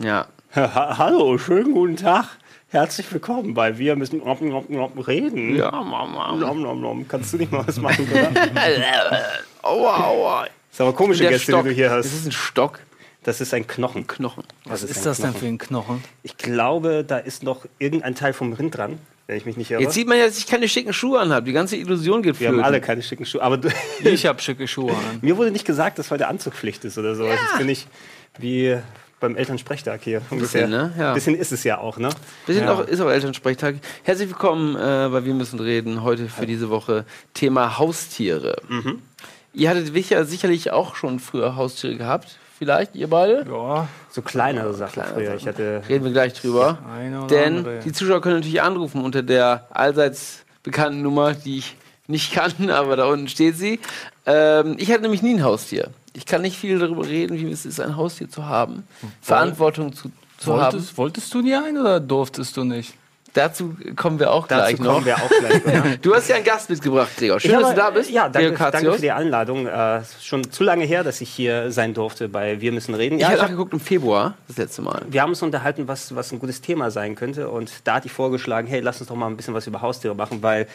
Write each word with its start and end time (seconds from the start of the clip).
Ja. 0.00 0.26
Ha 0.54 0.98
Hallo, 0.98 1.36
schönen 1.38 1.72
guten 1.72 1.96
Tag. 1.96 2.26
Herzlich 2.68 3.10
willkommen 3.12 3.54
bei 3.54 3.78
Wir 3.78 3.96
müssen 3.96 4.18
nom, 4.18 4.38
nom, 4.48 4.64
nom, 4.68 4.98
reden. 4.98 5.56
Ja, 5.56 5.70
Mama. 5.70 6.36
Nom, 6.36 6.62
nom, 6.62 6.80
nom. 6.80 7.08
Kannst 7.08 7.32
du 7.32 7.38
nicht 7.38 7.50
mal 7.50 7.66
was 7.66 7.78
machen? 7.80 8.06
Aua, 9.62 9.96
aua. 10.04 10.46
ist 10.70 10.80
aber 10.80 10.92
komische 10.94 11.24
Gäste, 11.28 11.52
Stock. 11.52 11.62
die 11.64 11.70
du 11.70 11.74
hier 11.74 11.88
Das 11.88 12.06
hast. 12.06 12.14
ist 12.14 12.26
ein 12.26 12.32
Stock. 12.32 12.78
Das 13.28 13.42
ist 13.42 13.52
ein 13.52 13.66
Knochen. 13.66 14.06
Knochen. 14.06 14.42
Was 14.64 14.82
ist 14.82 14.96
ein 14.98 15.04
das 15.04 15.18
denn 15.18 15.26
Knochen? 15.26 15.40
für 15.40 15.46
ein 15.46 15.58
Knochen? 15.58 16.04
Ich 16.22 16.38
glaube, 16.38 17.04
da 17.06 17.18
ist 17.18 17.42
noch 17.42 17.66
irgendein 17.78 18.14
Teil 18.14 18.32
vom 18.32 18.54
Rind 18.54 18.76
dran, 18.78 18.98
wenn 19.26 19.36
ich 19.36 19.44
mich 19.44 19.58
nicht 19.58 19.70
irre. 19.70 19.82
Jetzt 19.82 19.92
sieht 19.92 20.08
man 20.08 20.16
ja, 20.18 20.24
dass 20.26 20.38
ich 20.38 20.46
keine 20.46 20.66
schicken 20.66 20.94
Schuhe 20.94 21.20
anhabe. 21.20 21.44
Die 21.44 21.52
ganze 21.52 21.76
Illusion 21.76 22.22
geht 22.22 22.40
Wir 22.40 22.48
flöten. 22.48 22.56
haben 22.64 22.64
alle 22.64 22.80
keine 22.80 23.02
schicken 23.02 23.26
Schuhe. 23.26 23.42
Aber 23.42 23.58
du, 23.58 23.68
Ich 24.04 24.24
habe 24.24 24.40
schicke 24.40 24.66
Schuhe 24.66 24.92
an. 24.92 25.18
mir 25.20 25.36
wurde 25.36 25.50
nicht 25.50 25.66
gesagt, 25.66 25.98
dass 25.98 26.10
heute 26.10 26.26
Anzugpflicht 26.26 26.84
ist 26.86 26.96
oder 26.96 27.14
so. 27.14 27.24
Also 27.24 27.34
Jetzt 27.42 27.58
bin 27.58 27.68
ich 27.68 27.86
wie 28.38 28.78
beim 29.20 29.36
Elternsprechtag 29.36 30.00
hier 30.02 30.22
ungefähr. 30.30 30.66
ne? 30.66 30.94
Ja. 30.98 31.12
Bisschen 31.12 31.34
ist 31.34 31.52
es 31.52 31.64
ja 31.64 31.76
auch, 31.78 31.98
ne? 31.98 32.08
Wir 32.46 32.54
sind 32.54 32.64
Ja. 32.64 32.72
auch, 32.72 32.80
ist 32.86 33.00
auch 33.00 33.10
Elternsprechtag. 33.10 33.74
Herzlich 34.04 34.28
willkommen 34.30 34.74
äh, 34.74 35.08
bei 35.12 35.24
Wir 35.26 35.34
müssen 35.34 35.60
reden. 35.60 36.02
Heute 36.02 36.28
für 36.28 36.46
diese 36.46 36.70
Woche 36.70 37.04
Thema 37.34 37.76
Haustiere. 37.78 38.56
Mhm. 38.68 39.02
Ihr 39.52 39.68
hattet 39.68 39.92
sicher, 39.92 40.24
sicherlich 40.24 40.70
auch 40.70 40.94
schon 40.96 41.18
früher 41.20 41.56
Haustiere 41.56 41.96
gehabt. 41.96 42.38
Vielleicht, 42.58 42.96
ihr 42.96 43.08
beide? 43.08 43.46
Ja, 43.48 43.86
So 44.10 44.20
kleinere 44.20 44.74
Sachen 44.74 44.94
Kleinere 44.94 45.14
früher. 45.14 45.26
Sachen. 45.26 45.38
Ich 45.38 45.46
hatte 45.46 45.82
Reden 45.88 46.04
wir 46.04 46.12
gleich 46.12 46.34
drüber. 46.34 46.78
Denn 47.30 47.58
andere. 47.58 47.78
die 47.80 47.92
Zuschauer 47.92 48.20
können 48.20 48.36
natürlich 48.36 48.60
anrufen 48.62 49.00
unter 49.02 49.22
der 49.22 49.68
allseits 49.70 50.44
bekannten 50.64 51.02
Nummer, 51.02 51.34
die 51.34 51.58
ich 51.58 51.76
nicht 52.08 52.32
kann, 52.32 52.70
aber 52.70 52.96
da 52.96 53.06
unten 53.06 53.28
steht 53.28 53.56
sie. 53.56 53.78
Ähm, 54.26 54.74
ich 54.78 54.90
hatte 54.90 55.02
nämlich 55.02 55.22
nie 55.22 55.34
ein 55.34 55.44
Haustier. 55.44 55.90
Ich 56.14 56.26
kann 56.26 56.42
nicht 56.42 56.58
viel 56.58 56.80
darüber 56.80 57.06
reden, 57.06 57.38
wie 57.38 57.50
es 57.52 57.64
ist, 57.64 57.80
ein 57.80 57.96
Haustier 57.96 58.28
zu 58.28 58.46
haben, 58.46 58.82
Verantwortung 59.22 59.92
zu, 59.92 60.10
zu 60.36 60.60
haben. 60.60 60.84
wolltest, 60.96 61.32
du 61.32 61.42
dir 61.42 61.62
ein 61.64 61.78
oder 61.78 62.00
durftest 62.00 62.56
du 62.56 62.64
nicht? 62.64 62.94
Dazu 63.34 63.76
kommen 63.94 64.18
wir 64.18 64.32
auch 64.32 64.46
dazu 64.46 64.76
gleich 64.76 64.78
noch. 64.80 65.04
wir 65.04 65.16
auch 65.16 65.28
gleich. 65.28 65.98
Du 66.02 66.14
hast 66.14 66.28
ja 66.28 66.36
einen 66.36 66.44
Gast 66.44 66.70
mitgebracht, 66.70 67.10
Gregor. 67.16 67.38
Schön, 67.38 67.50
Ich 67.50 67.56
dass 67.56 67.64
habe- 67.66 67.74
du 67.74 67.80
da 67.80 67.90
bist. 67.90 68.10
Ja, 68.10 68.28
danke, 68.28 68.52
danke 68.72 68.92
für 68.94 69.00
die 69.00 69.10
Einladung. 69.12 69.66
Äh, 69.66 70.00
schon 70.20 70.50
zu 70.50 70.64
lange 70.64 70.84
her, 70.84 71.04
dass 71.04 71.20
ich 71.20 71.28
hier 71.30 71.70
sein 71.70 71.94
durfte 71.94 72.28
bei 72.28 72.60
Wir 72.60 72.72
müssen 72.72 72.94
reden. 72.94 73.16
Ich 73.16 73.20
Ja, 73.20 73.26
habe 73.28 73.36
ich 73.36 73.42
hab, 73.42 73.48
nachgeguckt 73.50 73.72
im 73.74 73.80
Februar, 73.80 74.34
das 74.48 74.56
letzte 74.56 74.82
Mal. 74.82 75.02
wir 75.08 75.22
haben 75.22 75.30
uns 75.30 75.42
unterhalten, 75.42 75.86
was, 75.88 76.14
was 76.14 76.32
ein 76.32 76.38
gutes 76.38 76.60
Thema 76.60 76.90
sein 76.90 77.14
könnte. 77.14 77.48
Und 77.50 77.70
da 77.84 77.94
hatte 77.94 78.06
ich 78.06 78.12
vorgeschlagen, 78.12 78.66
hey, 78.66 78.80
lass 78.80 79.00
uns 79.00 79.08
doch 79.08 79.16
mal 79.16 79.26
ein 79.26 79.36
bisschen 79.36 79.54
was 79.54 79.66
über 79.66 79.82
Haustiere 79.82 80.14
machen, 80.14 80.42
weil 80.42 80.66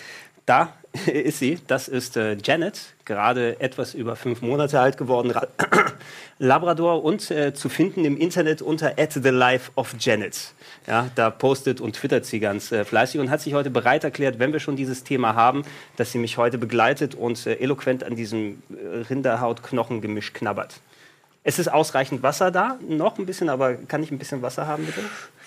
da 0.45 0.69
ist 1.07 1.39
sie. 1.39 1.59
Das 1.67 1.87
ist 1.87 2.17
äh, 2.17 2.37
Janet, 2.43 2.79
gerade 3.05 3.59
etwas 3.59 3.93
über 3.93 4.15
fünf 4.15 4.41
Monate 4.41 4.79
alt 4.79 4.97
geworden. 4.97 5.31
Ra 5.31 5.47
Labrador 6.39 7.03
und 7.03 7.29
äh, 7.31 7.53
zu 7.53 7.69
finden 7.69 8.05
im 8.05 8.17
Internet 8.17 8.61
unter 8.61 8.93
at 8.97 9.13
the 9.13 9.29
life 9.29 9.71
of 9.75 9.95
Janet. 9.99 10.51
Ja, 10.87 11.09
da 11.15 11.29
postet 11.29 11.79
und 11.79 11.95
twittert 11.95 12.25
sie 12.25 12.39
ganz 12.39 12.71
äh, 12.71 12.83
fleißig 12.83 13.21
und 13.21 13.29
hat 13.29 13.41
sich 13.41 13.53
heute 13.53 13.69
bereit 13.69 14.03
erklärt, 14.03 14.39
wenn 14.39 14.51
wir 14.51 14.59
schon 14.59 14.75
dieses 14.75 15.03
Thema 15.03 15.33
haben, 15.33 15.63
dass 15.95 16.11
sie 16.11 16.17
mich 16.17 16.37
heute 16.37 16.57
begleitet 16.57 17.15
und 17.15 17.45
äh, 17.47 17.55
eloquent 17.55 18.03
an 18.03 18.15
diesem 18.15 18.61
äh, 18.69 18.97
Rinderhaut-Knochen-Gemisch 19.09 20.33
knabbert. 20.33 20.81
Es 21.45 21.59
ist 21.59 21.71
ausreichend 21.71 22.23
Wasser 22.23 22.51
da, 22.51 22.77
noch 22.87 23.17
ein 23.17 23.25
bisschen, 23.25 23.49
aber 23.49 23.75
kann 23.75 24.01
ich 24.01 24.11
ein 24.11 24.17
bisschen 24.17 24.41
Wasser 24.41 24.65
haben, 24.65 24.85
bitte? 24.85 25.01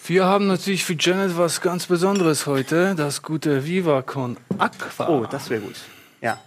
Wir 0.07 0.25
haben 0.25 0.47
natürlich 0.47 0.85
für 0.85 0.95
Janet 0.99 1.37
was 1.37 1.61
ganz 1.61 1.87
Besonderes 1.87 2.47
heute. 2.47 2.95
Das 2.95 3.23
gute 3.23 3.67
Viva 3.67 4.03
con 4.03 4.37
Aqua. 4.59 5.09
Oh, 5.09 5.27
das 5.29 5.51
wäre 5.51 5.63
gut. 5.63 5.77
Ja. 6.21 6.39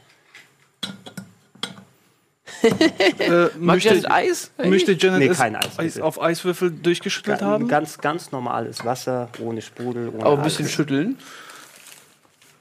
Äh, 2.64 3.50
ihr 3.86 3.94
das 4.02 4.06
Eis? 4.12 4.52
möchte 4.58 4.94
Janet 4.94 5.20
Nee, 5.20 5.36
kein 5.36 5.56
Eis, 5.56 5.78
bitte. 5.78 6.04
auf 6.04 6.22
Eiswürfel 6.22 6.72
durchgeschüttelt 6.72 7.40
Ga- 7.40 7.46
haben? 7.46 7.68
Ganz, 7.68 7.98
ganz 7.98 8.32
normales 8.32 8.84
Wasser, 8.86 9.30
ohne 9.40 9.62
Sprudel, 9.62 10.10
ohne 10.10 10.26
Aber 10.26 10.38
ein 10.38 10.44
bisschen 10.44 10.66
alles. 10.66 10.74
schütteln. 10.74 11.18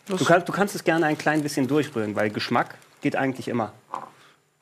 Du, 0.06 0.16
kannst, 0.24 0.48
du 0.48 0.52
kannst 0.52 0.74
es 0.74 0.84
gerne 0.84 1.06
ein 1.06 1.18
klein 1.18 1.42
bisschen 1.42 1.66
durchrühren, 1.68 2.16
weil 2.16 2.30
Geschmack 2.30 2.76
geht 3.02 3.14
eigentlich 3.16 3.48
immer. 3.48 3.72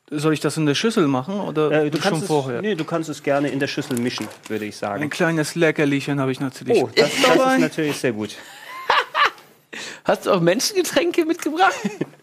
Soll 0.09 0.33
ich 0.33 0.39
das 0.39 0.55
in 0.57 0.65
der 0.65 0.75
Schüssel 0.75 1.07
machen 1.07 1.39
oder 1.39 1.69
Äh, 1.71 1.89
du, 1.89 1.97
schon 1.97 2.11
kannst 2.11 2.21
es, 2.23 2.27
vorher? 2.27 2.61
nee, 2.61 2.75
du 2.75 2.85
kannst 2.85 3.09
es 3.09 3.23
gerne 3.23 3.49
in 3.49 3.59
der 3.59 3.67
Schüssel 3.67 3.97
mischen, 3.99 4.27
würde 4.47 4.65
ich 4.65 4.75
Ein 4.75 4.79
sagen. 4.79 5.09
kleines 5.09 5.55
Leckerlichen 5.55 6.19
habe 6.19 6.31
ich 6.31 6.39
natürlich. 6.39 6.77
Oh, 6.81 6.89
das, 6.95 7.09
das 7.25 7.53
ist 7.53 7.59
natürlich 7.59 7.97
sehr 7.97 8.13
gut. 8.13 8.35
Hast 10.05 10.25
du 10.25 10.31
auch 10.31 10.39
Menschengetränke 10.39 11.25
mitgebracht? 11.25 11.73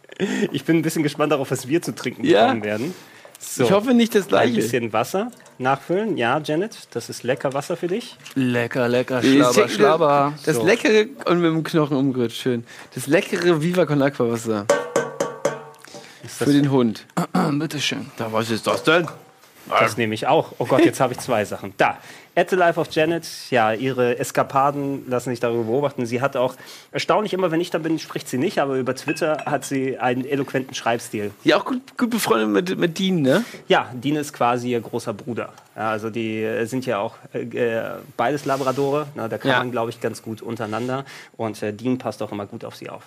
Ich 0.53 0.65
bin 0.65 0.77
ein 0.77 0.83
bisschen 0.83 1.03
gespannt 1.03 1.33
darauf, 1.33 1.51
was 1.51 1.69
wir 1.69 1.83
zu 1.83 1.95
trinken 1.95 2.25
Ja. 2.25 2.43
bekommen 2.47 2.65
werden. 2.65 2.95
So, 3.41 3.65
Ich 3.65 3.73
hoffe 3.73 3.93
nicht 3.95 4.15
das 4.15 4.25
ein 4.25 4.29
gleiche. 4.29 4.55
bisschen 4.55 4.93
Wasser 4.93 5.31
nachfüllen. 5.59 6.17
Ja, 6.17 6.41
Janet, 6.43 6.79
das 6.93 7.11
ist 7.11 7.25
lecker 7.25 7.53
Wasser 7.53 7.77
für 7.77 7.89
dich. 7.89 8.17
Lecker, 8.35 8.89
lecker, 8.89 9.23
schlabber, 9.23 9.69
schlabber. 9.69 10.33
Das 10.47 10.57
So. 10.57 10.65
leckere 10.65 11.07
und 11.27 11.41
mit 11.41 11.51
dem 11.51 11.63
Knochen 11.63 11.97
umgerührt, 11.97 12.33
schön. 12.33 12.65
Das 12.95 13.07
leckere 13.07 13.61
Viva 13.61 13.85
Con 13.87 14.01
Aqua 14.03 14.31
Wasser 14.31 14.67
Ist 16.25 16.37
für 16.39 16.53
den 16.53 16.71
Hund. 16.71 17.05
Bitteschön. 17.53 18.07
Da, 18.17 18.33
was 18.33 18.51
ist 18.51 18.67
das 18.67 18.83
denn? 18.83 19.07
Das 19.69 19.97
nehme 19.97 20.15
ich 20.15 20.27
auch. 20.27 20.53
Oh 20.59 20.67
Gott, 20.67 20.85
jetzt 20.85 21.01
habe 21.01 21.13
ich 21.13 21.19
zwei 21.21 21.45
Sachen. 21.45 21.73
Da. 21.77 21.99
At 22.37 22.51
the 22.51 22.57
Life 22.57 22.81
of 22.81 22.91
Janet, 22.91 23.25
ja, 23.51 23.73
ihre 23.73 24.19
Eskapaden 24.19 25.09
lassen 25.09 25.31
sich 25.31 25.39
darüber 25.39 25.63
beobachten. 25.65 26.05
Sie 26.05 26.21
hat 26.21 26.37
auch, 26.37 26.57
erstaunlich 26.91 27.33
immer, 27.33 27.53
wenn 27.53 27.61
ich 27.61 27.71
da 27.71 27.79
bin, 27.79 28.01
spricht 28.01 28.29
sie 28.29 28.39
nicht, 28.39 28.59
aber 28.59 28.75
über 28.75 28.97
Twitter 28.97 29.45
hat 29.47 29.65
sie 29.65 29.99
einen 29.99 30.25
eloquenten 30.25 30.75
Schreibstil. 30.75 31.31
Ja, 31.45 31.59
auch 31.59 31.65
gut, 31.65 31.97
gut 31.97 32.11
befreundet 32.11 32.49
mit, 32.71 32.77
mit 32.79 32.99
Dean, 32.99 33.23
ne? 33.23 33.45
Ja, 33.69 33.89
Dean 33.95 34.17
ist 34.17 34.33
quasi 34.33 34.71
ihr 34.71 34.81
großer 34.81 35.13
Bruder. 35.15 35.53
Ja, 35.77 35.91
also 35.91 36.11
die 36.11 36.43
äh, 36.43 36.65
sind 36.65 36.87
ja 36.87 36.99
auch 36.99 37.15
äh, 37.33 37.43
äh, 37.43 37.91
beides 38.17 38.47
Labradore. 38.47 39.07
Na, 39.15 39.29
da 39.29 39.39
kann 39.39 39.51
Ja. 39.53 39.59
man, 39.59 39.71
glaube 39.71 39.91
ich, 39.91 40.01
ganz 40.01 40.21
gut 40.21 40.43
untereinander. 40.43 41.05
Und 41.37 41.63
äh, 41.63 41.73
Dean 41.73 41.99
passt 41.99 42.21
auch 42.21 42.33
immer 42.33 42.47
gut 42.47 42.65
auf 42.65 42.75
sie 42.75 42.91
auf. 42.91 43.05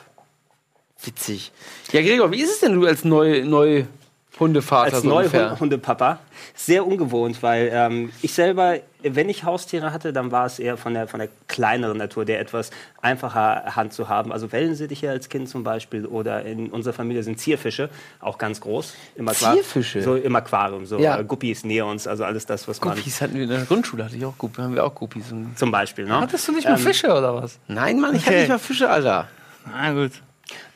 Witzig. 1.04 1.52
Ja, 1.92 2.02
Gregor, 2.02 2.32
wie 2.32 2.42
ist 2.42 2.50
es 2.52 2.60
denn 2.62 2.74
du 2.80 2.88
als 2.88 3.04
neu, 3.04 3.44
neu 3.44 3.84
Hundevater 4.40 4.94
Als 4.96 5.04
so 5.04 5.16
ungefähr? 5.16 5.50
Neuhundepapa. 5.50 6.20
Sehr 6.54 6.86
ungewohnt, 6.86 7.42
weil 7.42 7.70
ähm, 7.74 8.12
ich 8.22 8.34
selber, 8.34 8.76
wenn 9.02 9.30
ich 9.30 9.44
Haustiere 9.44 9.92
hatte, 9.92 10.14
dann 10.14 10.32
war 10.32 10.46
es 10.46 10.60
eher 10.60 10.78
von 10.78 10.94
der, 10.94 11.08
von 11.08 11.20
der 11.20 11.30
kleineren 11.48 11.98
Natur, 11.98 12.24
der 12.26 12.40
etwas 12.40 12.70
einfacher 13.02 13.76
Hand 13.76 13.94
zu 13.94 14.10
haben. 14.10 14.32
Also 14.32 14.52
Wellensittiche 14.52 15.10
als 15.10 15.30
Kind 15.30 15.50
zum 15.50 15.64
Beispiel 15.64 16.06
oder 16.06 16.44
in 16.46 16.70
unserer 16.70 16.94
Familie 16.94 17.24
sind 17.24 17.40
Zierfische, 17.40 17.90
auch 18.20 18.38
ganz 18.38 18.62
groß. 18.62 18.94
Im 19.16 19.28
Zierfische? 19.30 20.02
So 20.04 20.16
im 20.16 20.36
Aquarium, 20.36 20.86
so 20.86 21.00
Ja. 21.00 21.20
äh, 21.20 21.24
Guppies, 21.24 21.64
Neons, 21.64 22.06
also 22.08 22.24
alles 22.24 22.46
das, 22.46 22.68
was 22.68 22.80
man... 22.82 22.96
Guppies 22.96 23.22
hatten 23.22 23.36
wir 23.36 23.44
in 23.44 23.50
der 23.50 23.66
Grundschule, 23.66 24.06
hatte 24.06 24.16
ich 24.16 24.26
auch 24.26 24.38
Guppies, 24.38 24.64
haben 24.64 24.76
wir 24.76 24.84
auch 24.86 24.94
Guppies. 24.96 25.32
Und 25.32 25.58
Zum 25.58 25.72
Beispiel, 25.72 26.06
ne? 26.06 26.20
Hattest 26.20 26.48
du 26.48 26.52
nicht 26.52 26.68
mal 26.68 26.78
Fische 26.78 27.08
oder 27.08 27.34
was? 27.42 27.60
Nein, 27.68 28.00
Mann, 28.00 28.16
ich 28.16 28.22
hatte 28.22 28.32
Okay. 28.36 28.40
nicht 28.42 28.50
mal 28.50 28.60
Fische, 28.60 28.90
Alter. 28.90 29.28
Na 29.66 29.92
gut. 29.94 30.12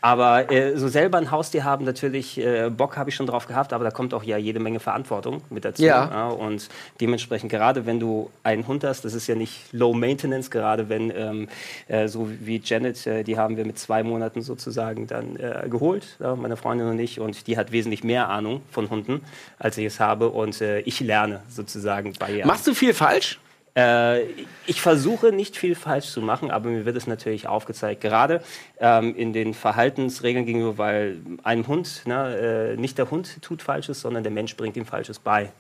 Aber 0.02 0.52
äh, 0.52 0.78
so 0.78 0.88
selber 0.88 1.18
ein 1.18 1.32
Haustier 1.32 1.64
haben, 1.64 1.86
natürlich, 1.86 2.40
äh, 2.40 2.70
Bock 2.70 2.98
habe 2.98 3.10
ich 3.10 3.16
schon 3.16 3.28
drauf 3.28 3.48
gehabt, 3.48 3.72
aber 3.72 3.84
da 3.84 3.92
kommt 3.92 4.14
auch 4.14 4.24
ja 4.24 4.38
jede 4.38 4.60
Menge 4.60 4.80
Verantwortung 4.80 5.42
mit 5.50 5.64
dazu. 5.64 5.84
Ja. 5.84 6.28
und 6.28 6.70
dementsprechend, 7.00 7.52
gerade 7.52 7.86
wenn 7.86 8.00
du 8.00 8.30
einen 8.44 8.68
Hund 8.68 8.84
hast, 8.84 9.06
das 9.06 9.14
ist 9.14 9.28
ja 9.28 9.36
nicht 9.36 9.72
Low 9.72 9.94
Maintenance, 9.94 10.50
gerade 10.50 10.90
wenn, 10.90 11.12
ähm, 11.16 11.48
äh, 11.88 12.08
so 12.08 12.30
wie 12.40 12.62
Janet, 12.64 13.06
äh, 13.06 13.24
die 13.24 13.38
haben 13.38 13.58
wir 13.58 13.66
mit 13.66 13.78
zwei 13.78 14.04
Monaten 14.04 14.42
sozusagen 14.42 15.08
dann 15.08 15.36
äh, 15.36 15.68
geholt, 15.70 16.18
ja, 16.20 16.36
meine 16.36 16.58
Freundin 16.58 16.88
und 16.88 17.00
ich, 17.00 17.20
und 17.20 17.48
die 17.48 17.58
hat 17.58 17.72
wesentlich 17.72 18.04
mehr 18.04 18.30
Ahnung 18.30 18.62
von 18.72 18.90
Hunden, 18.90 19.22
als 19.60 19.78
ich 19.78 19.86
es 19.86 20.00
habe, 20.00 20.30
und 20.30 20.62
äh, 20.62 20.80
ich 20.82 21.00
lerne 21.00 21.42
sozusagen 21.50 22.14
bei 22.20 22.32
ihr. 22.32 22.46
Machst 22.48 22.68
du 22.68 22.74
viel 22.74 22.94
falsch? 22.94 23.40
Äh, 23.76 24.24
ich 24.68 24.82
versuche 24.82 25.32
nicht 25.32 25.58
viel 25.58 25.76
falsch 25.76 26.08
zu 26.08 26.22
machen, 26.22 26.52
aber 26.52 26.70
mir 26.70 26.86
wird 26.86 26.98
es 26.98 27.08
natürlich 27.08 27.48
aufgezeigt. 27.48 28.02
Gerade 28.02 28.42
ähm, 28.80 29.16
in 29.16 29.34
den 29.34 29.54
Verhaltensregeln 29.54 30.46
gegenüber, 30.46 30.78
weil 30.78 31.18
einem 31.44 31.68
Hund, 31.68 32.04
ne, 32.06 32.74
äh, 32.74 32.78
nicht 32.78 32.98
der 32.98 33.10
Hund 33.12 33.42
tut 33.42 33.62
Falsches, 33.62 34.02
sondern 34.02 34.24
der 34.24 34.32
Mensch 34.32 34.56
bringt 34.58 34.76
ihm 34.76 34.86
Falsches 34.86 35.20
bei. 35.20 35.52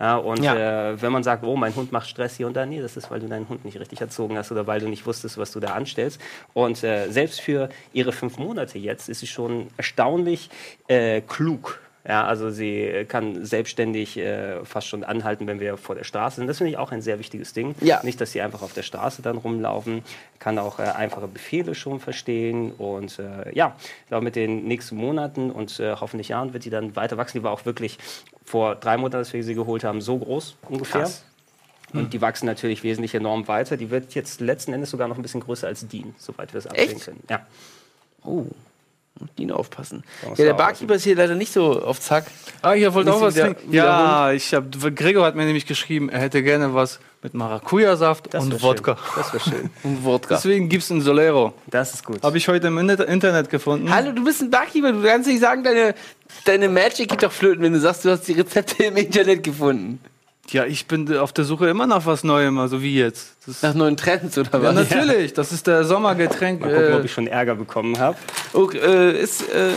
Ja, 0.00 0.16
und 0.16 0.42
Ja. 0.42 0.92
Äh, 0.92 1.02
wenn 1.02 1.12
man 1.12 1.22
sagt, 1.22 1.44
oh, 1.44 1.56
mein 1.56 1.76
Hund 1.76 1.92
macht 1.92 2.08
Stress 2.08 2.36
hier 2.36 2.46
und 2.46 2.56
da, 2.56 2.64
nee, 2.64 2.80
das 2.80 2.96
ist, 2.96 3.10
weil 3.10 3.20
du 3.20 3.28
deinen 3.28 3.48
Hund 3.50 3.66
nicht 3.66 3.78
richtig 3.78 4.00
erzogen 4.00 4.38
hast 4.38 4.50
oder 4.50 4.66
weil 4.66 4.80
du 4.80 4.88
nicht 4.88 5.04
wusstest, 5.04 5.36
was 5.36 5.52
du 5.52 5.60
da 5.60 5.74
anstellst. 5.74 6.20
Und 6.54 6.82
äh, 6.82 7.10
selbst 7.10 7.40
für 7.42 7.68
ihre 7.92 8.12
fünf 8.12 8.38
Monate 8.38 8.78
jetzt 8.78 9.10
ist 9.10 9.20
sie 9.20 9.26
schon 9.26 9.68
erstaunlich 9.76 10.48
äh, 10.88 11.20
klug. 11.20 11.78
Ja, 12.06 12.24
also 12.24 12.50
sie 12.50 13.04
kann 13.08 13.44
selbstständig 13.44 14.16
äh, 14.16 14.64
fast 14.64 14.86
schon 14.86 15.04
anhalten, 15.04 15.46
wenn 15.46 15.60
wir 15.60 15.76
vor 15.76 15.94
der 15.94 16.04
Straße 16.04 16.36
sind. 16.36 16.46
Das 16.46 16.58
finde 16.58 16.70
ich 16.70 16.78
auch 16.78 16.92
ein 16.92 17.02
sehr 17.02 17.18
wichtiges 17.18 17.52
Ding. 17.52 17.74
Ja. 17.80 18.00
Nicht, 18.02 18.20
dass 18.20 18.32
sie 18.32 18.40
einfach 18.40 18.62
auf 18.62 18.72
der 18.72 18.82
Straße 18.82 19.20
dann 19.20 19.36
rumlaufen, 19.36 20.02
kann 20.38 20.58
auch 20.58 20.78
äh, 20.78 20.84
einfache 20.84 21.28
Befehle 21.28 21.74
schon 21.74 22.00
verstehen. 22.00 22.72
Und 22.72 23.18
äh, 23.18 23.54
ja, 23.54 23.76
ich 24.02 24.08
glaube, 24.08 24.24
mit 24.24 24.34
den 24.34 24.64
nächsten 24.64 24.96
Monaten 24.96 25.50
und 25.50 25.78
äh, 25.78 25.94
hoffentlich 26.00 26.28
Jahren 26.28 26.54
wird 26.54 26.62
sie 26.62 26.70
dann 26.70 26.96
weiter 26.96 27.18
wachsen. 27.18 27.38
Die 27.38 27.44
war 27.44 27.52
auch 27.52 27.66
wirklich 27.66 27.98
vor 28.44 28.76
drei 28.76 28.96
Monaten, 28.96 29.16
als 29.16 29.32
wir 29.34 29.44
sie 29.44 29.54
geholt 29.54 29.84
haben, 29.84 30.00
so 30.00 30.18
groß 30.18 30.56
ungefähr. 30.68 31.02
Krass. 31.02 31.24
Und 31.92 32.12
die 32.12 32.20
wachsen 32.20 32.46
natürlich 32.46 32.82
wesentlich 32.82 33.14
enorm 33.14 33.48
weiter. 33.48 33.76
Die 33.76 33.90
wird 33.90 34.14
jetzt 34.14 34.40
letzten 34.40 34.72
Endes 34.72 34.90
sogar 34.90 35.08
noch 35.08 35.16
ein 35.16 35.22
bisschen 35.22 35.40
größer 35.40 35.66
als 35.66 35.86
Dean, 35.86 36.14
soweit 36.18 36.52
wir 36.54 36.58
es 36.58 36.66
absehen 36.66 37.00
können. 37.00 37.22
Ja. 37.28 37.46
Oh. 38.24 38.46
Auf 39.22 39.28
Dino 39.38 39.54
aufpassen. 39.56 40.02
Ja, 40.36 40.44
der 40.46 40.54
Barkeeper 40.54 40.94
ist 40.94 41.04
hier 41.04 41.14
leider 41.16 41.34
nicht 41.34 41.52
so 41.52 41.82
auf 41.82 42.00
Zack. 42.00 42.24
Ah, 42.62 42.74
ihr 42.74 42.92
wollt 42.94 43.06
Nicht 43.06 43.14
auch 43.14 43.20
was 43.20 43.34
trinken? 43.34 43.72
Ja, 43.72 44.32
ich 44.32 44.54
hab, 44.54 44.64
Gregor 44.96 45.26
hat 45.26 45.34
mir 45.36 45.44
nämlich 45.44 45.66
geschrieben, 45.66 46.08
er 46.08 46.20
hätte 46.20 46.42
gerne 46.42 46.74
was 46.74 47.00
mit 47.22 47.34
Maracuja-Saft 47.34 48.34
und 48.34 48.62
Wodka. 48.62 48.96
Schön. 48.96 49.12
Das 49.16 49.32
wäre 49.34 49.42
schön. 49.44 49.70
Und 49.82 50.04
Wodka. 50.04 50.34
Deswegen 50.36 50.68
gibt's 50.70 50.88
ein 50.88 51.02
Solero. 51.02 51.52
Das 51.66 51.92
ist 51.92 52.04
gut. 52.04 52.22
Habe 52.22 52.38
ich 52.38 52.48
heute 52.48 52.68
im 52.68 52.78
Inter- 52.78 53.06
Internet 53.06 53.50
gefunden. 53.50 53.92
Hallo, 53.94 54.12
du 54.12 54.24
bist 54.24 54.40
ein 54.40 54.50
Barkeeper. 54.50 54.92
Du 54.92 55.02
kannst 55.02 55.28
nicht 55.28 55.40
sagen, 55.40 55.62
deine, 55.62 55.94
deine 56.46 56.68
Magic 56.70 57.10
geht 57.10 57.22
doch 57.22 57.32
flöten, 57.32 57.62
wenn 57.62 57.74
du 57.74 57.80
sagst, 57.80 58.04
du 58.06 58.10
hast 58.10 58.22
die 58.26 58.32
Rezepte 58.32 58.84
im 58.84 58.96
Internet 58.96 59.42
gefunden. 59.42 60.00
Ja, 60.48 60.64
ich 60.64 60.86
bin 60.86 61.16
auf 61.16 61.32
der 61.32 61.44
Suche 61.44 61.68
immer 61.68 61.86
nach 61.86 62.06
was 62.06 62.24
Neuem, 62.24 62.58
also 62.58 62.82
wie 62.82 62.98
jetzt. 62.98 63.36
Das 63.46 63.62
Nach 63.62 63.72
neuen 63.74 63.96
Trends 63.96 64.36
oder 64.36 64.50
ja, 64.54 64.62
was? 64.64 64.74
natürlich, 64.74 65.32
das 65.32 65.52
ist 65.52 65.68
der 65.68 65.84
Sommergetränk. 65.84 66.60
Mal 66.60 66.74
gucken, 66.74 66.94
ob 66.94 67.02
Äh, 67.02 67.04
ich 67.04 67.12
schon 67.12 67.28
Ärger 67.28 67.54
bekommen 67.54 67.98
habe. 68.00 68.16
Okay, 68.52 68.78
äh, 68.78 69.20
ist 69.20 69.42
äh, 69.48 69.70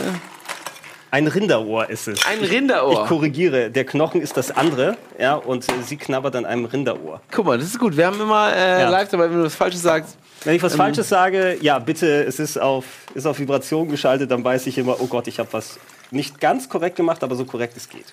Ein 1.10 1.28
Rinderohr 1.28 1.88
ist 1.88 2.08
es. 2.08 2.26
ein 2.26 2.42
Ich 2.42 2.50
Rinderohr. 2.50 3.06
korrigiere, 3.06 3.70
der 3.70 3.84
Knochen 3.84 4.20
ist 4.20 4.36
das 4.36 4.50
andere, 4.50 4.96
ja, 5.18 5.34
und 5.34 5.64
sie 5.86 5.96
knabbert 5.96 6.34
an 6.36 6.44
einem 6.44 6.64
Rinderohr. 6.64 7.20
Guck 7.30 7.46
mal, 7.46 7.56
das 7.58 7.68
ist 7.68 7.78
gut. 7.78 7.96
Wir 7.96 8.06
haben 8.06 8.20
immer 8.20 8.52
äh, 8.54 8.80
Ja. 8.82 8.88
live 8.90 9.08
dabei, 9.10 9.30
wenn 9.30 9.38
du 9.38 9.44
was 9.44 9.54
Falsches 9.54 9.82
sagst. 9.82 10.16
Wenn 10.44 10.56
ich 10.56 10.62
Ähm. 10.62 10.66
was 10.66 10.74
Falsches 10.76 11.08
sage, 11.08 11.56
ja, 11.60 11.78
bitte, 11.78 12.24
es 12.24 12.38
ist 12.40 12.60
auf, 12.60 12.84
ist 13.14 13.26
auf 13.26 13.38
Vibration 13.38 13.88
geschaltet, 13.88 14.30
dann 14.30 14.42
weiß 14.44 14.66
ich 14.66 14.76
immer, 14.76 14.96
oh 15.00 15.06
Gott, 15.06 15.28
ich 15.28 15.38
habe 15.38 15.48
was 15.52 15.78
nicht 16.10 16.40
ganz 16.40 16.68
korrekt 16.68 16.96
gemacht, 16.96 17.22
aber 17.22 17.36
so 17.36 17.44
korrekt 17.44 17.76
es 17.76 17.88
geht. 17.88 18.06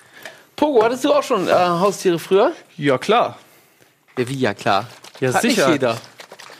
Pogo, 0.54 0.82
hattest 0.84 1.04
du 1.04 1.12
auch 1.12 1.22
schon 1.24 1.48
äh, 1.48 1.52
Haustiere 1.52 2.18
früher? 2.18 2.52
ja, 2.76 2.98
klar. 2.98 3.36
Ja, 4.16 4.28
wie? 4.28 4.34
Ja, 4.38 4.54
klar. 4.54 4.86
Ja, 5.20 5.32
Hat 5.32 5.42
sicher. 5.42 5.66
nicht 5.66 5.72
jeder. 5.82 5.96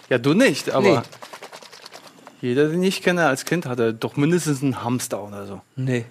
Ja, 0.09 0.19
du 0.19 0.35
nicht, 0.35 0.71
aber 0.71 0.83
Nee. 0.83 1.01
Jeder, 2.43 2.69
den 2.69 2.83
ich 2.83 3.03
kenne 3.03 3.27
als 3.27 3.45
Kind, 3.45 3.67
hatte 3.67 3.95
doch 3.95 4.17
mindestens 4.17 4.63
einen 4.63 4.83
Hamster 4.85 5.23
oder 5.23 5.47
so. 5.47 5.61
Nee. 5.77 6.05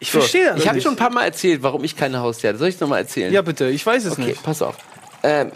Ich 0.00 0.10
So, 0.10 0.18
verstehe 0.18 0.46
das 0.46 0.58
ich 0.58 0.68
habe 0.68 0.80
schon 0.80 0.94
ein 0.94 0.96
paar 0.98 1.10
Mal 1.12 1.24
erzählt, 1.24 1.62
warum 1.62 1.82
ich 1.84 1.96
keine 1.96 2.20
Haustiere 2.20 2.50
hatte. 2.52 2.58
Soll 2.58 2.68
ich 2.68 2.74
es 2.74 2.80
nochmal 2.80 2.98
erzählen? 3.00 3.32
Ja, 3.32 3.40
bitte, 3.42 3.68
ich 3.70 3.84
weiß 3.86 4.04
es 4.04 4.12
Okay, 4.12 4.26
nicht. 4.26 4.42
pass 4.42 4.60
auf. 4.60 4.76
Ähm, 5.22 5.52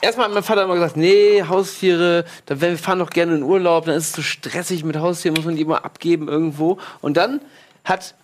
erstmal 0.00 0.26
hat 0.26 0.34
mein 0.34 0.42
Vater 0.42 0.64
immer 0.64 0.74
gesagt, 0.74 0.96
nee, 0.96 1.42
Haustiere, 1.46 2.24
da, 2.46 2.60
wir 2.60 2.76
fahren 2.78 2.98
doch 2.98 3.10
gerne 3.10 3.36
in 3.36 3.42
Urlaub, 3.42 3.84
dann 3.84 3.96
ist 3.96 4.06
es 4.06 4.12
so 4.12 4.22
stressig 4.22 4.84
mit 4.84 4.96
Haustieren, 4.96 5.36
muss 5.36 5.44
man 5.44 5.54
die 5.56 5.62
immer 5.62 5.84
abgeben 5.84 6.28
irgendwo. 6.28 6.78
Und 7.00 7.16
dann 7.16 7.40
hat 7.84 8.14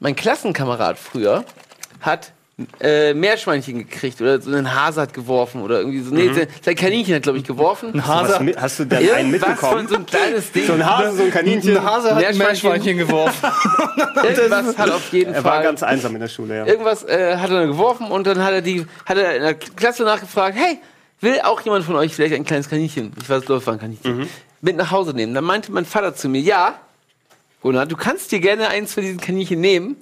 mein 0.00 0.16
Klassenkamerad 0.16 0.98
früher, 0.98 1.44
hat 2.00 2.32
äh, 2.80 3.14
Meerschweinchen 3.14 3.78
gekriegt 3.78 4.20
oder 4.20 4.40
so 4.40 4.48
einen 4.50 4.72
Hase 4.72 5.00
hat 5.00 5.12
geworfen 5.12 5.60
oder 5.62 5.80
irgendwie 5.80 6.00
so. 6.02 6.14
Nee, 6.14 6.32
sein- 6.32 6.46
sein 6.64 6.76
Kaninchen 6.76 7.16
hat, 7.16 7.22
glaube 7.24 7.38
ich, 7.38 7.44
geworfen. 7.44 7.92
Ein 7.94 8.02
Was, 8.06 8.38
mit- 8.40 8.56
hast 8.60 8.78
du 8.78 8.84
dann 8.84 8.98
einen 8.98 9.08
Irgendwas 9.08 9.48
mitbekommen? 9.48 9.78
von 9.78 9.88
so 9.88 9.94
ein 9.96 10.06
kleines 10.06 10.52
Ding. 10.52 10.66
So 10.66 10.72
ein 10.74 10.86
Hase, 10.88 11.16
so 11.16 11.22
ein 11.24 11.30
Kaninchen. 11.32 11.76
Ein 11.76 11.82
Hase 11.84 12.14
hat 12.14 12.24
ein 12.24 12.36
Meerschweinchen. 12.38 12.38
Meerschweinchen 12.46 12.98
geworfen. 12.98 13.48
Irgendwas 14.22 14.78
hat 14.78 14.90
auf 14.90 15.12
jeden 15.12 15.34
Er 15.34 15.42
war 15.44 15.54
Fall. 15.54 15.62
ganz 15.64 15.82
einsam 15.82 16.14
in 16.14 16.20
der 16.20 16.28
Schule, 16.28 16.58
ja. 16.58 16.66
Irgendwas 16.66 17.02
äh, 17.04 17.36
hat 17.36 17.50
er 17.50 17.60
dann 17.60 17.68
geworfen 17.68 18.06
und 18.06 18.26
dann 18.26 18.42
hat 18.44 18.52
er 18.52 18.62
die, 18.62 18.86
hat 19.06 19.16
er 19.18 19.34
in 19.36 19.42
der 19.42 19.54
Klasse 19.54 20.04
nachgefragt, 20.04 20.56
hey, 20.56 20.78
will 21.20 21.40
auch 21.42 21.60
jemand 21.62 21.84
von 21.84 21.96
euch 21.96 22.14
vielleicht 22.14 22.34
ein 22.34 22.44
kleines 22.44 22.68
Kaninchen, 22.68 23.12
ich 23.20 23.28
weiß, 23.28 23.44
glaube, 23.46 23.60
es 23.62 23.66
war 23.66 23.74
ein 23.74 23.80
Kaninchen, 23.80 24.28
mit 24.60 24.76
nach 24.76 24.90
Hause 24.90 25.12
nehmen? 25.12 25.34
Dann 25.34 25.44
meinte 25.44 25.72
mein 25.72 25.84
Vater 25.86 26.14
zu 26.14 26.28
mir, 26.28 26.40
ja, 26.40 26.74
Gunnar, 27.62 27.86
du 27.86 27.96
kannst 27.96 28.30
dir 28.30 28.40
gerne 28.40 28.68
eins 28.68 28.94
von 28.94 29.02
diesen 29.02 29.20
Kaninchen 29.20 29.60
nehmen, 29.60 29.96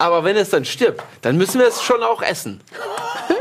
aber 0.00 0.24
wenn 0.24 0.36
es 0.36 0.50
dann 0.50 0.64
stirbt, 0.64 1.02
dann 1.22 1.36
müssen 1.36 1.60
wir 1.60 1.68
es 1.68 1.82
schon 1.82 2.02
auch 2.02 2.22
essen. 2.22 2.60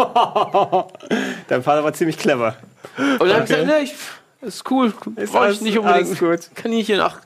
Dein 1.48 1.64
Vater 1.64 1.84
war 1.84 1.94
ziemlich 1.94 2.18
clever. 2.18 2.56
Und 2.98 3.20
dann 3.22 3.34
habe 3.34 3.44
ich 3.44 3.50
gesagt, 3.50 3.66
ne, 3.68 3.80
ich, 3.82 3.94
ist 4.42 4.70
cool, 4.72 4.92
brauche 4.92 5.24
ich 5.24 5.34
alles- 5.36 5.62
nicht 5.62 5.80
alles 5.80 6.10
unbedingt 6.10 6.20
gut. 6.20 6.56
Kaninchen, 6.56 7.00
ach, 7.02 7.18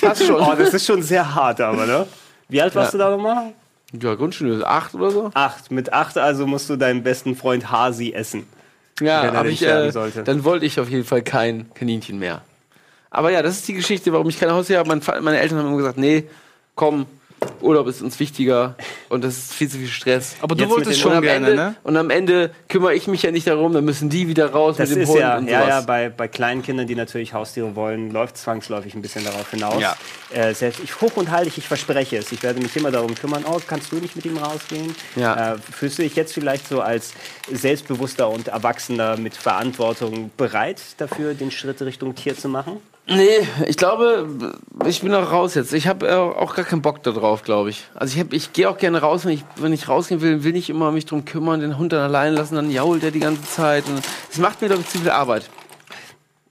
passt 0.00 0.24
schon. 0.26 0.40
Oh, 0.40 0.54
das 0.56 0.74
ist 0.74 0.86
schon 0.86 1.02
sehr 1.02 1.34
hart, 1.34 1.60
aber, 1.60 1.86
ne? 1.86 2.06
Wie 2.48 2.60
alt 2.60 2.74
warst 2.74 2.92
Ja. 2.94 2.98
du 2.98 3.04
da 3.04 3.10
nochmal? 3.16 3.52
ja, 4.00 4.14
Grundschule, 4.14 4.66
acht 4.66 4.94
oder 4.94 5.10
so. 5.10 5.30
Acht. 5.34 5.70
Mit 5.70 5.92
acht 5.92 6.18
also 6.18 6.46
musst 6.46 6.68
du 6.68 6.76
deinen 6.76 7.02
besten 7.02 7.36
Freund 7.36 7.70
Hasi 7.70 8.12
essen. 8.12 8.46
Ja, 9.00 9.22
Wenn 9.24 9.34
er 9.34 9.44
ich, 9.46 9.62
äh, 9.62 9.90
sollte. 9.90 10.22
dann 10.24 10.44
wollte 10.44 10.66
ich 10.66 10.78
auf 10.80 10.88
jeden 10.88 11.04
Fall 11.04 11.22
kein 11.22 11.72
Kaninchen 11.74 12.18
mehr. 12.18 12.42
Aber 13.10 13.30
ja, 13.30 13.42
das 13.42 13.54
ist 13.54 13.68
die 13.68 13.74
Geschichte, 13.74 14.12
warum 14.12 14.28
ich 14.28 14.38
keine 14.38 14.52
Haustiere 14.52 14.80
habe. 14.80 14.88
Mein, 14.88 15.00
Fa- 15.00 15.20
meine 15.20 15.38
Eltern 15.38 15.58
haben 15.58 15.68
immer 15.68 15.76
gesagt, 15.76 15.98
nee, 15.98 16.24
komm, 16.74 17.06
Urlaub 17.60 17.86
ist 17.88 18.02
uns 18.02 18.18
wichtiger 18.20 18.74
und 19.08 19.24
das 19.24 19.36
ist 19.36 19.54
viel 19.54 19.68
zu 19.68 19.78
viel 19.78 19.88
Stress. 19.88 20.36
Aber 20.40 20.54
du 20.54 20.62
Jetzt 20.62 20.70
wolltest 20.70 21.00
schon 21.00 21.20
gerne, 21.22 21.46
Ende, 21.46 21.54
ne? 21.54 21.74
und 21.82 21.96
am 21.96 22.10
Ende 22.10 22.50
kümmere 22.68 22.94
ich 22.94 23.06
mich 23.06 23.22
ja 23.22 23.30
nicht 23.30 23.46
darum, 23.46 23.72
dann 23.72 23.84
müssen 23.84 24.10
die 24.10 24.28
wieder 24.28 24.50
raus 24.52 24.76
Das 24.76 24.90
mit 24.90 24.98
dem 24.98 25.08
Hund 25.08 25.20
ja, 25.20 25.38
und 25.38 25.48
ja, 25.48 25.60
sowas. 25.60 25.68
ja, 25.68 25.80
bei, 25.82 26.08
bei 26.08 26.28
kleinen 26.28 26.62
Kindern, 26.62 26.86
die 26.86 26.94
natürlich 26.94 27.32
Haustiere 27.32 27.74
wollen, 27.74 28.10
läuft 28.10 28.36
zwangsläufig 28.36 28.94
ein 28.94 29.02
bisschen 29.02 29.24
darauf 29.24 29.50
hinaus. 29.50 29.80
Ja. 29.80 29.96
Äh, 30.32 30.54
selbst 30.54 30.80
ich 30.82 31.00
hoch 31.00 31.16
und 31.16 31.30
heilig, 31.30 31.58
ich 31.58 31.68
verspreche 31.68 32.16
es. 32.18 32.32
Ich 32.32 32.42
werde 32.42 32.60
mich 32.60 32.76
immer 32.76 32.90
darum 32.90 33.14
kümmern, 33.14 33.44
oh, 33.48 33.60
kannst 33.66 33.92
du 33.92 33.96
nicht 33.96 34.16
mit 34.16 34.24
ihm 34.24 34.36
rausgehen? 34.36 34.94
Ja. 35.16 35.54
Äh, 35.54 35.58
fühlst 35.58 35.98
du 35.98 36.02
dich 36.02 36.16
jetzt 36.16 36.32
vielleicht 36.32 36.68
so 36.68 36.80
als 36.80 37.12
selbstbewusster 37.50 38.28
und 38.28 38.48
Erwachsener 38.48 39.16
mit 39.16 39.36
Verantwortung 39.36 40.30
bereit 40.36 40.80
dafür, 40.98 41.34
den 41.34 41.50
Schritt 41.50 41.80
Richtung 41.82 42.14
Tier 42.14 42.36
zu 42.36 42.48
machen? 42.48 42.80
Nee, 43.06 43.46
ich 43.66 43.76
glaube, 43.76 44.26
ich 44.86 45.02
bin 45.02 45.12
auch 45.14 45.30
raus 45.30 45.54
jetzt. 45.54 45.74
Ich 45.74 45.86
habe 45.88 46.08
äh, 46.08 46.14
auch 46.14 46.54
gar 46.54 46.64
keinen 46.64 46.80
Bock 46.80 47.02
darauf, 47.02 47.42
glaube 47.42 47.68
ich. 47.68 47.84
Also 47.94 48.14
ich, 48.14 48.20
hab- 48.20 48.32
ich 48.32 48.54
gehe 48.54 48.68
auch 48.70 48.78
gerne 48.78 48.98
raus, 49.02 49.26
wenn 49.26 49.32
ich, 49.32 49.44
wenn 49.56 49.74
ich 49.74 49.88
rausgehen 49.90 50.22
will, 50.22 50.42
will 50.42 50.56
ich 50.56 50.70
immer 50.70 50.90
mich 50.90 51.04
drum 51.04 51.26
kümmern, 51.26 51.60
den 51.60 51.76
Hund 51.76 51.92
dann 51.92 52.00
allein 52.00 52.32
lassen, 52.32 52.54
dann 52.54 52.70
jault 52.70 53.04
er 53.04 53.10
die 53.10 53.20
ganze 53.20 53.42
Zeit. 53.44 53.84
Es 54.30 54.38
macht 54.38 54.62
mir, 54.62 54.68
glaube 54.68 54.82
ich, 54.82 54.88
zu 54.88 54.98
viel 54.98 55.10
Arbeit. 55.10 55.50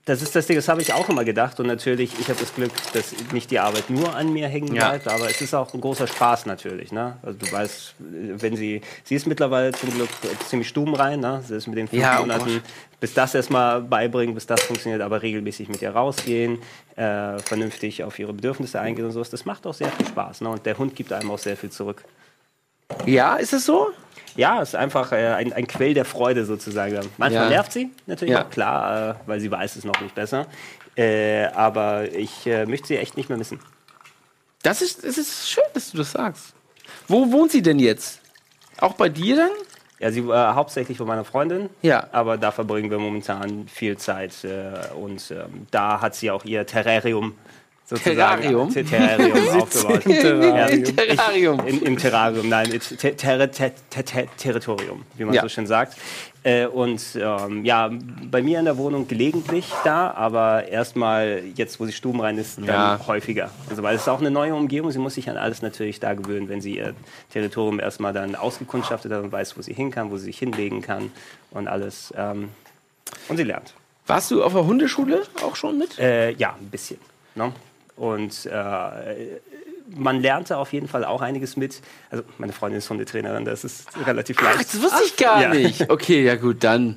Das 0.06 0.20
ist 0.20 0.36
das 0.36 0.46
Ding, 0.46 0.56
das 0.56 0.68
habe 0.68 0.82
ich 0.82 0.92
auch 0.92 1.08
immer 1.08 1.24
gedacht. 1.24 1.58
Und 1.60 1.66
natürlich, 1.66 2.12
ich 2.20 2.28
habe 2.28 2.38
das 2.38 2.54
Glück, 2.54 2.72
dass 2.92 3.14
nicht 3.32 3.50
die 3.50 3.58
Arbeit 3.58 3.88
nur 3.88 4.14
an 4.14 4.34
mir 4.34 4.48
hängen 4.48 4.74
Ja. 4.74 4.90
bleibt, 4.90 5.08
aber 5.08 5.30
es 5.30 5.40
ist 5.40 5.54
auch 5.54 5.72
ein 5.72 5.80
großer 5.80 6.06
Spaß 6.06 6.44
natürlich. 6.44 6.92
Ne? 6.92 7.16
Also 7.22 7.38
du 7.38 7.50
weißt, 7.50 7.94
wenn 7.98 8.54
sie, 8.54 8.82
sie 9.02 9.14
ist 9.14 9.26
mittlerweile 9.26 9.72
zum 9.72 9.90
Glück 9.94 10.10
ziemlich 10.46 10.68
stubenrein, 10.68 11.20
ne? 11.20 11.42
sie 11.46 11.54
ist 11.56 11.68
mit 11.68 11.78
den 11.78 11.88
fünf 11.88 12.02
Ja, 12.02 12.18
oh 12.18 12.20
Monaten, 12.20 12.60
bis 13.00 13.14
das 13.14 13.34
erstmal 13.34 13.80
beibringen, 13.80 14.34
bis 14.34 14.46
das 14.46 14.60
funktioniert, 14.62 15.00
aber 15.00 15.22
regelmäßig 15.22 15.70
mit 15.70 15.80
ihr 15.80 15.90
rausgehen, 15.92 16.58
äh, 16.96 17.38
vernünftig 17.38 18.04
auf 18.04 18.18
ihre 18.18 18.34
Bedürfnisse 18.34 18.78
eingehen 18.80 19.06
und 19.06 19.12
sowas, 19.12 19.30
das 19.30 19.46
macht 19.46 19.66
auch 19.66 19.74
sehr 19.74 19.90
viel 19.90 20.06
Spaß. 20.06 20.42
Ne? 20.42 20.50
Und 20.50 20.66
der 20.66 20.76
Hund 20.76 20.94
gibt 20.96 21.14
einem 21.14 21.30
auch 21.30 21.38
sehr 21.38 21.56
viel 21.56 21.70
zurück. 21.70 22.04
Ja, 23.06 23.36
ist 23.36 23.52
es 23.52 23.64
so? 23.66 23.88
Ja, 24.36 24.60
es 24.62 24.70
ist 24.70 24.74
einfach 24.74 25.12
äh, 25.12 25.28
ein, 25.28 25.52
ein 25.52 25.66
Quell 25.66 25.94
der 25.94 26.04
Freude 26.04 26.44
sozusagen. 26.44 26.94
Manchmal 27.18 27.44
Ja. 27.44 27.48
nervt 27.50 27.72
sie 27.72 27.90
natürlich 28.06 28.34
Ja. 28.34 28.44
auch, 28.44 28.50
klar, 28.50 29.10
äh, 29.10 29.14
weil 29.26 29.40
sie 29.40 29.50
weiß 29.50 29.76
es 29.76 29.84
noch 29.84 30.00
nicht 30.00 30.14
besser. 30.14 30.46
Äh, 30.96 31.46
aber 31.46 32.10
ich 32.12 32.46
äh, 32.46 32.66
möchte 32.66 32.88
sie 32.88 32.96
echt 32.98 33.16
nicht 33.16 33.28
mehr 33.28 33.38
missen. 33.38 33.60
Das 34.62 34.80
ist, 34.82 35.04
es 35.04 35.18
ist 35.18 35.50
schön, 35.50 35.64
dass 35.74 35.90
du 35.90 35.98
das 35.98 36.12
sagst. 36.12 36.54
Wo 37.06 37.30
wohnt 37.30 37.52
sie 37.52 37.62
denn 37.62 37.78
jetzt? 37.78 38.20
Auch 38.80 38.94
bei 38.94 39.08
dir 39.08 39.36
dann? 39.36 39.50
Ja, 40.00 40.10
sie 40.10 40.26
war 40.26 40.54
hauptsächlich 40.54 40.98
bei 40.98 41.04
meiner 41.04 41.24
Freundin. 41.24 41.70
Ja. 41.82 42.08
Aber 42.12 42.36
da 42.36 42.50
verbringen 42.50 42.90
wir 42.90 42.98
momentan 42.98 43.68
viel 43.68 43.96
Zeit. 43.98 44.42
Äh, 44.44 44.72
und 44.94 45.30
ähm, 45.30 45.66
da 45.70 46.00
hat 46.00 46.14
sie 46.14 46.30
auch 46.30 46.44
ihr 46.44 46.66
Terrarium 46.66 47.34
sozusagen. 47.86 48.16
Terrarium? 48.16 48.70
Ter 48.72 48.84
Terrarium 48.84 49.48
aufgebaut. 49.60 50.06
Im 50.06 50.84
Terrarium. 50.84 51.66
Im, 51.66 51.82
Im 51.82 51.96
Terrarium, 51.98 52.48
nein, 52.48 52.70
ter 52.70 53.16
ter 53.16 53.50
ter 53.50 53.72
ter 53.90 54.04
ter 54.04 54.26
Territorium, 54.36 55.02
wie 55.16 55.24
man 55.24 55.34
Ja. 55.34 55.42
so 55.42 55.48
schön 55.48 55.66
sagt. 55.66 55.96
Äh, 56.42 56.66
und 56.66 57.00
ähm, 57.16 57.64
ja, 57.64 57.90
bei 58.30 58.42
mir 58.42 58.58
in 58.58 58.66
der 58.66 58.76
Wohnung 58.76 59.08
gelegentlich 59.08 59.66
da, 59.82 60.10
aber 60.12 60.68
erstmal 60.68 61.42
jetzt, 61.54 61.80
wo 61.80 61.86
sie 61.86 61.92
stubenrein 61.92 62.36
ist, 62.36 62.58
dann 62.58 62.66
Ja. 62.66 63.00
häufiger. 63.06 63.50
Also 63.70 63.82
weil 63.82 63.96
es 63.96 64.02
ist 64.02 64.08
auch 64.08 64.20
eine 64.20 64.30
neue 64.30 64.54
Umgebung, 64.54 64.90
sie 64.90 64.98
muss 64.98 65.14
sich 65.14 65.30
an 65.30 65.38
alles 65.38 65.62
natürlich 65.62 66.00
da 66.00 66.12
gewöhnen, 66.12 66.48
wenn 66.50 66.60
sie 66.60 66.76
ihr 66.76 66.94
Territorium 67.32 67.80
erstmal 67.80 68.12
dann 68.12 68.34
ausgekundschaftet 68.34 69.10
hat 69.10 69.22
und 69.22 69.32
weiß, 69.32 69.56
wo 69.56 69.62
sie 69.62 69.72
hin 69.72 69.90
kann, 69.90 70.10
wo 70.10 70.18
sie 70.18 70.26
sich 70.26 70.38
hinlegen 70.38 70.82
kann 70.82 71.10
und 71.50 71.66
alles. 71.66 72.12
Ähm, 72.16 72.50
und 73.28 73.36
sie 73.38 73.44
lernt. 73.44 73.72
Warst 74.06 74.30
du 74.30 74.42
auf 74.44 74.52
der 74.52 74.66
Hundeschule 74.66 75.22
auch 75.42 75.56
schon 75.56 75.78
mit? 75.78 75.98
Äh, 75.98 76.32
ja, 76.32 76.56
ein 76.60 76.68
bisschen. 76.68 76.98
Ne? 77.36 77.52
Und 77.96 78.46
äh, 78.46 79.38
man 79.96 80.20
lernte 80.20 80.56
auf 80.56 80.72
jeden 80.72 80.88
Fall 80.88 81.04
auch 81.04 81.20
einiges 81.20 81.56
mit. 81.56 81.80
Also 82.10 82.24
meine 82.38 82.52
Freundin 82.52 82.78
ist 82.78 82.88
Hundetrainerin, 82.90 83.44
das 83.44 83.64
ist 83.64 83.86
relativ 84.06 84.38
Ach, 84.40 84.54
leicht. 84.56 84.74
das 84.74 84.82
wusste 84.82 85.02
ich 85.04 85.16
gar 85.16 85.42
Ja. 85.42 85.48
nicht. 85.50 85.88
Okay, 85.90 86.24
ja 86.24 86.36
gut, 86.36 86.64
dann. 86.64 86.96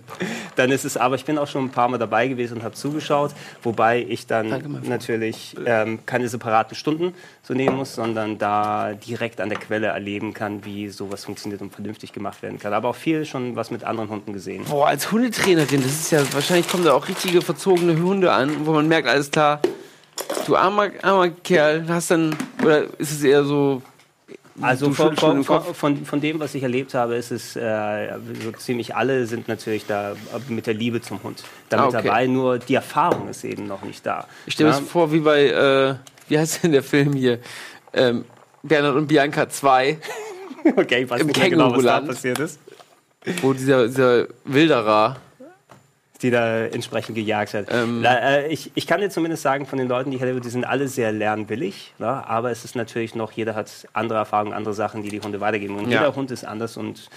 Dann 0.55 0.71
ist 0.71 0.85
es, 0.85 0.97
aber 0.97 1.13
ich 1.15 1.23
bin 1.25 1.37
auch 1.37 1.45
schon 1.47 1.65
ein 1.65 1.69
paar 1.69 1.87
Mal 1.89 1.97
dabei 1.99 2.27
gewesen 2.27 2.57
und 2.57 2.63
habe 2.63 2.73
zugeschaut, 2.73 3.31
wobei 3.61 4.03
ich 4.07 4.25
dann 4.25 4.81
natürlich 4.87 5.55
ähm, 5.65 5.99
keine 6.07 6.27
separaten 6.29 6.75
Stunden 6.75 7.13
so 7.43 7.53
nehmen 7.53 7.75
muss, 7.75 7.93
sondern 7.93 8.39
da 8.39 8.93
direkt 8.93 9.39
an 9.39 9.49
der 9.49 9.59
Quelle 9.59 9.87
erleben 9.87 10.33
kann, 10.33 10.65
wie 10.65 10.89
sowas 10.89 11.25
funktioniert 11.25 11.61
und 11.61 11.71
vernünftig 11.73 12.11
gemacht 12.13 12.41
werden 12.41 12.57
kann. 12.57 12.73
Aber 12.73 12.89
auch 12.89 12.95
viel 12.95 13.25
schon 13.25 13.55
was 13.55 13.69
mit 13.69 13.83
anderen 13.83 14.09
Hunden 14.09 14.33
gesehen. 14.33 14.63
Boah, 14.63 14.87
als 14.87 15.11
Hundetrainerin, 15.11 15.83
das 15.83 15.91
ist 15.91 16.11
ja, 16.11 16.21
wahrscheinlich 16.33 16.67
kommen 16.67 16.85
da 16.85 16.93
auch 16.93 17.07
richtige 17.07 17.41
verzogene 17.43 18.01
Hunde 18.01 18.31
an, 18.31 18.65
wo 18.65 18.71
man 18.71 18.87
merkt, 18.87 19.07
alles 19.07 19.29
klar, 19.29 19.61
du 20.45 20.55
armer, 20.55 20.89
armer 21.01 21.29
Kerl, 21.29 21.85
hast 21.87 22.11
dann, 22.11 22.35
oder 22.63 22.83
ist 22.99 23.11
es 23.11 23.23
eher 23.23 23.43
so, 23.43 23.81
Also 24.61 24.91
von, 24.91 25.15
von, 25.15 25.43
von, 25.43 26.05
von, 26.05 26.21
dem, 26.21 26.39
was 26.39 26.55
ich 26.55 26.63
erlebt 26.63 26.93
habe, 26.93 27.15
ist 27.15 27.31
es 27.31 27.55
äh, 27.55 28.09
so 28.43 28.51
ziemlich 28.53 28.95
alle 28.95 29.25
sind 29.27 29.47
natürlich 29.47 29.85
da 29.85 30.15
mit 30.47 30.65
der 30.65 30.73
Liebe 30.73 30.99
zum 31.01 31.21
Hund 31.23 31.43
damit 31.69 31.85
Ah, 31.93 31.99
okay. 31.99 32.07
dabei. 32.07 32.27
Nur 32.27 32.57
die 32.59 32.75
Erfahrung 32.75 33.29
ist 33.29 33.43
eben 33.43 33.67
noch 33.67 33.83
nicht 33.83 34.05
da. 34.05 34.25
ich 34.45 34.53
stelle 34.53 34.69
mir 34.69 34.75
das 34.75 34.87
vor, 34.89 35.11
wie 35.11 35.19
bei, 35.19 35.45
äh, 35.47 35.95
wie 36.27 36.39
heißt 36.39 36.63
denn 36.63 36.71
der 36.71 36.83
Film 36.83 37.13
hier? 37.13 37.39
Ähm, 37.93 38.25
Bernhard 38.63 38.95
und 38.95 39.07
Bianca 39.07 39.47
2, 39.47 39.97
Okay, 40.75 41.03
ich 41.03 41.09
weiß 41.09 41.21
Im 41.21 41.27
nicht 41.27 41.49
genau, 41.49 41.73
was 41.75 41.83
da 41.83 42.01
passiert 42.01 42.39
ist. 42.39 42.59
wo 43.41 43.53
dieser, 43.53 43.87
dieser 43.87 44.27
Wilderer. 44.43 45.17
Die 46.17 46.31
da 46.31 46.65
entsprechend 46.65 47.15
gejagt 47.15 47.53
hat. 47.53 47.65
Ähm. 47.69 48.01
La- 48.01 48.17
äh, 48.17 48.47
ich, 48.47 48.71
ich 48.75 48.87
kann 48.87 49.01
dir 49.01 49.09
zumindest 49.09 49.43
sagen, 49.43 49.65
von 49.65 49.77
den 49.77 49.87
Leuten, 49.87 50.09
die 50.11 50.17
ich 50.17 50.21
erlebe, 50.21 50.41
die 50.41 50.49
sind 50.49 50.65
alle 50.65 50.87
sehr 50.87 51.11
lernwillig. 51.11 51.93
Ne? 51.99 52.07
Aber 52.27 52.51
es 52.51 52.65
ist 52.65 52.75
natürlich 52.75 53.15
noch, 53.15 53.31
jeder 53.31 53.55
hat 53.55 53.69
andere 53.93 54.19
Erfahrungen, 54.19 54.53
andere 54.53 54.73
Sachen, 54.73 55.03
die 55.03 55.09
die 55.09 55.21
Hunde 55.21 55.39
weitergeben. 55.41 55.75
Und 55.77 55.89
Ja. 55.91 55.99
jeder 56.01 56.15
Hund 56.15 56.31
ist 56.31 56.43
anders 56.45 56.77
und 56.77 57.09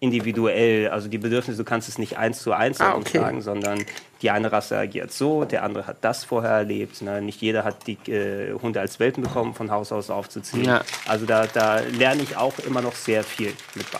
individuell. 0.00 0.88
Also 0.90 1.08
die 1.08 1.18
Bedürfnisse, 1.18 1.58
du 1.58 1.64
kannst 1.64 1.88
es 1.88 1.98
nicht 1.98 2.16
eins 2.18 2.40
zu 2.42 2.52
eins 2.52 2.80
Ah, 2.80 2.94
okay. 2.94 3.18
sagen, 3.18 3.42
sondern 3.42 3.84
die 4.22 4.30
eine 4.30 4.50
Rasse 4.52 4.76
agiert 4.76 5.12
so, 5.12 5.44
der 5.44 5.64
andere 5.64 5.86
hat 5.88 5.96
das 6.02 6.24
vorher 6.24 6.52
erlebt. 6.52 7.02
Ne? 7.02 7.20
Nicht 7.20 7.40
jeder 7.42 7.64
hat 7.64 7.86
die 7.86 7.98
äh, 8.10 8.52
Hunde 8.60 8.80
als 8.80 9.00
Welpen 9.00 9.24
bekommen, 9.24 9.54
von 9.54 9.70
Haus 9.72 9.90
aus 9.92 10.08
aufzuziehen. 10.10 10.64
Ja. 10.64 10.82
Also 11.06 11.26
da, 11.26 11.46
da 11.52 11.80
lerne 11.80 12.22
ich 12.22 12.36
auch 12.36 12.54
immer 12.60 12.80
noch 12.80 12.94
sehr 12.94 13.24
viel 13.24 13.52
mit 13.74 13.90
bei. 13.90 13.98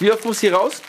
Wie 0.00 0.10
oft 0.12 0.24
muss 0.24 0.40
hier 0.40 0.54
raus? 0.54 0.82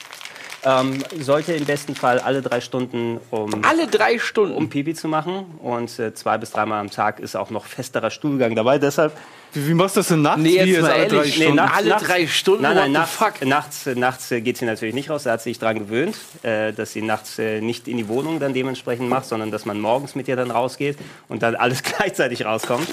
Ähm, 0.66 1.04
sollte 1.20 1.54
im 1.54 1.66
besten 1.66 1.96
Fall 1.96 2.20
alle 2.20 2.42
drei 2.42 2.60
Stunden 2.60 3.20
um 3.32 3.64
Alle 3.64 3.88
drei 3.88 4.20
Stunden. 4.20 4.56
um 4.56 4.70
Pipi 4.70 4.94
zu 4.94 5.08
machen. 5.08 5.46
Und 5.62 5.98
äh, 6.00 6.14
zwei 6.14 6.38
bis 6.38 6.52
dreimal 6.52 6.80
am 6.80 6.90
Tag 6.90 7.20
ist 7.20 7.36
auch 7.36 7.50
noch 7.50 7.66
festerer 7.66 8.12
Stuhlgang 8.12 8.56
dabei. 8.56 8.78
Deshalb 8.78 9.14
Wie, 9.54 9.68
wie 9.70 9.74
machst 9.74 9.96
du 9.96 10.02
das 10.02 10.08
denn 10.10 10.22
nachts? 10.22 10.42
Nee, 10.42 10.50
jetzt 10.58 10.68
Wie, 10.68 10.82
mal 10.82 10.92
alle 10.92 11.08
drei 11.08 11.16
ehrlich, 11.18 11.36
nee, 11.38 11.42
Stunden? 11.44 11.56
nachts- 11.56 11.78
Alle 11.78 11.90
drei 11.96 12.28
Stunden? 12.28 12.62
Nein, 12.62 12.76
nein, 12.76 12.92
nachts, 12.92 13.12
fuck? 13.16 13.46
nachts, 13.46 13.88
äh, 13.88 13.96
nachts 13.96 14.32
äh, 14.32 14.42
geht 14.42 14.58
sie 14.58 14.66
natürlich 14.66 14.94
nicht 14.96 15.10
raus. 15.10 15.24
Da 15.24 15.32
hat 15.32 15.42
sie 15.42 15.50
sich 15.50 15.60
dran 15.60 15.80
gewöhnt, 15.80 16.16
äh, 16.44 16.72
dass 16.74 16.94
sie 16.94 17.02
nachts 17.02 17.40
äh, 17.40 17.60
nicht 17.62 17.88
in 17.88 17.98
die 17.98 18.08
Wohnung 18.08 18.40
dann 18.40 18.54
dementsprechend 18.54 19.10
macht, 19.10 19.26
sondern 19.26 19.50
dass 19.52 19.66
man 19.66 19.80
morgens 19.80 20.14
mit 20.16 20.28
ihr 20.28 20.36
dann 20.36 20.52
rausgeht 20.52 20.98
und 21.30 21.42
dann 21.44 21.56
alles 21.56 21.82
gleichzeitig 21.84 22.46
rauskommt. 22.46 22.88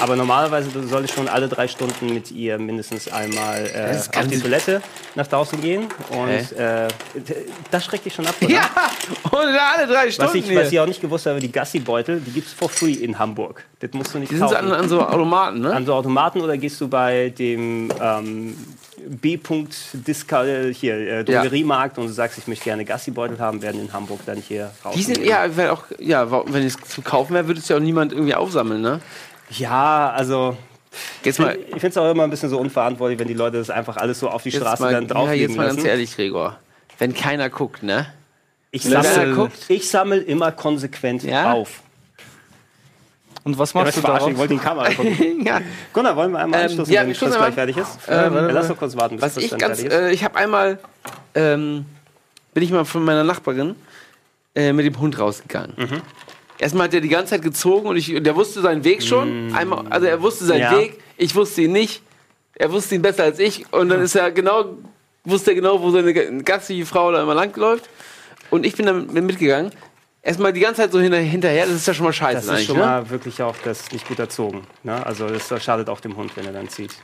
Aber 0.00 0.14
normalerweise 0.14 0.68
du 0.70 0.86
solltest 0.86 1.14
schon 1.14 1.26
alle 1.28 1.48
drei 1.48 1.66
Stunden 1.66 2.14
mit 2.14 2.30
ihr 2.30 2.56
mindestens 2.58 3.10
einmal 3.12 3.66
äh, 3.66 3.96
auf 4.18 4.28
die 4.28 4.38
Toilette 4.38 4.80
nach 5.16 5.26
draußen 5.26 5.60
gehen. 5.60 5.88
Und 6.10 6.28
äh, 6.56 6.86
d- 7.16 7.34
das 7.72 7.84
schreckt 7.84 8.04
dich 8.06 8.14
schon 8.14 8.24
ab, 8.28 8.36
oder? 8.40 8.48
ja, 8.48 8.70
und 9.24 9.34
alle 9.34 9.88
drei 9.88 10.08
Stunden 10.10 10.30
Was 10.30 10.34
ich, 10.36 10.54
was 10.56 10.70
ich 10.70 10.78
auch 10.78 10.86
nicht 10.86 11.00
gewusst 11.00 11.26
habe, 11.26 11.40
die 11.40 11.50
Gassi-Beutel, 11.50 12.20
die 12.20 12.30
gibt 12.30 12.46
es 12.46 12.52
for 12.52 12.68
free 12.68 12.92
in 12.92 13.18
Hamburg. 13.18 13.64
Das 13.80 13.90
musst 13.92 14.14
du 14.14 14.18
nicht 14.20 14.30
die 14.30 14.36
sind 14.36 14.48
so 14.48 14.54
kaufen. 14.54 14.70
an, 14.70 14.78
an 14.80 14.88
so 14.88 15.02
Automaten, 15.04 15.60
ne? 15.62 15.72
An 15.74 15.84
so 15.84 15.94
Automaten 15.98 16.40
oder 16.40 16.56
gehst 16.56 16.80
du 16.80 16.88
bei 16.88 17.30
dem 17.30 17.90
ähm, 18.00 18.56
B-Punkt 19.06 19.76
äh, 20.06 20.72
hier 20.74 20.94
äh, 20.96 21.24
Drogeriemarkt 21.24 21.98
und 21.98 22.06
du 22.06 22.12
sagst, 22.12 22.38
ich 22.38 22.46
möchte 22.46 22.64
gerne 22.64 22.84
Gassi-Beutel 22.84 23.38
haben, 23.38 23.62
werden 23.62 23.80
in 23.80 23.92
Hamburg 23.92 24.20
dann 24.26 24.38
hier 24.38 24.70
raus. 24.84 24.94
Die 24.94 25.02
sind, 25.02 25.24
ja, 25.24 25.44
weil 25.56 25.70
auch, 25.70 25.84
ja, 25.98 26.30
wenn 26.30 26.64
es 26.64 26.76
zu 26.76 27.02
kaufen 27.02 27.34
wäre, 27.34 27.46
würde 27.46 27.60
es 27.60 27.68
ja 27.68 27.76
auch 27.76 27.80
niemand 27.80 28.12
irgendwie 28.12 28.34
aufsammeln, 28.34 28.80
ne? 28.80 29.00
Ja, 29.50 30.10
also 30.10 30.56
Jetzt 31.24 31.38
mal, 31.38 31.56
ich 31.56 31.66
finde 31.70 31.88
es 31.88 31.96
auch 31.96 32.10
immer 32.10 32.24
ein 32.24 32.30
bisschen 32.30 32.48
so 32.48 32.58
unverantwortlich, 32.58 33.18
wenn 33.18 33.28
die 33.28 33.34
Leute 33.34 33.58
das 33.58 33.70
einfach 33.70 33.96
alles 33.96 34.18
so 34.20 34.28
auf 34.28 34.42
die 34.42 34.52
Straße 34.52 34.82
mal, 34.82 34.92
dann 34.92 35.04
ja, 35.04 35.14
drauflegen 35.14 35.48
jetzt 35.48 35.56
mal 35.56 35.66
ganz 35.66 35.76
lassen. 35.76 35.88
ehrlich, 35.88 36.16
Gregor. 36.16 36.58
Wenn 36.98 37.14
keiner 37.14 37.50
guckt, 37.50 37.82
ne? 37.82 38.06
Ich 38.70 38.82
sammle, 38.82 39.34
guckt. 39.34 39.58
ich 39.68 39.88
sammle 39.88 40.18
immer 40.18 40.52
konsequent 40.52 41.22
Ja? 41.22 41.52
auf. 41.52 41.82
Und 43.48 43.58
was 43.58 43.72
Ja, 43.72 43.80
machst 43.80 43.96
was 43.96 44.02
du 44.02 44.06
darauf? 44.06 44.30
ich 44.30 44.36
wollte 44.36 44.54
die 44.54 44.60
Kamera 44.60 44.90
gucken. 44.92 45.42
ja. 45.46 45.60
Gunnar, 45.92 46.14
wollen 46.16 46.32
wir 46.32 46.40
einmal 46.40 46.60
Ähm, 46.60 46.66
anstoßen, 46.66 46.92
ja, 46.92 47.06
wenn 47.06 47.14
stoßen 47.14 47.36
gleich 47.36 47.54
fertig 47.54 47.76
ist? 47.78 47.98
Ähm, 48.06 48.34
ja, 48.34 48.40
lass 48.50 48.68
doch 48.68 48.76
kurz 48.76 48.94
warten, 48.96 49.16
bis 49.16 49.22
Was 49.24 49.34
Chris 49.34 49.44
ich 49.44 49.50
dann 49.50 49.58
ganz, 49.58 49.80
fertig 49.80 49.96
ist. 49.98 50.00
äh, 50.02 50.12
ich 50.12 50.22
habe 50.24 50.36
einmal, 50.36 50.78
ähm, 51.34 51.86
bin 52.52 52.62
ich 52.62 52.70
mal 52.70 52.84
von 52.84 53.02
meiner 53.04 53.24
Nachbarin 53.24 53.74
äh, 54.54 54.72
mit 54.74 54.84
dem 54.84 55.00
Hund 55.00 55.18
rausgegangen. 55.18 55.72
Mhm. 55.76 56.02
Erstmal 56.58 56.88
hat 56.88 56.94
er 56.94 57.00
die 57.00 57.08
ganze 57.08 57.30
Zeit 57.30 57.42
gezogen 57.42 57.86
und, 57.88 57.96
ich, 57.96 58.14
und 58.14 58.24
der 58.24 58.36
wusste 58.36 58.60
seinen 58.60 58.84
Weg 58.84 59.02
schon. 59.02 59.54
Einmal, 59.54 59.86
also 59.90 60.06
er 60.06 60.20
wusste 60.20 60.44
seinen. 60.44 60.60
Ja. 60.60 60.76
Weg, 60.78 61.00
ich 61.16 61.34
wusste 61.34 61.62
ihn 61.62 61.72
nicht. 61.72 62.02
Er 62.54 62.70
wusste 62.72 62.96
ihn 62.96 63.02
besser 63.02 63.22
als 63.24 63.38
ich 63.38 63.72
und 63.72 63.88
dann 63.88 64.02
ist 64.02 64.14
er 64.16 64.30
genau, 64.32 64.64
wusste 65.24 65.52
er 65.52 65.54
genau, 65.54 65.80
wo 65.80 65.90
seine 65.90 66.12
Gassi-Frau 66.42 67.12
da 67.12 67.22
immer 67.22 67.34
langläuft. 67.34 67.88
Und 68.50 68.66
ich 68.66 68.74
bin 68.76 68.86
dann 68.86 69.06
mit 69.12 69.24
mitgegangen. 69.24 69.70
Erstmal 70.22 70.52
die 70.52 70.60
ganze 70.60 70.82
Zeit 70.82 70.92
so 70.92 71.00
hinter, 71.00 71.18
hinterher, 71.18 71.66
das 71.66 71.76
ist 71.76 71.86
ja 71.86 71.94
schon 71.94 72.04
mal 72.04 72.12
scheiße 72.12 72.46
Das 72.46 72.60
ist 72.60 72.66
schon 72.66 72.76
ne? 72.76 72.84
mal 72.84 73.10
wirklich 73.10 73.40
auch 73.42 73.56
das 73.64 73.90
nicht 73.92 74.06
gut 74.06 74.18
erzogen. 74.18 74.66
Ne? 74.82 75.04
Also 75.06 75.28
das 75.28 75.62
schadet 75.62 75.88
auch 75.88 76.00
dem 76.00 76.16
Hund, 76.16 76.36
wenn 76.36 76.44
er 76.44 76.52
dann 76.52 76.68
zieht. 76.68 76.94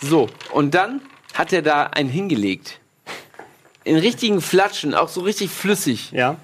So, 0.00 0.28
und 0.52 0.74
dann 0.74 1.00
hat 1.34 1.52
er 1.52 1.62
da 1.62 1.84
einen 1.84 2.08
hingelegt. 2.08 2.80
In 3.84 3.96
richtigen 3.96 4.40
Flatschen, 4.40 4.94
auch 4.94 5.08
so 5.08 5.22
richtig 5.22 5.50
flüssig. 5.50 6.12
Ja? 6.12 6.36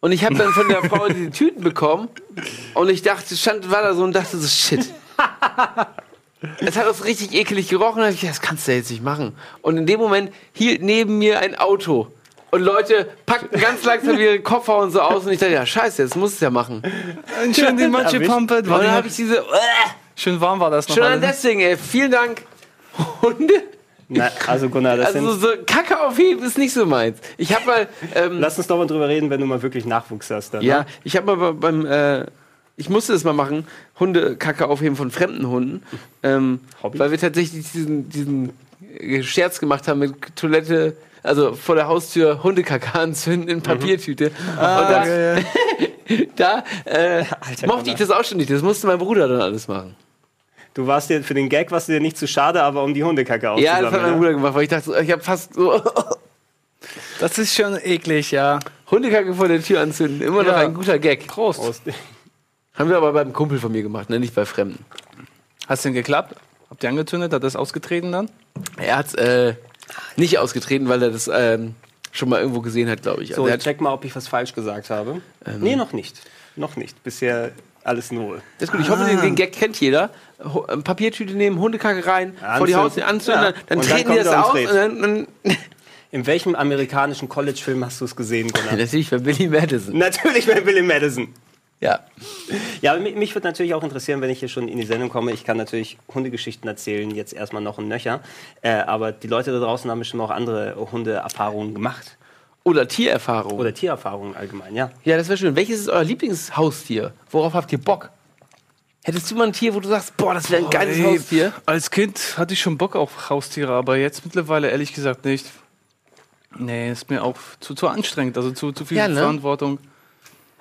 Und 0.00 0.12
ich 0.12 0.24
habe 0.24 0.34
dann 0.36 0.52
von 0.52 0.68
der 0.68 0.82
Frau 0.82 1.08
die 1.08 1.30
Tüten 1.30 1.62
bekommen 1.62 2.08
und 2.74 2.88
ich 2.88 3.02
dachte, 3.02 3.36
stand, 3.36 3.70
war 3.70 3.82
da 3.82 3.94
so 3.94 4.04
und 4.04 4.12
dachte 4.14 4.36
so, 4.36 4.46
shit. 4.46 4.92
Es 6.60 6.76
hat 6.76 6.86
auch 6.86 7.04
richtig 7.04 7.34
ekelig 7.34 7.68
gerochen. 7.68 8.00
Da 8.00 8.10
ich 8.10 8.20
das 8.20 8.40
kannst 8.40 8.68
du 8.68 8.72
jetzt 8.72 8.90
nicht 8.90 9.02
machen. 9.02 9.34
Und 9.60 9.76
in 9.76 9.86
dem 9.86 9.98
Moment 9.98 10.32
hielt 10.52 10.82
neben 10.82 11.18
mir 11.18 11.40
ein 11.40 11.56
Auto. 11.56 12.12
Und 12.50 12.62
Leute 12.62 13.08
packten 13.26 13.60
ganz 13.60 13.84
langsam 13.84 14.18
ihre 14.20 14.40
Koffer 14.40 14.78
und 14.78 14.90
so 14.90 15.00
aus. 15.00 15.26
Und 15.26 15.32
ich 15.32 15.38
dachte, 15.38 15.52
ja, 15.52 15.66
scheiße, 15.66 16.02
jetzt 16.02 16.16
muss 16.16 16.32
es 16.34 16.40
ja 16.40 16.50
machen. 16.50 16.82
Und 17.44 17.54
schön 17.56 17.76
die 17.76 17.88
Matsche 17.88 18.20
pumpet. 18.20 18.66
Und 18.66 18.70
dann 18.70 18.90
habe 18.90 19.08
ich 19.08 19.16
diese, 19.16 19.38
äh, 19.38 19.42
Schön 20.16 20.40
warm 20.40 20.58
war 20.60 20.70
das 20.70 20.88
noch. 20.88 20.96
schon 20.96 21.04
an 21.04 21.20
deswegen, 21.20 21.60
ey, 21.60 21.76
vielen 21.76 22.10
Dank. 22.10 22.42
Hunde. 23.22 23.54
Na, 24.08 24.30
also 24.46 24.70
Gunnar, 24.70 24.96
das 24.96 25.14
Also 25.14 25.32
sind, 25.32 25.40
so 25.42 25.48
Kacke 25.66 26.00
aufheben 26.00 26.42
ist 26.42 26.56
nicht 26.56 26.72
so 26.72 26.86
meins. 26.86 27.18
Ich 27.36 27.54
habe 27.54 27.66
mal, 27.66 27.88
ähm, 28.14 28.40
lass 28.40 28.56
uns 28.56 28.66
doch 28.66 28.78
mal 28.78 28.86
drüber 28.86 29.06
reden, 29.06 29.28
wenn 29.28 29.38
du 29.40 29.46
mal 29.46 29.60
wirklich 29.62 29.84
Nachwuchs 29.84 30.30
hast. 30.30 30.54
Dann, 30.54 30.62
ja, 30.62 30.80
Ne? 30.80 30.86
ich 31.04 31.14
habe 31.16 31.26
mal 31.26 31.52
be- 31.52 31.52
beim, 31.52 31.84
äh, 31.84 32.24
ich 32.76 32.88
musste 32.88 33.12
das 33.12 33.22
mal 33.24 33.34
machen, 33.34 33.66
Hundekacke 34.00 34.66
aufheben 34.66 34.96
von 34.96 35.10
fremden 35.10 35.46
Hunden, 35.48 35.82
ähm, 36.22 36.60
Hobby? 36.82 36.98
weil 36.98 37.10
wir 37.10 37.18
tatsächlich 37.18 37.70
diesen, 37.70 38.08
diesen 38.08 38.52
Scherz 39.22 39.60
gemacht 39.60 39.86
haben 39.88 39.98
mit 39.98 40.14
Toilette, 40.36 40.96
also 41.28 41.52
vor 41.54 41.74
der 41.76 41.86
Haustür 41.86 42.42
Hundekacke 42.42 42.94
anzünden 42.98 43.48
in 43.48 43.62
Papiertüte. 43.62 44.26
Und 44.26 44.56
da, 44.58 45.06
ja, 45.06 45.38
ja. 45.38 45.42
da 46.36 46.64
äh, 46.84 47.24
Alter, 47.40 47.66
mochte 47.66 47.90
ich 47.90 47.96
das 47.96 48.10
auch 48.10 48.24
schon 48.24 48.38
nicht. 48.38 48.50
Das 48.50 48.62
musste 48.62 48.86
mein 48.86 48.98
Bruder 48.98 49.28
dann 49.28 49.40
alles 49.40 49.68
machen. 49.68 49.94
Du 50.74 50.86
warst 50.86 51.10
dir 51.10 51.22
für 51.22 51.34
den 51.34 51.48
Gag 51.48 51.70
warst 51.70 51.88
du 51.88 51.92
dir 51.92 52.00
nicht 52.00 52.16
zu 52.16 52.26
schade, 52.28 52.62
aber 52.62 52.84
um 52.84 52.94
die 52.94 53.02
Hundekacke 53.02 53.46
Ja, 53.46 53.52
aufzusammeln. 53.52 53.84
das 53.84 53.92
hat 53.92 54.02
mein 54.02 54.10
ne? 54.12 54.16
Bruder 54.16 54.32
gemacht, 54.32 54.54
weil 54.54 54.62
ich 54.62 54.68
dachte, 54.68 55.00
ich 55.02 55.10
habe 55.10 55.22
fast 55.22 55.54
so 55.54 55.82
Das 57.18 57.36
ist 57.38 57.54
schon 57.54 57.76
eklig, 57.82 58.30
ja. 58.30 58.60
Hundekacke 58.90 59.34
vor 59.34 59.48
der 59.48 59.62
Tür 59.62 59.80
anzünden. 59.80 60.20
Immer 60.22 60.42
noch 60.44 60.52
Ja. 60.52 60.58
ein 60.58 60.74
guter 60.74 60.98
Gag. 60.98 61.26
Prost. 61.26 61.60
Prost. 61.60 61.82
Haben 62.74 62.90
wir 62.90 62.96
aber 62.96 63.12
beim 63.12 63.32
Kumpel 63.32 63.58
von 63.58 63.72
mir 63.72 63.82
gemacht, 63.82 64.08
ne? 64.08 64.20
nicht 64.20 64.34
bei 64.34 64.46
Fremden. 64.46 64.84
Hast 65.66 65.84
du 65.84 65.88
denn 65.88 65.94
geklappt? 65.94 66.36
Habt 66.70 66.82
ihr 66.84 66.88
angezündet? 66.90 67.32
Hat 67.32 67.42
das 67.42 67.56
ausgetreten 67.56 68.12
dann? 68.12 68.30
Er 68.76 68.98
hat 68.98 69.14
äh, 69.16 69.54
nicht 70.16 70.38
ausgetreten, 70.38 70.88
weil 70.88 71.02
er 71.02 71.10
das 71.10 71.30
ähm, 71.32 71.74
schon 72.12 72.28
mal 72.28 72.40
irgendwo 72.40 72.60
gesehen 72.60 72.88
hat, 72.88 73.02
glaube 73.02 73.22
ich. 73.22 73.30
So, 73.34 73.42
Also 73.42 73.48
er 73.48 73.56
ich 73.56 73.62
check 73.62 73.80
mal, 73.80 73.92
ob 73.92 74.04
ich 74.04 74.14
was 74.16 74.28
falsch 74.28 74.54
gesagt 74.54 74.90
habe. 74.90 75.20
nee, 75.58 75.76
noch 75.76 75.92
nicht. 75.92 76.20
Noch 76.56 76.76
nicht. 76.76 77.02
Bisher 77.04 77.52
alles 77.84 78.10
nur. 78.12 78.42
das 78.58 78.68
ist 78.68 78.72
gut. 78.72 78.80
Ich 78.80 78.90
hoffe, 78.90 79.04
den, 79.04 79.20
den 79.20 79.34
Gag 79.34 79.52
kennt 79.52 79.80
jeder. 79.80 80.10
Ho 80.42 80.66
äh, 80.68 80.76
Papiertüte 80.78 81.34
nehmen, 81.34 81.58
Hundekacke 81.58 82.04
rein, 82.06 82.36
vor 82.58 82.66
die 82.66 82.74
Anzünden. 82.74 82.76
Haustür 82.76 83.06
anzünden, 83.06 83.42
Ja. 83.44 83.52
dann, 83.52 83.78
dann 83.78 83.80
treten 83.82 84.12
die 84.12 84.18
das 84.18 84.28
aus 84.28 84.52
dann, 84.72 85.00
dann 85.02 85.26
In 86.10 86.26
welchem 86.26 86.54
amerikanischen 86.54 87.28
College-Film 87.28 87.84
hast 87.84 88.00
du 88.00 88.06
es 88.06 88.16
gesehen, 88.16 88.50
Gunnar? 88.50 88.76
natürlich 88.76 89.10
bei 89.10 89.18
Billy 89.18 89.46
Madison. 89.46 89.96
Natürlich 89.98 90.46
bei 90.46 90.60
Billy 90.62 90.80
Madison. 90.82 91.34
Ja. 91.80 92.00
Ja, 92.80 92.96
mich, 92.96 93.14
mich 93.14 93.34
würde 93.34 93.46
natürlich 93.46 93.74
auch 93.74 93.84
interessieren, 93.84 94.20
wenn 94.20 94.30
ich 94.30 94.40
hier 94.40 94.48
schon 94.48 94.66
in 94.66 94.78
die 94.78 94.86
Sendung 94.86 95.10
komme. 95.10 95.32
Ich 95.32 95.44
kann 95.44 95.56
natürlich 95.56 95.96
Hundegeschichten 96.12 96.68
erzählen, 96.68 97.10
jetzt 97.12 97.32
erstmal 97.32 97.62
noch 97.62 97.78
ein 97.78 97.86
Nöcher. 97.86 98.20
Äh, 98.62 98.70
aber 98.70 99.12
die 99.12 99.28
Leute 99.28 99.52
da 99.52 99.60
draußen 99.60 99.90
haben 99.90 100.00
bestimmt 100.00 100.22
auch 100.22 100.30
andere 100.30 100.74
Hundeerfahrungen 100.90 101.74
gemacht. 101.74 102.16
Oder 102.64 102.88
Tiererfahrung. 102.88 103.58
Oder 103.58 103.72
Tiererfahrungen 103.72 104.36
allgemein, 104.36 104.74
ja. 104.74 104.90
ja, 105.04 105.16
das 105.16 105.28
wäre 105.28 105.38
schön. 105.38 105.56
Welches 105.56 105.80
ist 105.80 105.88
euer 105.88 106.04
Lieblingshaustier? 106.04 107.12
Worauf 107.30 107.54
habt 107.54 107.72
ihr 107.72 107.78
Bock? 107.78 108.10
Hättest 109.04 109.30
du 109.30 109.36
mal 109.36 109.46
ein 109.46 109.52
Tier, 109.52 109.74
wo 109.74 109.80
du 109.80 109.88
sagst, 109.88 110.16
boah, 110.16 110.34
das 110.34 110.50
wäre 110.50 110.64
ein 110.64 110.70
geiles 110.70 110.98
Ey, 110.98 111.04
Haustier? 111.04 111.52
Als 111.64 111.90
Kind 111.90 112.36
hatte 112.36 112.52
ich 112.52 112.60
schon 112.60 112.76
Bock 112.76 112.94
auf 112.94 113.30
Haustiere, 113.30 113.72
aber 113.72 113.96
jetzt 113.96 114.24
mittlerweile 114.24 114.68
ehrlich 114.68 114.92
gesagt 114.92 115.24
nicht. 115.24 115.46
Nee, 116.58 116.90
ist 116.90 117.08
mir 117.08 117.22
auch 117.22 117.36
zu, 117.60 117.74
zu 117.74 117.88
anstrengend, 117.88 118.36
also 118.36 118.50
zu, 118.50 118.72
zu 118.72 118.84
viel 118.84 118.98
Ja, 118.98 119.08
ne? 119.08 119.14
Verantwortung. 119.14 119.78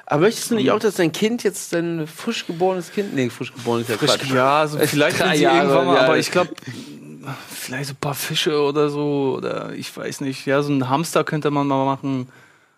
Aber 0.10 0.22
möchtest 0.22 0.52
du 0.52 0.56
nicht 0.56 0.72
auch, 0.72 0.80
dass 0.80 0.96
dein 0.96 1.12
Kind 1.12 1.44
jetzt 1.44 1.74
dein 1.74 2.08
frisch 2.08 2.48
geborenes 2.48 2.94
Kind, 2.94 3.14
nee, 3.14 3.30
frisch 3.30 3.54
geboren 3.54 3.82
ist 3.82 3.90
ja 3.90 3.98
Quatsch. 3.98 4.32
Ja, 4.32 4.62
also 4.62 4.78
Es 4.78 4.92
vielleicht 4.92 5.20
drei 5.20 5.36
Jahre, 5.36 5.58
irgendwann 5.58 5.86
mal, 5.86 5.96
ja. 5.96 6.02
aber 6.04 6.18
ich 6.18 6.32
glaube, 6.32 6.52
vielleicht 7.50 7.88
so 7.88 7.94
ein 7.94 7.98
paar 7.98 8.16
Fische 8.16 8.62
oder 8.62 8.90
so, 8.90 9.36
oder 9.38 9.74
ich 9.74 9.96
weiß 9.96 10.22
nicht. 10.22 10.46
Ja, 10.46 10.62
so 10.62 10.72
ein 10.72 10.88
Hamster 10.88 11.26
könnte 11.26 11.52
man 11.52 11.68
mal 11.68 11.84
machen, 11.84 12.30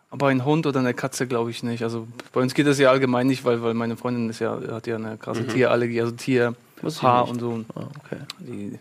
aber 0.10 0.30
ein 0.30 0.44
Hund 0.44 0.66
oder 0.66 0.80
eine 0.80 0.96
Katze 0.96 1.28
glaube 1.28 1.52
ich 1.52 1.62
nicht. 1.62 1.84
Also 1.84 2.08
bei 2.34 2.42
uns 2.42 2.56
geht 2.56 2.66
das 2.66 2.80
ja 2.80 2.90
allgemein 2.90 3.28
nicht, 3.28 3.46
weil, 3.46 3.62
weil 3.62 3.76
meine 3.76 3.96
Freundin 3.96 4.28
ist 4.32 4.40
ja, 4.40 4.60
hat 4.72 4.88
ja 4.88 4.96
eine 4.96 5.18
krasse 5.18 5.46
Tierallergie, 5.46 6.02
also 6.02 6.14
Tier, 6.14 6.56
Haar 7.04 7.30
und 7.30 7.40
so. 7.40 7.64
Ah, 7.76 7.82
okay. 8.04 8.22
Die 8.40 8.80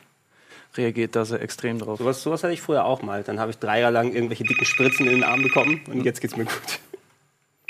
reagiert 0.74 1.16
da 1.16 1.26
sehr 1.26 1.42
extrem 1.42 1.78
drauf. 1.78 1.98
Sowas, 1.98 2.22
sowas 2.22 2.42
hatte 2.42 2.54
ich 2.54 2.62
früher 2.62 2.86
auch 2.86 3.02
mal. 3.02 3.22
Dann 3.24 3.38
habe 3.38 3.50
ich 3.50 3.58
drei 3.58 3.80
Jahre 3.80 3.92
lang 3.92 4.14
irgendwelche 4.14 4.44
dicken 4.44 4.64
Spritzen 4.64 5.06
in 5.06 5.16
den 5.16 5.24
Arm 5.24 5.42
bekommen 5.42 5.82
und 5.88 6.04
jetzt 6.04 6.22
geht's 6.22 6.34
mir 6.34 6.44
gut. 6.44 6.80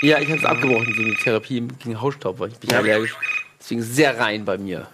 Ja, 0.01 0.19
ich 0.19 0.29
habe 0.29 0.39
es 0.39 0.45
abgebrochen, 0.45 0.95
so 0.95 1.03
eine 1.03 1.15
Therapie 1.15 1.61
gegen 1.61 2.01
Hausstaub, 2.01 2.39
weil 2.39 2.51
ich 2.51 2.59
bin 2.59 2.71
Ja. 2.71 2.79
allergisch. 2.79 3.17
Deswegen 3.59 3.83
sehr 3.83 4.19
rein 4.19 4.45
bei 4.45 4.57
mir. 4.57 4.87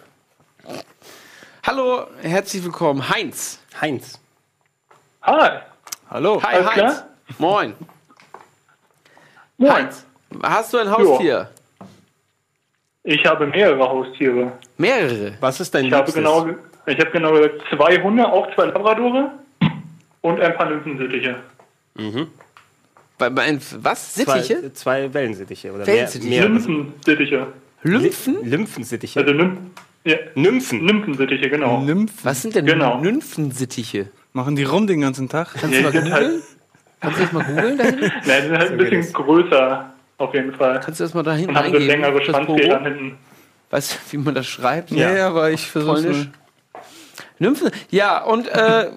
Hallo, 1.67 2.07
herzlich 2.23 2.65
willkommen, 2.65 3.07
Heinz. 3.09 3.61
Heinz. 3.81 4.19
Hi. 5.23 5.59
Hallo. 6.11 6.43
Hi, 6.43 6.55
Alles 6.57 6.67
Heinz. 6.69 6.75
klar? 6.77 7.07
Moin. 7.39 7.75
Moin. 9.59 9.73
Heinz, 9.73 10.05
hast 10.43 10.73
du 10.73 10.79
ein 10.79 10.91
Haustier? 10.91 11.51
Ich 13.03 13.25
habe 13.27 13.47
mehrere 13.47 13.81
Haustiere. 13.87 14.53
Mehrere. 14.79 15.37
Was 15.41 15.61
ist 15.61 15.75
dein 15.75 15.87
Ich 15.87 15.93
habe 15.93 16.11
genau, 16.13 16.47
ich 16.87 16.99
habe 16.99 17.11
genau 17.11 17.33
gesagt, 17.33 17.63
zwei 17.71 18.01
Hunde, 18.03 18.27
auch 18.27 18.53
zwei 18.55 18.65
Labradore 18.67 19.31
und 20.23 20.41
ein 20.41 20.55
paar 20.57 20.71
Nymphensittiche. 20.71 21.37
Bei, 23.19 23.31
bei, 23.31 23.59
was? 23.81 24.15
Sittiche? 24.15 24.73
Zwei, 24.73 25.07
zwei 25.07 25.15
Wellensittiche 25.15 25.73
oder 25.73 25.87
Wellensittiche. 25.87 26.31
mehr, 26.31 26.49
mehrere. 26.49 26.69
Nymphensittiche. 26.69 27.47
Lymphen? 27.83 28.37
Lymphensittiche. 28.45 29.21
Also 29.21 29.33
Nymph, 29.33 29.59
ja, 30.05 30.17
Nymphen. 30.35 30.85
Nymphensittiche, 30.85 31.49
genau. 31.51 31.81
Nymphen. 31.83 32.19
Was 32.25 32.43
sind 32.43 32.55
denn 32.55 32.67
Genau. 32.67 32.99
Nymphensittiche? 33.01 34.09
Machen 34.33 34.57
die 34.57 34.65
rum 34.65 34.87
den 34.87 35.01
ganzen 35.03 35.29
Tag? 35.29 35.55
Kannst 35.55 35.75
Ja, 35.77 35.91
du 35.91 36.01
mal 36.01 36.11
halt- 36.13 36.25
googeln? 36.25 36.43
Kannst 37.01 37.19
du 37.19 37.23
das 37.23 37.33
mal 37.33 37.45
googeln 37.45 37.79
da 37.79 37.85
hinten? 37.85 38.01
Nein, 38.27 38.43
die 38.43 38.49
sind 38.49 38.59
halt 38.59 38.71
ein 38.73 38.79
bisschen 38.79 39.13
größer, 39.13 39.93
auf 40.19 40.35
jeden 40.35 40.55
Fall. 40.55 40.81
Kannst 40.81 41.01
du 41.01 41.05
das 41.05 41.15
mal 41.15 41.23
da 41.23 41.35
hinten 41.35 41.51
Und 41.51 41.57
haben 41.57 41.67
so 41.71 41.77
eingeben? 41.77 41.87
längere 41.87 42.15
Das 42.19 42.25
Schwanzfedern 42.25 42.85
hinten. 42.85 43.19
Weißt 43.71 43.93
du, 43.93 43.97
wie 44.13 44.17
man 44.19 44.35
das 44.35 44.47
schreibt? 44.47 44.91
Ja, 44.91 45.15
ja, 45.15 45.29
aber 45.29 45.51
ich 45.51 45.67
versuche. 45.71 46.29
Nymphen? 47.39 47.71
Ja, 47.91 48.23
und 48.25 48.49
äh, 48.49 48.91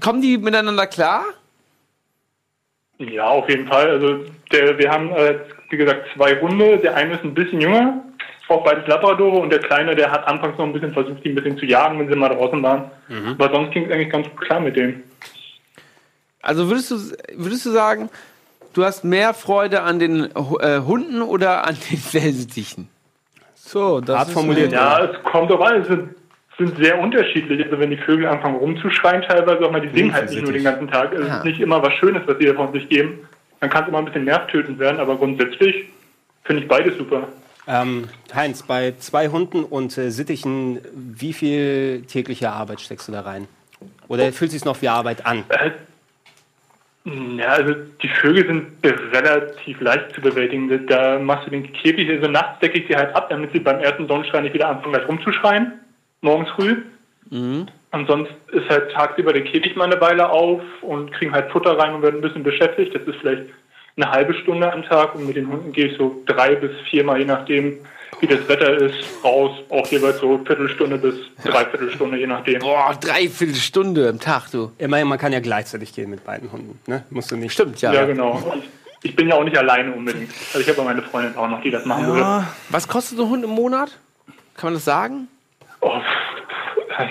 kommen 0.00 0.20
die 0.20 0.36
miteinander 0.38 0.86
klar? 0.86 1.24
Ja, 2.98 3.26
auf 3.28 3.48
jeden 3.48 3.66
Fall. 3.66 3.90
Also 3.90 4.24
der, 4.52 4.78
wir 4.78 4.90
haben, 4.90 5.10
äh, 5.12 5.38
wie 5.70 5.76
gesagt, 5.76 6.06
zwei 6.14 6.40
Hunde. 6.40 6.78
Der 6.78 6.94
eine 6.94 7.14
ist 7.14 7.24
ein 7.24 7.34
bisschen 7.34 7.60
jünger, 7.60 8.02
auch 8.48 8.64
beides 8.64 8.86
Labradore. 8.86 9.38
Und 9.38 9.50
der 9.50 9.58
Kleine, 9.60 9.94
der 9.94 10.10
hat 10.10 10.26
anfangs 10.26 10.56
noch 10.58 10.64
ein 10.64 10.72
bisschen 10.72 10.92
versucht, 10.92 11.24
die 11.24 11.30
ein 11.30 11.34
bisschen 11.34 11.58
zu 11.58 11.66
jagen, 11.66 11.98
wenn 11.98 12.08
sie 12.08 12.16
mal 12.16 12.28
draußen 12.28 12.62
waren. 12.62 12.90
Aber 13.38 13.52
sonst 13.52 13.72
ging 13.72 13.86
es 13.86 13.92
eigentlich 13.92 14.10
ganz 14.10 14.28
gut 14.28 14.40
klar 14.40 14.60
mit 14.60 14.76
dem. 14.76 15.02
Also 16.40 16.68
würdest 16.68 16.90
du, 16.90 16.96
würdest 17.34 17.66
du 17.66 17.70
sagen, 17.70 18.08
du 18.72 18.84
hast 18.84 19.04
mehr 19.04 19.34
Freude 19.34 19.82
an 19.82 19.98
den 19.98 20.30
äh, 20.34 20.80
Hunden 20.80 21.20
oder 21.22 21.66
an 21.66 21.76
den 21.90 21.98
Wellensittichen? 22.12 22.88
So, 23.54 24.00
das 24.00 24.16
Hart 24.16 24.28
ist 24.28 24.34
formuliert. 24.34 24.72
Ja, 24.72 25.00
es 25.00 25.22
kommt 25.24 25.50
doch 25.50 25.60
an. 25.60 25.82
Es 25.82 25.88
sind, 25.88 26.10
sind 26.58 26.76
sehr 26.78 26.98
unterschiedlich. 26.98 27.64
Also 27.64 27.78
wenn 27.78 27.90
die 27.90 27.96
Vögel 27.96 28.26
anfangen 28.26 28.56
rumzuschreien 28.56 29.22
teilweise, 29.22 29.64
auch 29.66 29.70
mal, 29.70 29.80
die 29.80 29.96
singen 29.96 30.12
halt 30.12 30.30
nicht 30.30 30.42
nur 30.42 30.52
den 30.52 30.64
ganzen 30.64 30.88
Tag. 30.88 31.12
Es 31.12 31.26
ist 31.26 31.44
nicht 31.44 31.60
immer 31.60 31.82
was 31.82 31.92
Schönes, 31.94 32.22
was 32.26 32.38
sie 32.38 32.46
von 32.48 32.72
sich 32.72 32.88
geben. 32.88 33.20
Dann 33.60 33.70
kann 33.70 33.82
es 33.84 33.88
immer 33.88 33.98
ein 33.98 34.04
bisschen 34.04 34.24
nervtötend 34.24 34.78
werden, 34.78 35.00
aber 35.00 35.16
grundsätzlich 35.16 35.86
finde 36.44 36.62
ich 36.62 36.68
beides 36.68 36.96
super. 36.96 37.28
Ähm, 37.68 38.08
Heinz, 38.34 38.62
bei 38.62 38.94
zwei 38.98 39.28
Hunden 39.28 39.64
und 39.64 39.96
äh, 39.98 40.10
Sittichen, 40.10 40.78
wie 40.94 41.32
viel 41.32 42.02
tägliche 42.02 42.50
Arbeit 42.50 42.80
steckst 42.80 43.08
du 43.08 43.12
da 43.12 43.22
rein? 43.22 43.48
Oder 44.08 44.32
fühlt 44.32 44.52
sich 44.52 44.64
noch 44.64 44.80
wie 44.82 44.88
Arbeit 44.88 45.26
an? 45.26 45.44
Äh, 45.48 45.70
Ja, 47.38 47.48
also 47.48 47.74
die 48.02 48.08
Vögel 48.08 48.46
sind 48.46 48.66
relativ 49.12 49.80
leicht 49.80 50.12
zu 50.14 50.20
bewältigen. 50.20 50.86
Da 50.86 51.18
machst 51.18 51.46
du 51.46 51.50
den 51.50 51.72
Käfig, 51.72 52.08
also 52.10 52.28
nachts 52.28 52.58
decke 52.60 52.78
ich 52.78 52.88
sie 52.88 52.96
halt 52.96 53.14
ab, 53.14 53.28
damit 53.30 53.52
sie 53.52 53.60
beim 53.60 53.78
ersten 53.80 54.08
Sonnenschein 54.08 54.42
nicht 54.44 54.54
wieder 54.54 54.68
anfangen, 54.68 54.92
gleich 54.92 55.08
rumzuschreien, 55.08 55.72
morgens 56.26 56.50
früh. 56.50 56.82
Und 57.30 58.06
sonst 58.06 58.30
ist 58.52 58.68
halt 58.68 58.92
tagsüber 58.92 59.32
der 59.32 59.44
Käfig 59.44 59.74
mal 59.74 59.84
eine 59.90 60.00
Weile 60.00 60.28
auf 60.28 60.60
und 60.82 61.12
kriegen 61.12 61.32
halt 61.32 61.50
Futter 61.50 61.78
rein 61.78 61.94
und 61.94 62.02
werden 62.02 62.16
ein 62.16 62.20
bisschen 62.20 62.42
beschäftigt. 62.42 62.94
Das 62.94 63.02
ist 63.02 63.16
vielleicht 63.20 63.44
eine 63.96 64.10
halbe 64.10 64.34
Stunde 64.34 64.70
am 64.70 64.82
Tag 64.82 65.14
und 65.14 65.26
mit 65.26 65.36
den 65.36 65.48
Hunden 65.48 65.72
gehe 65.72 65.86
ich 65.86 65.96
so 65.96 66.22
drei 66.26 66.54
bis 66.54 66.72
viermal, 66.90 67.18
je 67.18 67.24
nachdem, 67.24 67.78
wie 68.20 68.26
das 68.26 68.46
Wetter 68.48 68.76
ist, 68.76 68.94
raus. 69.24 69.52
Auch 69.70 69.86
jeweils 69.88 70.18
so 70.18 70.38
Viertelstunde 70.44 70.98
bis 70.98 71.14
Dreiviertelstunde, 71.42 72.18
je 72.18 72.26
nachdem. 72.26 72.60
Boah, 72.60 72.96
dreiviertel 73.00 73.54
Stunde 73.54 74.08
am 74.08 74.20
Tag, 74.20 74.50
du. 74.50 74.72
Immerhin, 74.78 75.08
man 75.08 75.18
kann 75.18 75.32
ja 75.32 75.40
gleichzeitig 75.40 75.94
gehen 75.94 76.10
mit 76.10 76.24
beiden 76.24 76.52
Hunden. 76.52 76.78
Ne? 76.86 77.04
Musst 77.10 77.30
du 77.30 77.36
nicht. 77.36 77.52
Stimmt, 77.52 77.80
ja. 77.80 77.92
Ja, 77.92 78.04
genau. 78.04 78.32
Und 78.32 78.62
ich 79.02 79.16
bin 79.16 79.28
ja 79.28 79.34
auch 79.34 79.44
nicht 79.44 79.56
alleine 79.56 79.92
unbedingt. 79.92 80.30
Also 80.52 80.60
ich 80.60 80.68
habe 80.68 80.78
ja 80.78 80.84
meine 80.84 81.02
Freundin 81.02 81.36
auch 81.36 81.48
noch, 81.48 81.62
die 81.62 81.70
das 81.70 81.84
machen 81.86 82.06
würde. 82.06 82.20
Ja, 82.20 82.46
Was 82.70 82.86
kostet 82.88 83.16
so 83.16 83.24
ein 83.24 83.30
Hund 83.30 83.44
im 83.44 83.50
Monat? 83.50 83.98
Kann 84.56 84.68
man 84.68 84.74
das 84.74 84.84
sagen? 84.84 85.28
Oh, 85.86 86.00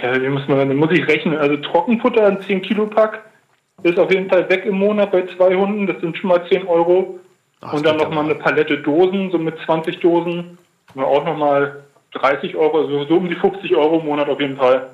ja, 0.04 0.20
die 0.20 0.30
muss, 0.30 0.48
man, 0.48 0.68
dann 0.68 0.76
muss 0.76 0.92
ich 0.92 1.08
rechnen. 1.08 1.38
Also 1.38 1.58
Trockenfutter, 1.58 2.26
ein 2.26 2.42
10 2.42 2.62
Kilo 2.62 2.88
Pack, 2.88 3.22
ist 3.84 3.98
auf 4.00 4.12
jeden 4.12 4.30
Fall 4.30 4.50
weg 4.50 4.66
im 4.66 4.80
Monat 4.80 5.12
bei 5.12 5.26
zwei 5.28 5.56
Hunden. 5.56 5.88
Das 5.88 6.00
sind 6.02 6.18
schon 6.18 6.30
mal 6.30 6.46
10 6.48 6.68
Euro. 6.68 7.20
Ach, 7.62 7.74
Und 7.74 7.86
dann 7.86 7.98
nochmal 7.98 8.26
eine 8.26 8.36
Palette 8.36 8.80
Dosen, 8.80 9.32
so 9.32 9.38
mit 9.38 9.56
20 9.66 10.00
Dosen. 10.00 10.58
Und 10.94 11.04
auch 11.04 11.24
nochmal 11.26 11.84
30 12.14 12.56
Euro, 12.56 12.82
also 12.82 13.06
so 13.06 13.16
um 13.16 13.30
die 13.30 13.36
50 13.36 13.76
Euro 13.76 14.00
im 14.00 14.06
Monat 14.06 14.30
auf 14.30 14.40
jeden 14.40 14.58
Fall. 14.58 14.90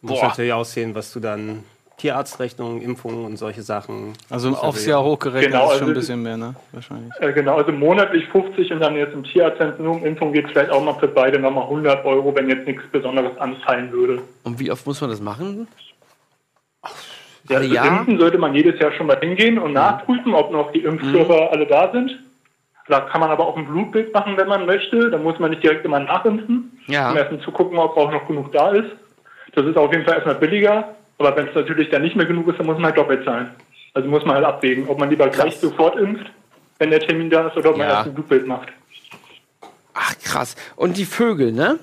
Muss 0.00 0.20
natürlich 0.20 0.52
aussehen, 0.52 0.94
was 0.94 1.12
du 1.12 1.20
dann 1.20 1.64
Tierarztrechnungen, 2.02 2.82
Impfungen 2.82 3.24
und 3.24 3.36
solche 3.36 3.62
Sachen. 3.62 4.14
also 4.28 4.50
aufs 4.56 4.86
Jahr 4.86 5.04
hochgerechnet 5.04 5.52
Genau, 5.52 5.66
ist 5.70 5.78
schon 5.78 5.82
ein 5.82 5.88
also- 5.90 6.00
bisschen 6.00 6.22
mehr, 6.22 6.36
ne? 6.36 6.54
Wahrscheinlich. 6.72 7.12
Äh, 7.20 7.32
genau, 7.32 7.56
also 7.58 7.70
monatlich 7.70 8.26
50 8.28 8.72
und 8.72 8.80
dann 8.80 8.96
jetzt 8.96 9.14
im 9.14 9.22
Tierarztzentrum 9.22 9.84
nur 9.86 9.94
um 9.94 10.04
Impfung 10.04 10.32
geht 10.32 10.48
vielleicht 10.48 10.70
auch 10.72 10.82
mal 10.82 10.94
für 10.94 11.06
beide 11.06 11.38
nochmal 11.38 11.64
100 11.68 12.04
Euro, 12.04 12.34
wenn 12.34 12.48
jetzt 12.48 12.66
nichts 12.66 12.82
Besonderes 12.90 13.38
anfallen 13.38 13.92
würde. 13.92 14.20
Und 14.42 14.58
wie 14.58 14.72
oft 14.72 14.84
muss 14.84 15.00
man 15.00 15.10
das 15.10 15.20
machen? 15.20 15.68
Ja, 17.48 17.58
also 17.58 17.72
Jahr? 17.72 17.86
impfen 18.00 18.18
sollte 18.18 18.38
man 18.38 18.52
jedes 18.54 18.80
Jahr 18.80 18.90
schon 18.92 19.06
mal 19.06 19.18
hingehen 19.20 19.58
und 19.60 19.72
nachprüfen, 19.72 20.34
ob 20.34 20.50
noch 20.50 20.72
die 20.72 20.80
Impfstoffe 20.82 21.30
alle 21.52 21.66
da 21.66 21.92
sind. 21.92 22.18
Da 22.88 22.98
kann 23.00 23.20
man 23.20 23.30
aber 23.30 23.46
auch 23.46 23.56
ein 23.56 23.64
Blutbild 23.66 24.12
machen, 24.12 24.36
wenn 24.36 24.48
man 24.48 24.66
möchte. 24.66 25.08
Da 25.10 25.18
muss 25.18 25.38
man 25.38 25.50
nicht 25.50 25.62
direkt 25.62 25.84
immer 25.84 26.00
nachimpfen, 26.00 26.80
Ja. 26.88 27.12
um 27.12 27.16
erstmal 27.16 27.40
zu 27.42 27.52
gucken, 27.52 27.78
ob 27.78 27.96
auch 27.96 28.10
noch 28.10 28.26
genug 28.26 28.50
da 28.50 28.70
ist. 28.72 28.90
Das 29.54 29.64
ist 29.66 29.76
auf 29.76 29.92
jeden 29.92 30.04
Fall 30.04 30.14
erstmal 30.14 30.34
billiger. 30.34 30.96
Aber 31.24 31.36
wenn 31.36 31.46
es 31.48 31.54
natürlich 31.54 31.88
dann 31.90 32.02
nicht 32.02 32.16
mehr 32.16 32.26
genug 32.26 32.48
ist, 32.48 32.58
dann 32.58 32.66
muss 32.66 32.76
man 32.76 32.86
halt 32.86 32.98
doppelt 32.98 33.24
zahlen. 33.24 33.50
Also 33.94 34.08
muss 34.08 34.24
man 34.24 34.34
halt 34.36 34.44
abwägen, 34.44 34.88
ob 34.88 34.98
man 34.98 35.08
lieber 35.10 35.28
gleich 35.28 35.56
sofort 35.58 35.96
impft, 35.96 36.26
wenn 36.78 36.90
der 36.90 37.00
Termin 37.00 37.30
da 37.30 37.46
ist, 37.46 37.56
oder 37.56 37.70
ob 37.70 37.76
man 37.76 37.86
Ja. 37.86 37.94
erst 37.96 38.06
ein 38.08 38.14
Blutbild 38.14 38.46
macht. 38.46 38.68
Ach, 39.94 40.14
krass. 40.24 40.56
Und 40.74 40.96
die 40.96 41.04
Vögel, 41.04 41.52
ne? 41.52 41.78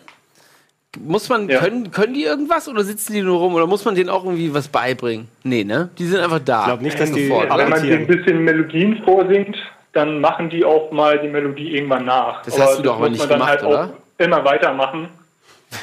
Muss 1.00 1.30
man, 1.30 1.48
Ja. 1.48 1.60
können, 1.60 1.92
können 1.92 2.16
die 2.16 2.24
irgendwas 2.24 2.68
oder 2.68 2.84
sitzen 2.84 3.14
die 3.14 3.22
nur 3.22 3.38
rum 3.38 3.54
oder 3.54 3.68
muss 3.68 3.86
man 3.86 3.94
denen 3.96 4.10
auch 4.10 4.24
irgendwie 4.26 4.54
was 4.54 4.68
beibringen? 4.68 5.28
Nee, 5.44 5.64
ne? 5.64 5.90
Die 6.00 6.06
sind 6.06 6.20
einfach 6.20 6.40
da. 6.44 6.62
Ich 6.62 6.66
glaube 6.66 6.84
nicht, 6.84 7.00
dass 7.00 7.12
die. 7.12 7.28
Sofort, 7.28 7.52
Aber 7.52 7.62
wenn 7.62 7.70
man 7.70 7.84
denen 7.84 8.00
ein 8.02 8.08
bisschen 8.08 8.44
Melodien 8.44 9.02
vorsingt, 9.06 9.56
dann 9.94 10.20
machen 10.20 10.50
die 10.50 10.66
auch 10.66 10.92
mal 10.92 11.20
die 11.20 11.28
Melodie 11.28 11.76
irgendwann 11.76 12.06
nach. 12.06 12.42
Das 12.44 12.60
hast 12.60 12.80
du 12.80 12.84
doch 12.84 12.96
aber 12.96 13.02
muss 13.10 13.12
nicht 13.12 13.20
man 13.20 13.30
dann 13.30 13.38
gemacht, 13.40 13.52
halt 13.52 13.64
oder? 13.64 13.84
auch 13.86 14.24
immer 14.24 14.44
weitermachen. 14.44 15.10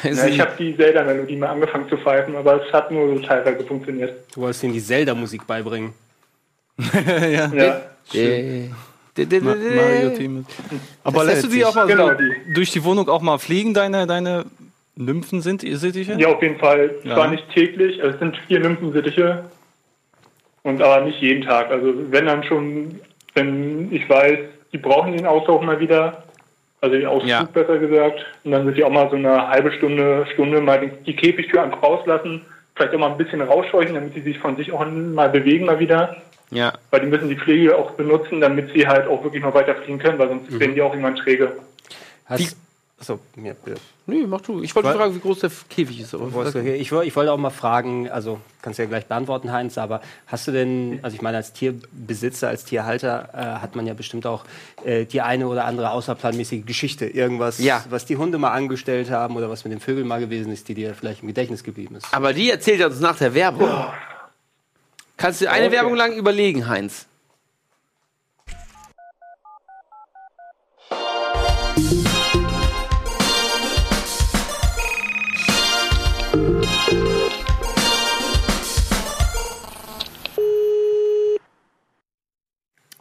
Ja, 0.02 0.26
ich 0.26 0.40
habe 0.40 0.50
die 0.58 0.76
Zelda-Melodie 0.76 1.36
mal 1.36 1.48
angefangen 1.50 1.88
zu 1.88 1.96
pfeifen, 1.96 2.34
aber 2.34 2.64
es 2.66 2.72
hat 2.72 2.90
nur 2.90 3.14
so 3.14 3.20
teilweise 3.20 3.64
funktioniert. 3.64 4.14
Du 4.34 4.40
wolltest 4.40 4.64
ihnen 4.64 4.72
die 4.72 4.82
Zelda-Musik 4.82 5.46
beibringen. 5.46 5.92
ja. 6.92 7.50
Ja, 7.54 7.80
d- 9.16 9.40
Mario 9.40 10.10
Team. 10.10 10.44
Aber 11.04 11.24
lässt 11.24 11.44
du 11.44 11.48
die 11.48 11.64
auch 11.64 11.74
mal 11.74 11.86
Genau, 11.86 12.08
so 12.08 12.14
die. 12.14 12.52
durch 12.54 12.70
die 12.72 12.84
Wohnung 12.84 13.08
auch 13.08 13.22
mal 13.22 13.38
fliegen, 13.38 13.72
deine, 13.74 14.06
deine 14.06 14.44
Nymphen 14.96 15.40
sind, 15.40 15.62
Sittiche? 15.62 16.14
ja 16.18 16.28
auf 16.28 16.42
jeden 16.42 16.58
Fall. 16.58 16.90
Ja. 17.04 17.14
Zwar 17.14 17.28
nicht 17.28 17.48
täglich, 17.54 18.02
also 18.02 18.14
es 18.14 18.18
sind 18.18 18.36
vier 18.48 18.60
Nymphensittiche. 18.60 19.44
Und 20.64 20.82
aber 20.82 21.04
nicht 21.04 21.20
jeden 21.20 21.44
Tag. 21.44 21.70
Also 21.70 21.94
wenn 22.10 22.26
dann 22.26 22.42
schon, 22.42 23.00
wenn 23.34 23.92
ich 23.92 24.08
weiß, 24.08 24.38
die 24.72 24.78
brauchen 24.78 25.16
den 25.16 25.24
Austausch 25.26 25.64
mal 25.64 25.78
wieder, 25.78 26.24
also 26.80 26.94
den 26.96 27.06
Ausflug 27.06 27.28
Ja. 27.28 27.42
besser 27.42 27.78
gesagt, 27.78 28.24
und 28.44 28.52
dann 28.52 28.64
sind 28.64 28.76
die 28.76 28.84
auch 28.84 28.90
mal 28.90 29.08
so 29.10 29.16
eine 29.16 29.48
halbe 29.48 29.72
Stunde, 29.72 30.26
Stunde 30.32 30.60
mal 30.60 30.80
die, 30.80 30.90
die 31.04 31.16
Käfigtür 31.16 31.62
einfach 31.62 31.82
rauslassen, 31.82 32.42
vielleicht 32.74 32.94
auch 32.94 32.98
mal 32.98 33.10
ein 33.10 33.16
bisschen 33.16 33.40
rausscheuchen, 33.40 33.94
damit 33.94 34.14
sie 34.14 34.20
sich 34.20 34.38
von 34.38 34.56
sich 34.56 34.72
auch 34.72 34.84
mal 34.86 35.28
bewegen 35.28 35.66
mal 35.66 35.78
wieder. 35.78 36.16
Ja. 36.50 36.72
Weil 36.90 37.00
die 37.00 37.06
müssen 37.06 37.28
die 37.28 37.36
Pflege 37.36 37.76
auch 37.76 37.92
benutzen, 37.92 38.40
damit 38.40 38.72
sie 38.72 38.86
halt 38.86 39.08
auch 39.08 39.24
wirklich 39.24 39.42
noch 39.42 39.54
weiter 39.54 39.74
fliegen 39.74 39.98
können, 39.98 40.18
weil 40.18 40.28
sonst 40.28 40.60
werden 40.60 40.74
die 40.74 40.82
auch 40.82 40.92
irgendwann 40.92 41.16
träge. 41.16 41.52
Hast, 42.26 42.56
Achso, 42.98 43.20
ja, 43.36 43.52
bitte. 43.62 43.78
Nö, 44.06 44.26
mach 44.26 44.40
du. 44.40 44.62
Ich 44.62 44.74
wollte 44.74 44.90
fragen, 44.94 45.14
wie 45.14 45.18
groß 45.18 45.40
der 45.40 45.50
Käfig 45.68 46.00
ist. 46.00 46.14
Ich, 46.14 46.92
ich 46.92 46.92
wollte 47.16 47.30
auch 47.32 47.36
mal 47.36 47.50
fragen, 47.50 48.08
also 48.08 48.40
kannst 48.62 48.78
du 48.78 48.84
ja 48.84 48.88
gleich 48.88 49.04
beantworten, 49.04 49.52
Heinz, 49.52 49.76
aber 49.76 50.00
hast 50.26 50.48
du 50.48 50.52
denn, 50.52 51.00
also 51.02 51.14
ich 51.14 51.20
meine, 51.20 51.36
als 51.36 51.52
Tierbesitzer, 51.52 52.48
als 52.48 52.64
Tierhalter 52.64 53.28
äh, 53.34 53.60
hat 53.60 53.76
man 53.76 53.86
ja 53.86 53.92
bestimmt 53.92 54.24
auch 54.26 54.46
äh, 54.82 55.04
die 55.04 55.20
eine 55.20 55.46
oder 55.46 55.66
andere 55.66 55.90
außerplanmäßige 55.90 56.64
Geschichte. 56.64 57.04
Irgendwas, 57.06 57.58
Ja. 57.58 57.84
was 57.90 58.06
die 58.06 58.16
Hunde 58.16 58.38
mal 58.38 58.52
angestellt 58.52 59.10
haben 59.10 59.36
oder 59.36 59.50
was 59.50 59.64
mit 59.64 59.72
den 59.74 59.80
Vögeln 59.80 60.06
mal 60.06 60.20
gewesen 60.20 60.50
ist, 60.50 60.66
die 60.68 60.74
dir 60.74 60.94
vielleicht 60.94 61.20
im 61.20 61.28
Gedächtnis 61.28 61.64
geblieben 61.64 61.96
ist. 61.96 62.06
Aber 62.12 62.32
die 62.32 62.50
erzählt 62.50 62.80
er 62.80 62.86
uns 62.86 63.00
nach 63.00 63.18
der 63.18 63.34
Werbung. 63.34 63.68
Kannst 65.18 65.42
du 65.42 65.50
eine 65.50 65.66
Okay. 65.66 65.74
Werbung 65.76 65.96
lang 65.96 66.14
überlegen, 66.14 66.66
Heinz? 66.66 67.04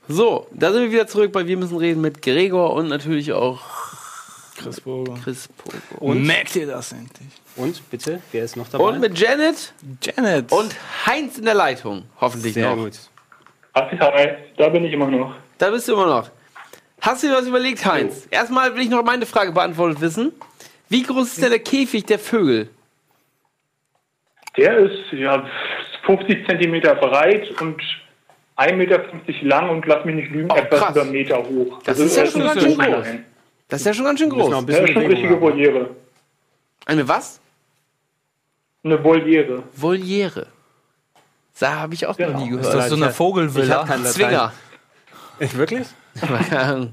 So, 0.07 0.47
da 0.51 0.71
sind 0.71 0.83
wir 0.83 0.91
wieder 0.91 1.07
zurück 1.07 1.31
bei 1.31 1.47
Wir 1.47 1.57
müssen 1.57 1.77
reden 1.77 2.01
mit 2.01 2.21
Gregor 2.21 2.73
und 2.73 2.87
natürlich 2.87 3.33
auch 3.33 3.61
Chris 4.57 4.79
Burger. 4.81 5.15
Chris 5.23 5.47
Pogo. 5.47 6.05
Und 6.05 6.23
merkt 6.25 6.55
ihr 6.55 6.67
das 6.67 6.91
endlich? 6.91 7.27
Und 7.55 7.89
bitte, 7.89 8.21
wer 8.31 8.43
ist 8.45 8.55
noch 8.55 8.67
dabei? 8.69 8.83
Und 8.83 8.99
mit 8.99 9.17
Janet 9.19 9.73
Janet. 10.01 10.51
und 10.51 10.75
Heinz 11.05 11.37
in 11.37 11.45
der 11.45 11.55
Leitung. 11.55 12.03
Hoffentlich 12.21 12.53
Sehr 12.53 12.69
noch. 12.75 12.83
gut. 12.83 12.93
Hi, 13.73 13.97
hi, 13.97 14.27
da 14.57 14.69
bin 14.69 14.85
ich 14.85 14.93
immer 14.93 15.07
noch. 15.07 15.35
Da 15.57 15.69
bist 15.71 15.87
du 15.87 15.93
immer 15.93 16.05
noch. 16.05 16.29
Hast 17.01 17.23
du 17.23 17.27
dir 17.27 17.33
was 17.33 17.47
überlegt, 17.47 17.85
Heinz? 17.85 18.27
Erstmal 18.31 18.73
will 18.75 18.83
ich 18.83 18.89
noch 18.89 19.03
meine 19.03 19.25
Frage 19.25 19.51
beantwortet 19.51 20.01
wissen. 20.01 20.31
Wie 20.87 21.03
groß 21.03 21.27
ist 21.27 21.41
denn 21.41 21.49
der 21.49 21.59
Käfig 21.59 22.05
der 22.05 22.19
Vögel? 22.19 22.69
Der 24.57 24.77
ist 24.77 25.11
ja 25.11 25.45
50 26.05 26.47
Zentimeter 26.47 26.95
breit 26.95 27.49
und 27.59 27.81
1,50 28.57 28.73
Meter 28.75 29.03
lang 29.41 29.69
und 29.69 29.85
lass 29.85 30.05
mich 30.05 30.15
nicht 30.15 30.31
lügen, 30.31 30.49
Oh, 30.51 30.55
etwas 30.55 30.79
krass. 30.79 30.91
über 30.91 31.01
einen 31.01 31.11
Meter 31.11 31.37
hoch. 31.43 31.79
Das 31.79 31.99
Also 31.99 32.03
ist 32.05 32.15
ja 32.17 32.25
schon 32.25 32.41
ganz 32.43 32.61
schön 32.61 32.75
klein. 32.75 32.93
groß. 32.93 33.07
Das 33.67 33.79
ist 33.81 33.85
ja 33.87 33.93
schon 33.93 34.05
ganz 34.05 34.19
schön 34.19 34.29
noch 34.29 34.35
groß. 34.37 34.53
ein 34.53 34.65
Das 34.67 34.75
ist 34.75 34.81
bisschen 34.81 34.93
schon 34.93 35.03
eine 35.03 35.11
richtige. 35.13 35.41
Voliere. 35.41 35.89
Eine 36.85 37.07
was? 37.07 37.39
Eine 38.83 39.03
Voliere. 39.03 39.63
Voliere. 39.73 40.47
Da 41.59 41.75
habe 41.79 41.93
ich 41.95 42.05
auch 42.05 42.17
noch 42.17 42.27
Genau. 42.27 42.39
nie 42.39 42.49
ist 42.51 42.57
gehört. 42.61 42.75
das 42.75 42.89
so 42.89 42.95
eine 42.95 43.09
Ich 43.09 43.15
Vogelvilla? 43.15 43.83
kein 43.85 44.03
Latein. 44.03 44.13
Zwinger. 44.13 44.53
Wirklich? 45.39 45.87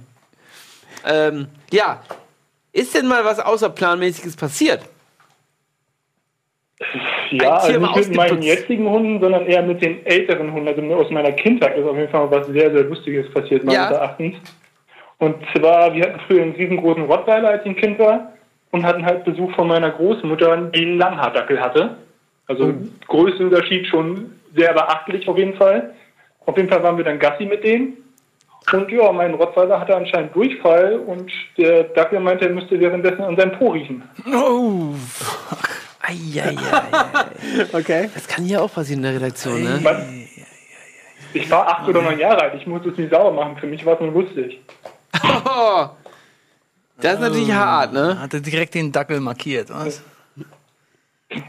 ähm, 1.05 1.49
ja. 1.71 2.03
Ist 2.73 2.95
denn 2.95 3.07
mal 3.07 3.25
was 3.25 3.39
Außerplanmäßiges 3.39 4.35
passiert? 4.37 4.83
Ja, 7.33 7.59
Tier 7.59 7.75
also 7.75 7.81
nicht 7.81 8.09
mit 8.09 8.17
meinen 8.17 8.43
jetzigen 8.43 8.89
Hunden, 8.89 9.21
sondern 9.21 9.47
eher 9.47 9.63
mit 9.63 9.83
den 9.83 10.05
älteren 10.07 10.53
Hunden. 10.53 10.69
Also 10.69 10.83
aus 10.95 11.11
meiner 11.11 11.33
Kindheit 11.33 11.77
ist 11.77 11.87
auf 11.87 11.97
jeden 11.97 12.11
Fall 12.11 12.31
was 12.31 12.47
sehr, 12.49 12.71
sehr 12.73 12.85
Lustiges 12.85 13.31
passiert, 13.33 13.65
meines 13.65 13.91
Ja. 13.91 13.91
Erachtens. 13.91 14.37
Und 15.19 15.37
zwar, 15.55 15.95
wir 15.95 16.03
hatten 16.05 16.21
früher 16.27 16.43
einen 16.43 16.53
riesengroßen 16.53 17.05
Rottweiler, 17.05 17.51
als 17.51 17.63
ich 17.63 17.71
ein 17.71 17.77
Kind 17.77 17.99
war, 17.99 18.33
und 18.73 18.85
hatten 18.85 19.05
halt 19.05 19.25
Besuch 19.25 19.53
von 19.55 19.69
meiner 19.69 19.91
Großmutter, 19.91 20.57
die 20.75 20.83
einen 20.85 20.99
Langhaardackel 20.99 21.61
hatte. 21.61 21.97
Also 22.49 22.65
Oh. 22.65 22.73
Größenunterschied 23.09 23.87
schon 23.87 24.33
sehr 24.57 24.73
beachtlich 24.73 25.29
auf 25.29 25.39
jeden 25.39 25.55
Fall. 25.55 25.95
Auf 26.47 26.57
jeden 26.57 26.69
Fall 26.69 26.83
waren 26.83 26.97
wir 26.97 27.05
dann 27.05 27.19
Gassi 27.19 27.45
mit 27.45 27.63
denen. 27.63 27.99
Und 28.73 28.91
ja, 28.91 29.11
mein 29.13 29.35
Rottweiler 29.35 29.81
hatte 29.81 29.97
anscheinend 29.97 30.35
Durchfall 30.35 31.01
und 31.07 31.31
der 31.59 31.85
Dackel 31.85 32.21
meinte, 32.21 32.47
er 32.47 32.53
müsste 32.53 32.79
währenddessen 32.79 33.23
an 33.23 33.37
seinem 33.37 33.53
Po 33.53 33.71
riechen. 33.71 34.03
Oh, 34.33 34.95
Eieiei. 36.03 36.57
Okay. 37.73 38.11
Das 38.15 38.27
kann 38.27 38.45
hier 38.45 38.63
auch 38.63 38.73
passieren 38.73 39.01
in 39.01 39.05
der 39.05 39.15
Redaktion, 39.15 39.63
ne? 39.63 39.81
Man, 39.83 40.29
ich 41.33 41.51
war 41.51 41.67
acht 41.67 41.89
oder 41.89 42.03
neun 42.03 42.19
Jahre 42.19 42.43
alt, 42.43 42.55
ich 42.55 42.67
musste 42.67 42.91
es 42.91 42.99
nicht 42.99 43.11
sauber 43.11 43.33
machen. 43.33 43.57
Für 43.57 43.67
mich 43.67 43.85
war 43.87 43.95
es 43.95 44.01
nur 44.01 44.13
lustig. 44.13 44.61
Oh, 45.45 45.87
das 47.01 47.15
ist 47.15 47.21
natürlich 47.21 47.53
hart, 47.53 47.93
ne? 47.93 48.19
hat 48.21 48.33
er 48.35 48.41
direkt 48.41 48.75
den 48.75 48.93
Dackel 48.93 49.21
markiert, 49.21 49.71
was? 49.71 50.03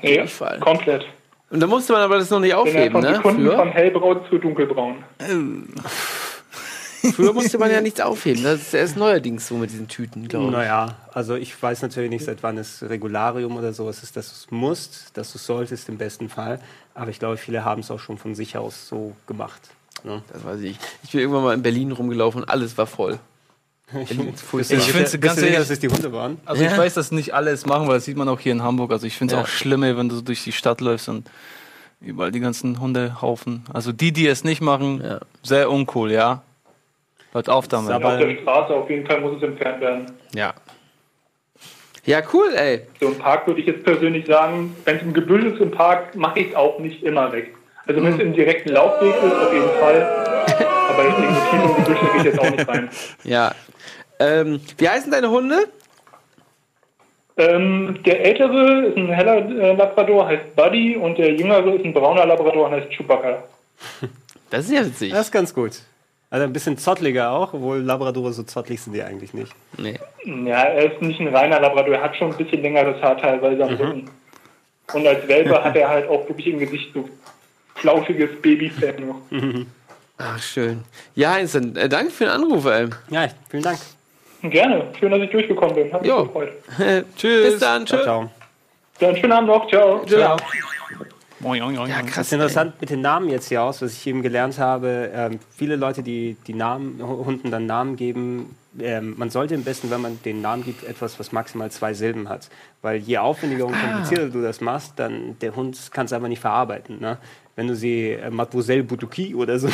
Ja, 0.02 0.18
Durchfall. 0.18 0.60
komplett. 0.60 1.06
Und 1.50 1.60
da 1.60 1.68
musste 1.68 1.94
man 1.94 2.02
aber 2.02 2.18
das 2.18 2.30
noch 2.30 2.40
nicht 2.40 2.54
aufheben, 2.54 2.92
von 2.92 3.02
ne? 3.02 3.16
Sekunden 3.16 3.46
Früher, 3.46 3.56
von 3.58 3.70
hellbraun 3.70 4.22
zu 4.30 4.38
dunkelbraun. 4.40 5.04
Früher 7.12 7.34
musste 7.34 7.58
man 7.58 7.70
ja 7.72 7.82
nichts 7.82 8.00
aufheben. 8.00 8.44
Das 8.44 8.62
ist 8.62 8.74
erst 8.74 8.98
neuerdings 8.98 9.48
so 9.48 9.56
mit 9.56 9.72
diesen 9.72 9.88
Tüten, 9.88 10.28
glaube 10.28 10.46
ich. 10.46 10.52
Naja, 10.52 10.96
also 11.14 11.36
ich 11.36 11.62
weiß 11.62 11.82
natürlich 11.82 12.10
nicht, 12.10 12.26
seit 12.26 12.44
wann 12.44 12.58
es 12.58 12.82
Regularium 12.84 13.58
oder 13.58 13.74
so 13.74 13.90
ist, 13.90 14.02
dass 14.02 14.12
du 14.14 14.20
es 14.20 14.48
musst, 14.52 15.16
dass 15.18 15.32
du 15.34 15.38
es 15.38 15.46
solltest 15.46 15.90
im 15.90 15.98
besten 15.98 16.30
Fall. 16.30 16.60
Aber 16.96 17.10
ich 17.12 17.20
glaube, 17.20 17.38
viele 17.38 17.66
haben 17.66 17.82
es 17.82 17.92
auch 17.92 18.00
schon 18.00 18.18
von 18.18 18.36
sich 18.36 18.58
aus 18.58 18.88
so 18.88 19.16
gemacht. 19.28 19.62
Ne? 20.04 20.22
Das 20.32 20.44
weiß 20.44 20.62
ich. 20.62 20.78
Ich 21.04 21.12
bin 21.12 21.22
irgendwann 21.22 21.44
mal 21.44 21.54
in 21.54 21.62
Berlin 21.64 21.92
rumgelaufen 21.92 22.44
und 22.44 22.50
alles 22.50 22.78
war 22.78 22.88
voll. 22.88 23.20
Ich 23.94 24.18
Bist 24.18 25.14
du 25.14 25.20
ganz 25.20 25.36
sicher, 25.36 25.48
ehrlich- 25.48 25.58
dass 25.60 25.70
es 25.70 25.80
die 25.80 25.88
Hunde 25.90 26.12
waren? 26.14 26.38
Also 26.46 26.64
Ja. 26.64 26.72
ich 26.72 26.78
weiß, 26.78 26.96
dass 26.96 27.12
nicht 27.12 27.34
alle 27.36 27.52
es 27.52 27.66
machen, 27.68 27.88
weil 27.88 27.96
das 27.96 28.06
sieht 28.06 28.18
man 28.18 28.28
auch 28.28 28.40
hier 28.40 28.52
in 28.52 28.64
Hamburg. 28.64 28.92
Also 28.92 29.06
ich 29.06 29.16
finde 29.18 29.36
es 29.36 29.38
Ja. 29.38 29.44
auch 29.44 29.48
schlimmer, 29.48 29.96
wenn 29.98 30.10
du 30.10 30.16
so 30.16 30.22
durch 30.22 30.44
die 30.44 30.52
Stadt 30.52 30.82
läufst 30.82 31.10
und 31.10 31.30
überall 32.02 32.32
die 32.32 32.40
ganzen 32.40 32.80
Hundehaufen. 32.80 33.64
Also 33.72 33.92
die, 33.92 34.12
die 34.12 34.26
es 34.28 34.44
nicht 34.44 34.62
machen, 34.62 35.02
Ja. 35.04 35.20
sehr 35.44 35.70
uncool, 35.70 36.12
ja. 36.12 36.42
Hört 37.34 37.50
auf 37.50 37.68
damit. 37.68 37.92
Aber- 37.92 38.14
Auf 38.14 38.20
der 38.20 38.38
Straße 38.42 38.74
auf 38.74 38.90
jeden 38.90 39.06
Fall 39.06 39.20
muss 39.22 39.38
es 39.38 39.44
entfernt 39.44 39.82
werden. 39.82 40.06
Ja. 40.34 40.54
Ja, 42.06 42.22
cool, 42.34 42.52
ey. 42.56 42.82
So 43.00 43.08
im 43.08 43.18
Park 43.18 43.48
würde 43.48 43.62
ich 43.62 43.68
jetzt 43.68 43.84
persönlich 43.84 44.26
sagen, 44.26 44.76
wenn 44.86 44.98
es 44.98 45.02
im 45.04 45.14
Gebüsch 45.14 45.44
ist 45.46 45.60
im 45.62 45.72
Park, 45.72 46.16
mache 46.16 46.40
ich 46.42 46.50
es 46.50 46.56
auch 46.56 46.78
nicht 46.80 47.02
immer 47.04 47.32
weg. 47.32 47.56
Also 47.86 48.02
wenn 48.04 48.14
es 48.14 48.20
im 48.20 48.34
direkten 48.34 48.70
Laufweg 48.70 49.14
ist, 49.16 49.34
auf 49.34 49.54
jeden 49.54 49.70
Fall. 49.80 50.02
Aber 50.90 51.04
jetzt 51.08 51.18
irgendwie 51.18 51.50
tief 51.50 51.64
im 51.78 51.84
Gebüsch 51.84 52.00
gehe 52.00 52.18
ich 52.18 52.24
jetzt 52.24 52.40
auch 52.40 52.50
nicht 52.52 52.68
rein. 52.68 52.90
Ja. 53.24 53.56
Ähm, 54.20 54.60
wie 54.78 54.88
heißen 54.90 55.12
deine 55.12 55.30
Hunde? 55.30 55.68
Ähm, 57.36 57.98
der 58.06 58.24
ältere 58.26 58.86
ist 58.88 58.98
ein 58.98 59.08
heller 59.10 59.38
äh, 59.50 59.74
Labrador, 59.76 60.28
heißt 60.28 60.56
Buddy, 60.56 60.96
und 60.98 61.18
der 61.18 61.34
jüngere 61.34 61.74
ist 61.74 61.84
ein 61.84 61.94
brauner 61.94 62.26
Labrador 62.26 62.68
und 62.68 62.74
heißt 62.74 62.90
Chewbacca. 62.92 63.44
Das 64.50 64.66
ist 64.66 64.72
ja 64.72 64.86
witzig. 64.86 65.12
Das 65.12 65.22
ist 65.22 65.32
ganz 65.32 65.52
gut. 65.52 65.72
Also 66.34 66.46
ein 66.46 66.52
bisschen 66.52 66.80
zottliger 66.80 67.30
auch, 67.32 67.54
obwohl 67.54 67.78
Labradore 67.78 68.34
so 68.34 68.42
zottlig 68.42 68.82
sind 68.82 68.94
die 68.94 69.04
eigentlich 69.04 69.36
nicht. 69.36 69.52
Nee. 69.78 70.00
Ja, 70.26 70.64
er 70.64 70.92
ist 70.92 71.00
nicht 71.00 71.20
ein 71.20 71.28
reiner 71.28 71.60
Labrador, 71.60 71.94
er 71.94 72.02
hat 72.02 72.16
schon 72.18 72.32
ein 72.32 72.38
bisschen 72.38 72.64
längeres 72.64 73.00
Haar 73.04 73.16
teilweise 73.20 73.64
am 73.64 73.76
Rücken. 73.76 74.10
Und 74.96 75.06
als 75.06 75.28
Welpe 75.28 75.64
hat 75.64 75.76
er 75.76 75.88
halt 75.88 76.10
auch 76.10 76.28
wirklich 76.28 76.48
im 76.48 76.58
Gesicht 76.58 76.90
so 76.92 77.08
flauschiges 77.76 78.32
Babyfell 78.42 78.96
noch. 79.02 79.22
Ach, 80.18 80.40
schön. 80.42 80.84
Ja, 81.14 81.34
Heinz, 81.34 81.54
äh, 81.54 81.88
danke 81.88 82.10
für 82.12 82.24
den 82.24 82.34
Anruf, 82.34 82.66
ey. 82.66 82.88
Ja, 83.12 83.28
vielen 83.52 83.62
Dank. 83.62 83.78
Gerne, 84.42 84.88
schön, 85.00 85.12
dass 85.12 85.22
ich 85.22 85.30
durchgekommen 85.30 85.76
bin. 85.76 85.94
Hat 85.94 86.02
mich 86.02 86.10
Jo. 86.10 86.26
gefreut. 86.26 86.52
Tschüss. 87.16 87.52
Bis 87.52 87.60
dann. 87.60 87.86
Ciao, 87.86 87.98
Tschüss. 88.00 88.06
ciao. 88.06 88.30
Dann 89.00 89.16
schönen 89.18 89.34
Abend 89.34 89.50
noch, 89.50 89.68
ciao. 89.70 90.04
Ciao. 90.08 90.20
Ja, 90.20 90.38
Ja, 91.44 92.02
Das 92.02 92.06
krass. 92.12 92.28
ist 92.28 92.34
interessant 92.34 92.80
mit 92.82 92.90
den 92.90 93.02
Namen 93.02 93.30
jetzt 93.30 93.50
hier 93.50 93.62
aus, 93.64 93.82
was 93.82 93.94
ich 93.94 94.08
eben 94.08 94.22
gelernt 94.22 94.58
habe. 94.60 95.12
Ähm, 95.14 95.40
viele 95.56 95.76
Leute, 95.76 96.02
die 96.04 96.38
die 96.48 96.54
Namen, 96.54 97.02
Hunden 97.02 97.52
dann 97.52 97.66
Namen 97.66 97.96
geben, 97.96 98.56
ähm, 98.80 99.14
man 99.18 99.30
sollte 99.30 99.54
am 99.56 99.64
besten, 99.64 99.92
wenn 99.92 100.02
man 100.02 100.20
den 100.26 100.42
Namen 100.42 100.64
gibt, 100.64 100.84
etwas, 100.84 101.20
was 101.20 101.32
maximal 101.32 101.70
zwei 101.70 101.94
Silben 101.94 102.30
hat. 102.30 102.50
Weil 102.82 102.98
je 102.98 103.18
aufwendiger 103.20 103.66
und 103.68 103.74
komplizierter 103.80 104.30
du 104.30 104.42
das 104.42 104.62
machst, 104.62 104.94
dann 104.96 105.38
der 105.42 105.56
Hund 105.56 105.78
kann 105.92 106.06
es 106.08 106.14
einfach 106.14 106.28
nicht 106.28 106.40
verarbeiten. 106.42 107.00
Ne? 107.00 107.18
Wenn 107.56 107.68
du 107.68 107.76
sie 107.76 108.12
äh, 108.14 108.32
Mademoiselle 108.32 108.84
Boutouki 108.84 109.36
oder 109.36 109.60
so 109.60 109.68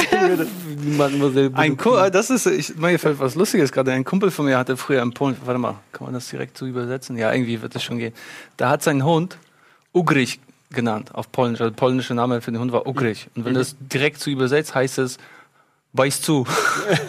Mademoiselle 0.97 1.51
Ein 1.53 1.73
Boudou- 1.77 1.84
Kumpel, 1.91 2.12
das 2.12 2.29
ist, 2.29 2.45
ich, 2.47 2.75
mir 2.75 2.99
fällt 2.99 3.19
was 3.19 3.36
Lustiges 3.36 3.71
gerade. 3.71 3.91
Ein 3.91 4.03
Kumpel 4.03 4.32
von 4.32 4.45
mir 4.45 4.58
hatte 4.58 4.75
früher 4.75 5.01
in 5.01 5.13
Polen, 5.13 5.38
warte 5.45 5.60
mal, 5.60 5.75
kann 5.91 6.05
man 6.05 6.13
das 6.13 6.27
direkt 6.29 6.58
so 6.58 6.65
übersetzen? 6.65 7.17
Ja, 7.17 7.32
irgendwie 7.34 7.62
wird 7.62 7.75
das 7.75 7.84
schon 7.84 7.97
gehen. 7.99 8.13
Da 8.58 8.69
hat 8.69 8.84
sein 8.84 9.03
Hund 9.05 9.38
Ugrich 9.93 10.39
genannt, 10.71 11.13
auf 11.13 11.32
Polnisch. 11.32 11.62
Also 11.62 11.71
der 11.71 11.77
polnische 11.77 12.13
Name 12.13 12.41
für 12.41 12.51
den 12.51 12.60
Hund 12.60 12.71
war 12.71 12.88
Ugrich. 12.88 13.27
Und 13.36 13.45
wenn 13.45 13.53
das 13.53 13.75
direkt 13.79 14.19
so 14.19 14.29
übersetzt, 14.29 14.75
heißt 14.75 14.99
es, 14.99 15.17
weißt 15.93 16.23
zu. 16.23 16.45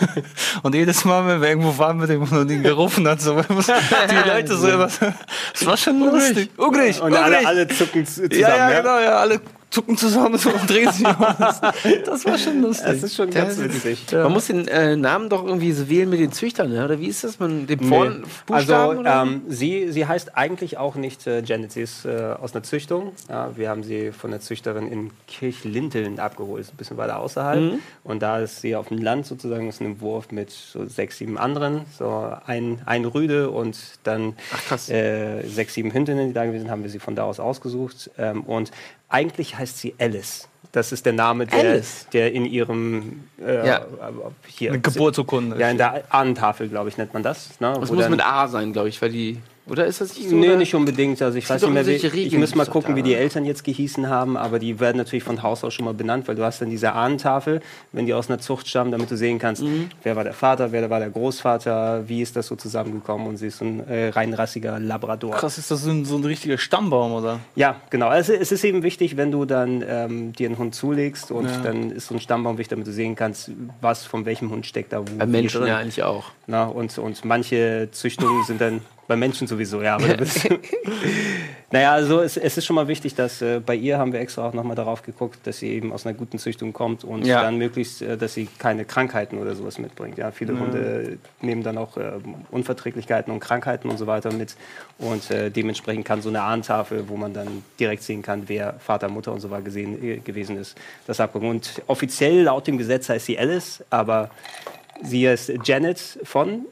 und 0.63 0.75
jedes 0.75 1.05
Mal, 1.05 1.27
wenn 1.27 1.41
wir 1.43 1.49
irgendwo 1.49 1.77
waren 1.79 1.99
mit 1.99 2.09
dem 2.09 2.23
Hund 2.23 2.33
und 2.33 2.51
ihn 2.51 2.63
gerufen 2.63 3.07
hat, 3.07 3.21
so, 3.21 3.41
die 3.43 4.29
Leute 4.29 4.57
so 4.57 4.69
immer, 4.69 4.87
das 4.87 5.67
war 5.67 5.77
schon 5.77 6.01
lustig. 6.01 6.51
Ugrich, 6.59 7.01
und 7.01 7.13
Ugrich. 7.13 7.19
alle, 7.19 7.47
alle 7.47 7.69
zucken 7.69 8.07
zusammen. 8.07 8.33
ja, 8.33 8.57
ja, 8.57 8.81
genau, 8.81 8.99
ja, 8.99 9.17
alle 9.19 9.41
zucken 9.71 9.97
zusammen 9.97 10.37
so 10.37 10.51
und 10.51 10.69
drehen 10.69 10.91
sich 10.91 11.07
um. 11.07 11.17
Das, 11.39 11.61
das 12.05 12.25
war 12.25 12.39
schon 12.39 12.61
lustig. 12.63 12.87
Das 12.87 13.03
ist 13.03 13.15
schon 13.15 13.31
ganz 13.31 13.59
witzig. 13.59 14.07
Man 14.13 14.33
muss 14.33 14.49
den 14.49 14.69
äh, 14.69 14.97
Namen 14.97 15.29
doch 15.29 15.45
irgendwie 15.45 15.73
so 15.73 15.89
wählen 15.89 16.11
mit 16.11 16.21
den 16.21 16.33
Züchtern, 16.33 16.71
ne? 16.71 16.85
oder 16.85 16.99
wie 17.01 17.07
ist 17.07 17.25
das? 17.25 17.39
Man 17.39 17.67
den 17.67 17.81
Vorn 17.81 18.25
Also 18.51 19.03
ähm, 19.05 19.43
sie, 19.49 19.91
sie 19.93 20.07
heißt 20.07 20.37
eigentlich 20.37 20.79
auch 20.79 20.97
nicht 20.97 21.27
äh, 21.27 21.43
Janet, 21.43 21.73
sie 21.73 21.83
ist 21.83 22.05
äh, 22.05 22.35
aus 22.41 22.55
einer 22.55 22.63
Züchtung. 22.63 23.13
Ja, 23.29 23.57
wir 23.57 23.69
haben 23.69 23.83
sie 23.83 24.13
von 24.13 24.31
der 24.31 24.41
Züchterin 24.41 24.91
in 24.91 25.11
Kirchlinteln 25.29 26.19
abgeholt, 26.19 26.63
ist 26.63 26.75
ein 26.75 26.77
bisschen 26.77 26.97
weiter 26.97 27.19
außerhalb. 27.19 27.61
Mhm. 27.61 27.79
Und 28.03 28.23
da 28.23 28.41
ist 28.41 28.61
sie 28.61 28.75
auf 28.75 28.89
dem 28.89 28.99
Land 28.99 29.27
sozusagen, 29.27 29.69
ist 29.69 29.81
ein 29.81 30.01
Wurf 30.01 30.33
mit 30.33 30.51
so 30.51 30.87
sechs, 30.87 31.19
sieben 31.19 31.39
anderen. 31.39 31.83
So 31.97 32.33
ein, 32.47 32.83
ein 32.87 33.05
Rüde 33.05 33.51
und 33.51 33.79
dann 34.03 34.35
Ach, 34.53 34.89
äh, 34.89 35.47
sechs, 35.47 35.75
sieben 35.75 35.93
Hündinnen, 35.93 36.29
die 36.29 36.35
da 36.35 36.45
gewesen 36.45 36.63
sind, 36.63 36.71
haben 36.71 36.83
wir 36.83 36.91
sie 36.91 36.99
von 36.99 37.15
da 37.15 37.25
aus 37.25 37.39
ausgesucht. 37.39 38.11
Ähm, 38.19 38.43
und 38.43 38.71
eigentlich 39.11 39.57
heißt 39.59 39.79
sie 39.79 39.95
Alice. 39.99 40.49
Das 40.73 40.93
ist 40.93 41.05
der 41.05 41.13
Name, 41.13 41.47
der, 41.47 41.59
Alice? 41.73 42.07
der 42.13 42.33
in 42.33 42.47
ihrem 42.47 43.25
äh, 43.45 43.67
Ja. 43.67 43.85
hier 44.47 44.79
Geburtsurkunde. 44.79 45.59
ja, 45.59 45.69
in 45.69 45.79
der 45.79 46.05
Ahnentafel, 46.11 46.69
glaube 46.69 46.89
ich, 46.89 46.97
nennt 46.97 47.13
man 47.13 47.23
das. 47.25 47.61
Ne? 47.61 47.75
das 47.81 47.89
Wo 47.91 47.95
muss 47.95 48.05
dann- 48.05 48.13
mit 48.13 48.25
A 48.25 48.47
sein, 48.49 48.73
glaube 48.73 48.89
ich, 48.89 49.03
weil 49.03 49.11
die. 49.11 49.39
Oder 49.71 49.87
ist 49.87 50.01
das 50.01 50.17
nicht 50.17 50.29
so? 50.29 50.37
Nee, 50.37 50.49
oder? 50.49 50.57
nicht 50.57 50.75
unbedingt. 50.75 51.23
Also 51.23 51.39
ich 51.39 51.49
weiß 51.49 51.63
nicht 51.63 51.73
mehr, 51.73 51.87
wie, 51.87 51.93
ich 52.27 52.37
muss 52.37 52.55
mal 52.55 52.67
gucken, 52.67 52.91
da, 52.95 52.97
wie 52.97 53.03
die? 53.03 53.15
Eltern 53.15 53.45
jetzt 53.45 53.63
gehießen 53.65 54.09
haben, 54.09 54.37
aber 54.37 54.59
die 54.59 54.81
werden 54.81 54.97
natürlich 54.97 55.23
von 55.25 55.43
Haus 55.43 55.63
aus 55.65 55.75
schon 55.75 55.85
mal 55.85 55.95
benannt, 55.95 56.27
weil 56.29 56.35
du 56.35 56.45
hast 56.45 56.61
dann 56.61 56.71
diese 56.71 56.93
Ahnentafel, 56.93 57.61
wenn 57.93 58.07
die 58.07 58.15
aus 58.15 58.29
einer 58.29 58.39
Zucht 58.41 58.67
stammen, 58.69 58.91
damit 58.93 59.11
du 59.11 59.17
sehen 59.17 59.39
kannst, 59.39 59.63
Mhm. 59.63 59.91
wer 60.03 60.17
war 60.17 60.25
der 60.25 60.33
Vater, 60.33 60.73
wer 60.73 60.89
war 60.91 60.99
der 60.99 61.11
Großvater, 61.11 62.09
wie 62.09 62.23
ist 62.23 62.37
das 62.37 62.47
so 62.49 62.57
zusammengekommen 62.57 63.27
und 63.27 63.37
sie 63.37 63.47
ist 63.49 63.59
so 63.59 63.65
ein 63.65 63.87
äh, 63.89 64.09
reinrassiger 64.09 64.79
Labrador. 64.79 65.33
Krass, 65.37 65.59
ist 65.59 65.71
das 65.71 65.83
so 65.83 65.91
ein, 65.91 66.05
so 66.05 66.17
ein 66.17 66.25
richtiger 66.25 66.59
Stammbaum, 66.59 67.13
oder? 67.13 67.41
Ja, 67.55 67.77
genau. 67.91 68.09
Also 68.09 68.33
es 68.33 68.53
ist 68.53 68.65
eben 68.65 68.83
wichtig, 68.83 69.17
wenn 69.17 69.31
du 69.31 69.45
dann 69.45 69.85
ähm, 69.87 70.33
dir 70.33 70.49
einen 70.49 70.59
Hund 70.59 70.75
zulegst 70.75 71.31
und 71.31 71.47
Ja. 71.47 71.61
dann 71.63 71.91
ist 71.91 72.09
so 72.09 72.15
ein 72.15 72.21
Stammbaum 72.21 72.59
wichtig, 72.59 72.71
damit 72.71 72.87
du 72.87 72.93
sehen 72.93 73.15
kannst, 73.17 73.51
was 73.81 74.05
von 74.05 74.25
welchem 74.25 74.51
Hund 74.51 74.67
steckt 74.67 74.93
da 74.93 75.01
wo. 75.01 75.05
Bei 75.19 75.27
Menschen 75.27 75.61
drin. 75.61 75.69
ja 75.69 75.77
eigentlich 75.79 76.03
auch. 76.03 76.25
Na, 76.47 76.65
und, 76.65 76.97
und 76.99 77.25
manche 77.25 77.89
Züchtungen 77.93 78.43
sind 78.47 78.61
dann 78.61 78.81
Bei 79.11 79.17
Menschen 79.17 79.49
sowieso, 79.49 79.83
ja. 79.83 79.97
Aber 79.97 80.07
du 80.07 80.19
bist 80.19 80.49
naja, 81.73 81.93
also 81.95 82.21
es, 82.21 82.37
es 82.37 82.57
ist 82.57 82.65
schon 82.65 82.77
mal 82.77 82.87
wichtig, 82.87 83.17
dass 83.17 83.43
äh, 83.43 83.59
bei 83.59 83.75
ihr 83.75 83.99
haben 83.99 84.13
wir 84.13 84.21
extra 84.21 84.49
auch 84.49 84.53
nochmal 84.53 84.77
darauf 84.77 85.03
geguckt, 85.03 85.41
dass 85.49 85.59
sie 85.59 85.67
eben 85.71 85.93
aus 85.93 86.07
einer 86.07 86.17
guten 86.17 86.39
Züchtung 86.39 86.73
kommt 86.73 87.03
und 87.03 87.27
Ja. 87.27 87.43
dann 87.43 87.59
möglichst, 87.59 88.03
äh, 88.03 88.17
dass 88.17 88.35
sie 88.35 88.47
keine 88.61 88.85
Krankheiten 88.85 89.39
oder 89.39 89.57
sowas 89.57 89.79
mitbringt. 89.79 90.17
Ja, 90.17 90.31
viele 90.31 90.57
Hunde 90.57 91.19
nehmen 91.41 91.65
dann 91.65 91.77
auch 91.77 91.97
äh, 91.97 92.13
Unverträglichkeiten 92.53 93.33
und 93.33 93.41
Krankheiten 93.41 93.89
und 93.91 93.99
so 93.99 94.07
weiter 94.07 94.33
mit 94.33 94.55
und 94.99 95.29
äh, 95.33 95.51
dementsprechend 95.51 96.05
kann 96.05 96.23
so 96.23 96.29
eine 96.29 96.43
Ahntafel, 96.43 97.09
wo 97.09 97.17
man 97.17 97.35
dann 97.35 97.65
direkt 97.81 98.05
sehen 98.05 98.23
kann, 98.23 98.45
wer 98.47 98.75
Vater, 98.79 99.09
Mutter 99.09 99.33
und 99.33 99.41
so 99.41 99.51
weiter 99.51 99.63
gesehen, 99.65 100.01
äh, 100.05 100.17
gewesen 100.19 100.57
ist, 100.57 100.79
das 101.09 101.19
abgucken. 101.19 101.49
Und 101.51 101.83
offiziell 101.89 102.43
laut 102.43 102.69
dem 102.69 102.79
Gesetz 102.79 103.09
heißt 103.09 103.27
sie 103.27 103.37
Alice, 103.37 103.83
aber 103.91 104.31
sie 105.03 105.25
ist 105.27 105.53
Janet 105.65 105.99
von 106.23 106.67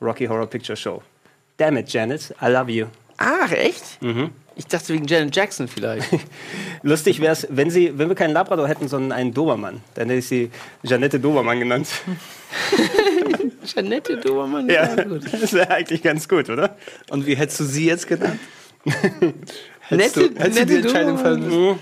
Rocky 0.00 0.24
Horror 0.24 0.46
Picture 0.46 0.76
Show. 0.78 1.02
Damn 1.62 1.76
it, 1.76 1.92
Janet, 1.92 2.34
I 2.42 2.48
love 2.48 2.68
you. 2.72 2.86
Ach, 3.18 3.52
echt? 3.52 4.00
Ich 4.56 4.66
dachte 4.66 4.92
wegen 4.92 5.06
Janet 5.06 5.36
Jackson 5.36 5.68
vielleicht. 5.68 6.08
Lustig 6.82 7.20
wäre 7.20 7.34
es, 7.34 7.46
wenn, 7.50 7.70
sie, 7.70 7.96
wenn 7.96 8.08
wir 8.08 8.16
keinen 8.16 8.32
Labrador 8.32 8.66
hätten, 8.66 8.88
sondern 8.88 9.12
einen 9.12 9.32
Dobermann. 9.32 9.80
Dann 9.94 10.08
hätte 10.08 10.18
ich 10.18 10.26
sie 10.26 10.50
Janette 10.82 11.20
Dobermann 11.20 11.60
genannt. 11.60 11.86
Janette 13.76 14.16
Dobermann? 14.16 14.68
Ja, 14.68 14.92
gut. 15.04 15.22
das 15.40 15.52
wäre 15.52 15.70
eigentlich 15.70 16.02
ganz 16.02 16.28
gut, 16.28 16.50
oder? 16.50 16.76
Und 17.10 17.26
wie 17.28 17.36
hättest 17.36 17.60
du 17.60 17.64
sie 17.64 17.86
jetzt 17.86 18.08
genannt? 18.08 18.40
Nette, 18.84 19.32
Hättest 19.82 20.16
du, 20.16 20.20
hättest 20.22 20.58
du 20.58 20.66
die 20.66 20.74
nette 20.74 20.74
Entscheidung 20.78 21.16
Dobermann. 21.16 21.18
fallen 21.22 21.44
müssen? 21.44 21.78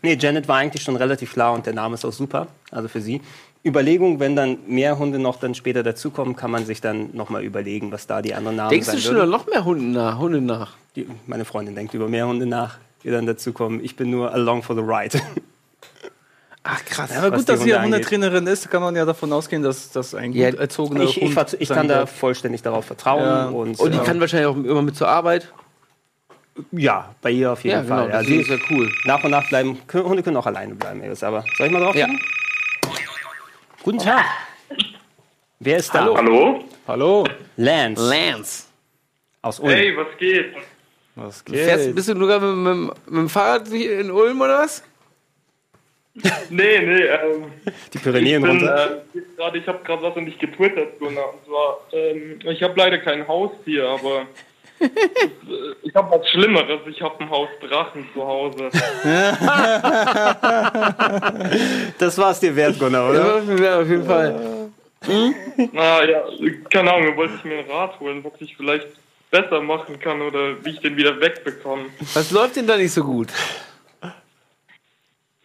Nee, 0.00 0.16
Janet 0.18 0.48
war 0.48 0.56
eigentlich 0.56 0.82
schon 0.82 0.96
relativ 0.96 1.34
klar 1.34 1.52
und 1.52 1.66
der 1.66 1.74
Name 1.74 1.94
ist 1.94 2.06
auch 2.06 2.12
super, 2.12 2.46
also 2.70 2.88
für 2.88 3.02
sie. 3.02 3.20
Überlegung, 3.64 4.20
wenn 4.20 4.36
dann 4.36 4.58
mehr 4.66 4.98
Hunde 4.98 5.18
noch 5.18 5.38
dann 5.38 5.54
später 5.54 5.82
dazukommen, 5.82 6.34
kann 6.34 6.50
man 6.50 6.64
sich 6.64 6.80
dann 6.80 7.10
nochmal 7.14 7.44
überlegen, 7.44 7.92
was 7.92 8.06
da 8.06 8.22
die 8.22 8.34
anderen 8.34 8.56
Namen 8.56 8.70
Denkst 8.70 8.86
sein 8.86 8.96
du 8.96 9.02
schon 9.02 9.10
über 9.12 9.20
würden. 9.22 9.30
noch 9.30 9.46
mehr 9.46 9.64
Hunde 9.64 9.84
nach? 9.98 10.18
Hunde 10.18 10.40
nach? 10.40 10.72
Die, 10.96 11.06
meine 11.26 11.44
Freundin 11.44 11.74
denkt 11.74 11.92
über 11.92 12.08
mehr 12.08 12.26
Hunde 12.26 12.46
nach, 12.46 12.78
die 13.04 13.10
dann 13.10 13.26
dazukommen. 13.26 13.84
Ich 13.84 13.96
bin 13.96 14.10
nur 14.10 14.32
along 14.32 14.62
for 14.62 14.74
the 14.76 14.82
ride. 14.82 15.20
Ach, 16.62 16.84
krass. 16.84 17.10
Aber 17.16 17.32
was 17.32 17.38
gut, 17.40 17.48
dass 17.48 17.62
sie 17.62 17.70
ja. 17.70 17.82
Hundetrainerin 17.82 18.46
ist, 18.46 18.70
kann 18.70 18.82
man 18.82 18.94
ja 18.94 19.04
davon 19.06 19.32
ausgehen, 19.32 19.62
dass 19.62 19.92
das 19.92 20.14
ein 20.14 20.32
Ja, 20.32 20.50
gut 20.50 20.60
erzogener 20.60 21.04
Ich, 21.04 21.16
ich, 21.20 21.36
Hund 21.36 21.56
ich 21.58 21.68
kann 21.70 21.88
da 21.88 22.04
vollständig 22.06 22.60
darauf 22.62 22.84
vertrauen. 22.84 23.22
Ja. 23.24 23.46
Und, 23.48 23.78
Und 23.80 23.94
die 23.94 23.98
äh, 23.98 24.04
kann 24.04 24.20
wahrscheinlich 24.20 24.46
auch 24.46 24.56
immer 24.56 24.82
mit 24.82 24.94
zur 24.96 25.08
Arbeit. 25.08 25.52
ja, 26.72 27.14
bei 27.22 27.30
ihr 27.30 27.52
auf 27.52 27.64
jeden 27.64 27.76
Ja, 27.76 27.82
genau. 27.82 27.96
Fall. 27.96 28.08
Ja, 28.10 28.18
Das 28.18 28.26
sie, 28.26 28.36
ist 28.36 28.50
ja 28.50 28.56
cool. 28.70 28.90
nach 29.06 29.24
und 29.24 29.30
nach 29.30 29.48
bleiben, 29.48 29.78
Hunde 29.92 30.22
können 30.22 30.36
auch 30.36 30.46
alleine 30.46 30.74
bleiben, 30.74 31.02
aber 31.22 31.44
soll 31.56 31.66
ich 31.66 31.72
mal 31.72 31.80
drauf 31.80 31.94
Ja. 31.96 32.06
gehen? 32.06 32.20
Guten 33.82 33.98
Tag. 33.98 34.24
Wer 35.58 35.76
ist 35.78 35.94
da? 35.94 36.00
Hallo. 36.00 36.16
Hallo? 36.16 36.64
Hallo, 36.86 37.24
Lance 37.56 38.02
Lance. 38.08 38.64
aus 39.42 39.60
Ulm. 39.60 39.72
Hey, 39.74 39.96
was 39.96 40.06
geht? 40.18 40.54
was 41.14 41.42
Fährst, 41.42 41.86
geht? 41.86 41.94
bist 41.94 42.08
du 42.08 42.14
nur 42.14 42.38
mit, 42.40 42.56
mit, 42.56 43.06
mit 43.06 43.16
dem 43.20 43.28
Fahrrad 43.28 43.68
hier 43.68 44.00
in 44.00 44.10
Ulm 44.10 44.40
oder 44.40 44.60
was? 44.60 44.82
Nee, 46.50 46.80
nee, 46.80 47.02
ähm, 47.04 47.52
Die 47.92 47.96
ich 47.98 48.02
Pyrenäen 48.02 48.42
bin 48.42 48.50
runter. 48.50 49.02
äh, 49.14 49.20
gerade, 49.36 49.58
ich 49.58 49.66
habe 49.68 49.78
gerade 49.84 50.02
was 50.02 50.16
und 50.16 50.24
nicht 50.24 50.40
getwittert, 50.40 50.98
Gunnar. 50.98 51.32
Und 51.32 51.44
zwar, 51.46 51.80
ähm, 51.92 52.40
ich 52.44 52.62
habe 52.62 52.74
leider 52.76 52.98
kein 52.98 53.26
Haustier, 53.28 53.88
aber 53.88 54.26
ich 55.82 55.94
habe 55.94 56.18
was 56.18 56.28
Schlimmeres. 56.30 56.80
Ich 56.86 57.00
habe 57.02 57.20
ein 57.20 57.30
Haus 57.30 57.48
Drachen 57.60 58.06
zu 58.14 58.26
Hause. 58.26 58.70
Das 61.98 62.16
war's 62.18 62.40
dir 62.40 62.54
wert, 62.56 62.78
Gunnar, 62.78 63.10
oder? 63.10 63.42
Ja, 63.62 63.80
auf 63.80 63.88
jeden 63.88 64.04
Fall. 64.06 64.70
Na 65.72 66.04
ja, 66.04 66.22
keine 66.70 66.92
Ahnung, 66.92 67.16
wollte 67.16 67.34
ich 67.36 67.44
mir 67.44 67.58
einen 67.58 67.70
Rat 67.70 67.98
holen, 68.00 68.24
was 68.24 68.32
ich 68.40 68.56
vielleicht 68.56 68.86
besser 69.30 69.60
machen 69.60 69.98
kann 70.00 70.20
oder 70.22 70.64
wie 70.64 70.70
ich 70.70 70.80
den 70.80 70.96
wieder 70.96 71.20
wegbekomme. 71.20 71.84
Was 72.14 72.30
läuft 72.30 72.56
denn 72.56 72.66
da 72.66 72.76
nicht 72.76 72.92
so 72.92 73.04
gut? 73.04 73.28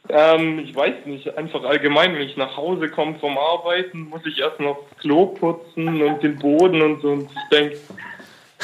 Ähm, 0.10 0.60
ich 0.60 0.76
weiß 0.76 1.06
nicht, 1.06 1.36
einfach 1.38 1.63
allgemein, 1.63 2.13
wenn 2.13 2.21
ich 2.21 2.38
nach 2.38 2.56
Hause 2.56 2.89
komme 2.89 3.15
vom 3.19 3.38
Arbeiten, 3.38 4.02
muss 4.02 4.26
ich 4.26 4.39
erst 4.39 4.60
noch 4.60 4.78
das 4.89 5.00
Klo 5.00 5.28
putzen 5.28 6.02
und 6.02 6.21
den 6.21 6.38
Boden 6.38 6.82
und 6.82 7.02
so. 7.02 7.10
Und 7.10 7.30
ich 7.32 7.50
denke, 7.52 7.78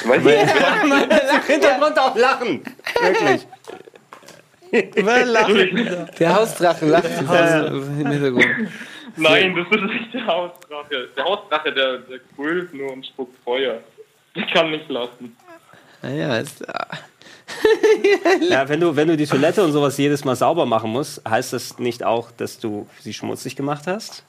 weiß 0.07 0.25
ich 1.39 1.45
Hintergrund 1.47 1.99
auch 1.99 2.15
lachen. 2.15 2.63
Wirklich. 3.01 3.47
Der 6.19 6.35
Hausdrache 6.35 6.85
lacht 6.85 7.05
äh, 7.05 7.67
im 7.67 8.07
Hintergrund. 8.09 8.45
Nein, 9.17 9.55
das 9.55 9.67
ist 9.67 9.83
nicht 9.83 10.13
der 10.13 10.25
Hausdrache. 10.25 11.09
Der 11.15 11.25
Hausdrache, 11.25 11.73
der, 11.73 11.97
der 11.99 12.19
grölt 12.35 12.73
nur 12.73 12.93
und 12.93 13.05
spuckt 13.05 13.35
Feuer. 13.43 13.79
Ich 14.33 14.47
kann 14.47 14.71
nicht 14.71 14.89
lassen. 14.89 15.35
Naja, 16.01 16.37
ist, 16.37 16.67
ah. 16.69 16.87
Ja, 18.49 18.67
wenn 18.69 18.79
du, 18.79 18.95
wenn 18.95 19.07
du 19.07 19.17
die 19.17 19.27
Toilette 19.27 19.63
und 19.63 19.71
sowas 19.71 19.97
jedes 19.97 20.23
Mal 20.23 20.35
sauber 20.35 20.65
machen 20.65 20.91
musst, 20.91 21.21
heißt 21.27 21.53
das 21.53 21.79
nicht 21.79 22.03
auch, 22.03 22.31
dass 22.31 22.59
du 22.59 22.87
sie 22.99 23.13
schmutzig 23.13 23.55
gemacht 23.55 23.87
hast? 23.87 24.23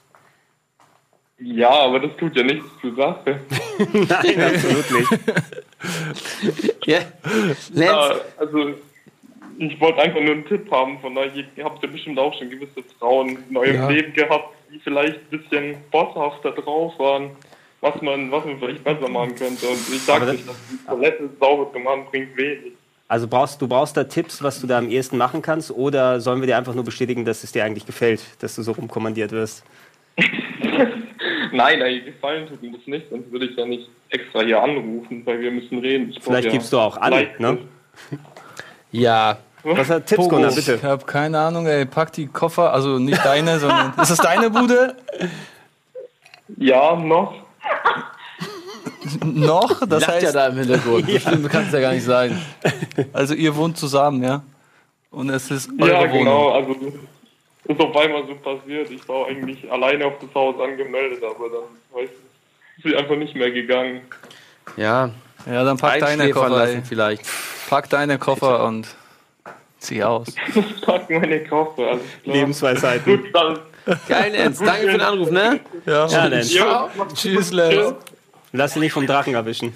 Ja, 1.39 1.69
aber 1.71 1.99
das 1.99 2.15
tut 2.17 2.35
ja 2.35 2.43
nichts 2.43 2.65
zur 2.81 2.95
Sache. 2.95 3.39
Nein, 3.93 4.41
absolut 4.41 4.91
nicht. 4.91 5.11
ja. 6.85 6.99
Ja, 7.73 8.15
also, 8.37 8.73
ich 9.57 9.79
wollte 9.79 9.99
einfach 10.01 10.21
nur 10.21 10.31
einen 10.33 10.45
Tipp 10.45 10.69
haben 10.71 10.99
von 10.99 11.17
euch. 11.17 11.31
Ihr 11.55 11.63
habt 11.65 11.83
ja 11.83 11.89
bestimmt 11.89 12.19
auch 12.19 12.33
schon 12.37 12.49
gewisse 12.49 12.83
Frauen 12.99 13.37
in 13.49 13.57
eurem 13.57 13.75
Ja. 13.75 13.89
Leben 13.89 14.13
gehabt, 14.13 14.55
die 14.71 14.79
vielleicht 14.79 15.15
ein 15.31 15.39
bisschen 15.39 15.75
bosshafter 15.91 16.51
drauf 16.51 16.97
waren, 16.99 17.31
was 17.81 18.01
man, 18.01 18.31
was 18.31 18.45
man 18.45 18.59
vielleicht 18.59 18.83
besser 18.83 19.09
machen 19.09 19.35
könnte. 19.35 19.67
Und 19.67 19.79
ich 19.93 20.01
sage 20.03 20.25
das- 20.27 20.35
nicht, 20.35 20.47
dass 20.47 20.55
die 20.71 20.85
Toilette 20.85 21.29
sauber 21.39 21.71
zu 21.73 21.79
machen 21.79 22.05
bringt 22.11 22.37
wenig. 22.37 22.73
Also 23.09 23.27
brauchst, 23.27 23.61
du 23.61 23.67
brauchst 23.67 23.97
da 23.97 24.05
Tipps, 24.05 24.41
was 24.41 24.61
du 24.61 24.67
da 24.67 24.77
am 24.77 24.89
ehesten 24.89 25.17
machen 25.17 25.41
kannst, 25.41 25.71
oder 25.71 26.21
sollen 26.21 26.39
wir 26.41 26.47
dir 26.47 26.57
einfach 26.57 26.73
nur 26.73 26.85
bestätigen, 26.85 27.25
dass 27.25 27.43
es 27.43 27.51
dir 27.51 27.63
eigentlich 27.65 27.85
gefällt, 27.85 28.23
dass 28.39 28.55
du 28.55 28.61
so 28.63 28.71
rumkommandiert 28.71 29.31
wirst? 29.31 29.63
Nein, 31.53 31.79
nein, 31.79 32.01
gefallen 32.05 32.47
tut 32.47 32.61
mir 32.61 32.71
das 32.77 32.85
nicht, 32.87 33.09
sonst 33.09 33.31
würde 33.31 33.45
ich 33.45 33.55
ja 33.55 33.65
nicht 33.65 33.87
extra 34.09 34.41
hier 34.41 34.61
anrufen, 34.61 35.21
weil 35.25 35.39
wir 35.39 35.51
müssen 35.51 35.79
reden. 35.79 36.09
Ich 36.09 36.21
Vielleicht 36.21 36.45
ja 36.45 36.51
gibst 36.51 36.73
du 36.73 36.79
auch 36.79 36.97
an, 36.97 37.11
Leistung. 37.11 37.39
ne? 37.39 37.57
ja. 38.91 39.37
Was 39.63 39.89
hat 39.89 40.05
Tipps. 40.07 40.27
Gunnar, 40.27 40.49
Ich 40.49 40.55
bitte? 40.65 40.81
habe 40.83 41.05
keine 41.05 41.39
Ahnung, 41.39 41.65
ey. 41.67 41.85
Pack 41.85 42.11
die 42.11 42.27
Koffer, 42.27 42.73
also 42.73 42.99
nicht 42.99 43.23
deine, 43.23 43.59
sondern. 43.59 43.93
Ist 44.01 44.11
das 44.11 44.17
deine 44.17 44.49
Bude? 44.49 44.95
Ja, 46.57 46.95
noch. 46.97 47.33
Noch? 49.23 49.79
Das 49.87 50.01
Lacht 50.01 50.21
ja 50.21 50.27
heißt, 50.27 50.35
da 50.35 50.47
im 50.47 50.57
Hintergrund. 50.57 51.09
So 51.09 51.19
schlimm 51.19 51.47
kann 51.47 51.63
es 51.67 51.71
ja 51.71 51.79
gar 51.79 51.93
nicht 51.93 52.03
sein. 52.03 52.41
also 53.13 53.33
ihr 53.33 53.55
wohnt 53.55 53.77
zusammen, 53.77 54.23
ja? 54.23 54.41
Und 55.11 55.29
es 55.29 55.49
ist 55.51 55.69
eure 55.79 55.91
Ja, 55.91 55.99
Wohnung. 56.01 56.17
genau. 56.19 56.49
Also 56.49 56.75
ist 57.65 57.79
auf 57.79 57.95
einmal 57.95 58.25
so 58.27 58.35
passiert. 58.35 58.89
Ich 58.91 59.07
war 59.07 59.27
eigentlich 59.27 59.71
alleine 59.71 60.05
auf 60.05 60.13
das 60.19 60.33
Haus 60.33 60.59
angemeldet, 60.59 61.23
aber 61.23 61.49
dann 61.49 61.63
weiß 61.93 62.09
ist 62.77 62.83
sie 62.83 62.95
einfach 62.95 63.15
nicht 63.15 63.35
mehr 63.35 63.51
gegangen. 63.51 64.01
Ja. 64.77 65.11
Ja, 65.45 65.63
dann 65.63 65.77
pack 65.77 65.99
deine 65.99 66.29
Koffer, 66.31 66.47
ey. 66.47 66.57
lassen 66.57 66.83
vielleicht. 66.85 67.23
Pack 67.69 67.89
deine 67.89 68.17
Koffer 68.17 68.65
und 68.65 68.87
zieh 69.79 70.03
aus. 70.03 70.27
Pack 70.85 71.09
meine 71.09 71.43
Koffer, 71.43 71.89
alles 71.89 72.03
klar. 72.23 72.35
Lebensweisheiten. 72.35 73.17
Gut, 73.21 73.33
dann. 73.33 73.59
Geil, 74.07 74.33
Lance. 74.33 74.63
Danke 74.63 74.81
für 74.83 74.91
den 74.93 75.01
Anruf, 75.01 75.29
ne? 75.29 75.59
Ja, 75.85 76.07
Ja, 76.07 76.29
dann. 76.29 76.47
Ja, 76.47 76.89
Tschüss, 77.13 77.51
Lance. 77.51 77.97
Lass 78.53 78.73
dich 78.73 78.81
nicht 78.83 78.93
vom 78.93 79.05
Drachen 79.05 79.33
erwischen. 79.33 79.73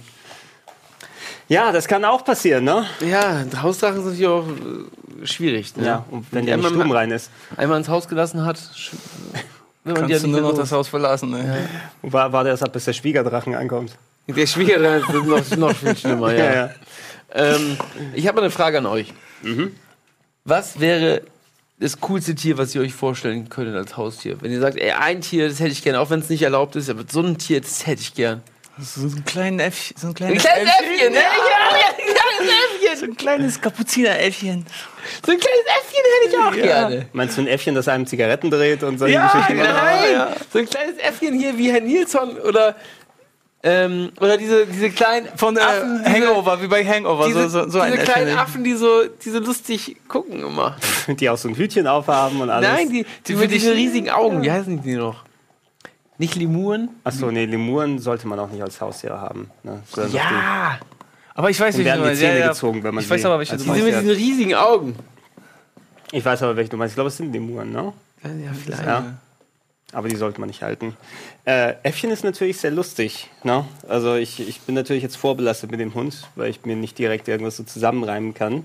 Ja, 1.50 1.72
das 1.72 1.88
kann 1.88 2.04
auch 2.04 2.26
passieren, 2.26 2.66
ne? 2.66 2.86
Ja, 3.00 3.46
Hausdrachen 3.62 4.04
sind 4.04 4.06
natürlich 4.06 4.28
auch 4.28 4.46
äh, 4.48 5.26
schwierig. 5.26 5.76
Ne? 5.78 5.86
Ja, 5.86 6.06
und 6.12 6.26
wenn 6.32 6.46
die 6.46 6.52
der 6.52 6.60
stumm 6.60 6.92
rein 6.92 7.12
ist. 7.12 7.32
einmal 7.56 7.78
ins 7.78 7.88
Haus 7.88 8.08
gelassen 8.08 8.46
hat, 8.46 8.58
will 9.84 9.94
man 9.94 10.08
die 10.08 10.14
ja 10.14 10.18
Kannst 10.20 10.24
du 10.26 10.28
nur 10.28 10.42
noch 10.42 10.50
los. 10.50 10.60
das 10.60 10.72
Haus 10.72 10.88
verlassen, 10.90 11.34
ey. 11.34 11.58
War, 12.02 12.32
war 12.34 12.44
das 12.44 12.62
ab, 12.62 12.74
bis 12.74 12.86
der 12.86 12.94
Schwiegerdrachen 12.94 13.56
ankommt? 13.56 13.98
Der 14.28 14.46
Schwiegerdrache 14.46 14.98
ist 15.40 15.58
noch, 15.58 15.70
noch 15.70 15.76
viel 15.76 15.96
schlimmer, 15.96 16.34
ja. 16.34 16.70
Ähm, 17.30 17.78
ich 18.14 18.26
habe 18.26 18.38
mal 18.38 18.44
eine 18.44 18.52
Frage 18.52 18.78
an 18.78 18.86
euch. 18.86 19.14
Was 20.46 20.80
wäre 20.80 21.24
das 21.78 22.00
coolste 22.00 22.36
Tier, 22.36 22.58
was 22.58 22.74
ihr 22.74 22.82
euch 22.82 22.94
vorstellen 22.94 23.50
könntet 23.50 23.76
als 23.76 23.98
Haustier? 23.98 24.42
Wenn 24.42 24.52
ihr 24.52 24.62
sagt, 24.62 24.78
ey, 24.78 24.92
ein 24.92 25.20
Tier, 25.20 25.50
das 25.50 25.60
hätte 25.60 25.72
ich 25.72 25.84
gern, 25.84 25.98
auch 25.98 26.10
wenn 26.10 26.22
es 26.22 26.30
nicht 26.30 26.42
erlaubt 26.42 26.78
ist, 26.78 26.90
aber 26.90 27.04
so 27.08 27.22
ein 27.22 27.38
Tier, 27.38 27.60
das 27.60 27.86
hätte 27.86 28.02
ich 28.02 28.14
gern. 28.14 28.42
So 28.80 29.02
ein 29.08 29.26
kleines 29.26 29.64
Äffchen. 29.66 29.98
So 29.98 30.08
ein 30.08 30.10
Ein 30.12 30.16
kleines, 30.16 30.44
kleines 30.44 30.70
Äffchen, 30.80 31.14
ne? 31.14 31.20
Ja, 31.20 31.22
ja, 31.22 31.88
ein 31.90 32.14
kleines 32.14 32.54
Äffchen. 32.54 32.98
So 33.00 33.06
ein 33.06 33.18
kleines 33.18 33.62
Kapuzineräffchen. 33.62 34.66
So 35.26 35.32
ein 35.32 35.40
kleines 35.40 35.64
Äffchen 35.66 36.04
hätte 36.22 36.36
ich 36.36 36.38
auch 36.38 36.64
gerne. 36.64 37.06
Meinst 37.14 37.38
du 37.38 37.42
ein 37.42 37.48
Äffchen, 37.48 37.76
das 37.76 37.88
einem 37.88 38.06
Zigaretten 38.06 38.50
dreht 38.52 38.84
und 38.84 38.98
solche 39.00 39.16
Ja, 39.16 39.28
Geschichten? 39.28 39.58
nein. 39.58 40.28
So 40.52 40.60
ein 40.60 40.70
kleines 40.70 40.98
Äffchen 40.98 41.34
hier 41.40 41.58
wie 41.58 41.72
Herr 41.72 41.82
Nilsson 41.82 42.38
oder, 42.38 42.76
ähm, 43.64 44.12
oder 44.20 44.38
diese, 44.38 44.66
diese 44.68 44.90
kleinen 44.92 45.28
Von 45.36 45.58
äh, 45.58 45.62
Affen, 45.62 46.04
diese- 46.06 46.28
Hangover, 46.28 46.62
wie 46.62 46.68
bei 46.68 46.86
Hangover. 46.86 47.26
Diese, 47.28 47.50
so, 47.50 47.64
so, 47.64 47.70
so 47.72 47.80
ein 47.80 47.92
diese 47.94 48.04
kleinen 48.04 48.28
Äffchen. 48.28 48.40
Affen, 48.40 48.64
die 48.64 48.74
so, 48.76 49.06
die 49.06 49.30
so 49.30 49.40
lustig 49.40 49.98
gucken 50.08 50.40
immer. 50.42 50.78
Die 51.08 51.30
auch 51.30 51.38
so 51.38 51.48
ein 51.48 51.56
Hütchen 51.56 51.88
aufhaben 51.88 52.42
und 52.42 52.50
alles. 52.50 52.70
Nein, 52.70 52.90
die, 52.92 53.06
die 53.28 53.36
mit 53.36 53.50
diesen 53.50 53.74
riesigen 53.74 54.10
Augen, 54.10 54.42
wie 54.44 54.52
heißen 54.52 54.82
die 54.84 54.96
noch? 54.96 55.24
Nicht 56.18 56.36
Lemuren? 56.36 56.90
Achso, 57.04 57.30
nee, 57.32 57.46
Lemuren 57.46 58.00
sollte 58.00 58.28
man 58.28 58.40
auch 58.40 58.50
nicht 58.50 58.62
als 58.62 58.82
Haustiere 58.82 59.20
haben. 59.22 59.52
Ne? 59.64 59.82
Ja! 60.12 60.80
Aber 61.36 61.50
ich 61.52 61.60
weiß 61.60 61.78
nicht, 61.78 61.86
werden 61.86 62.04
die 62.10 62.16
Zähne 62.16 62.40
ja. 62.40 62.48
gezogen, 62.50 62.84
wenn 62.84 62.96
man 62.96 63.04
Ich 63.04 63.10
weiß 63.10 63.22
sie 63.22 63.28
aber, 63.28 63.38
welche 63.38 63.54
als 63.54 63.64
du 63.64 63.72
Die 63.72 63.80
sind 63.80 63.86
mit 63.86 64.02
diesen 64.02 64.10
riesigen 64.16 64.56
Augen. 64.56 64.96
ich 66.12 66.26
weiß 66.26 66.42
aber, 66.42 66.56
welche 66.56 66.72
du 66.72 66.78
meinst. 66.78 66.94
Ich 66.94 66.96
glaube, 66.96 67.10
es 67.10 67.18
sind 67.18 67.32
Lemuren, 67.32 67.72
ne? 67.72 67.94
Ja, 68.24 68.54
vielleicht. 68.54 68.84
Ja. 68.84 69.18
Aber 69.94 70.10
die 70.10 70.16
sollte 70.16 70.40
man 70.42 70.48
nicht 70.48 70.64
halten. 70.64 70.98
Äh, 71.46 71.76
Äffchen 71.84 72.10
ist 72.12 72.24
natürlich 72.24 72.58
sehr 72.58 72.72
lustig. 72.72 73.30
Ne? 73.44 73.64
Also 73.88 74.16
ich, 74.16 74.40
ich 74.46 74.60
bin 74.62 74.76
natürlich 74.76 75.04
jetzt 75.04 75.16
vorbelastet 75.16 75.72
mit 75.72 75.80
dem 75.80 75.94
Hund, 75.94 76.28
weil 76.36 76.50
ich 76.50 76.66
mir 76.66 76.76
nicht 76.76 76.98
direkt 76.98 77.28
irgendwas 77.28 77.56
so 77.56 77.64
zusammenreimen 77.64 78.34
kann, 78.34 78.64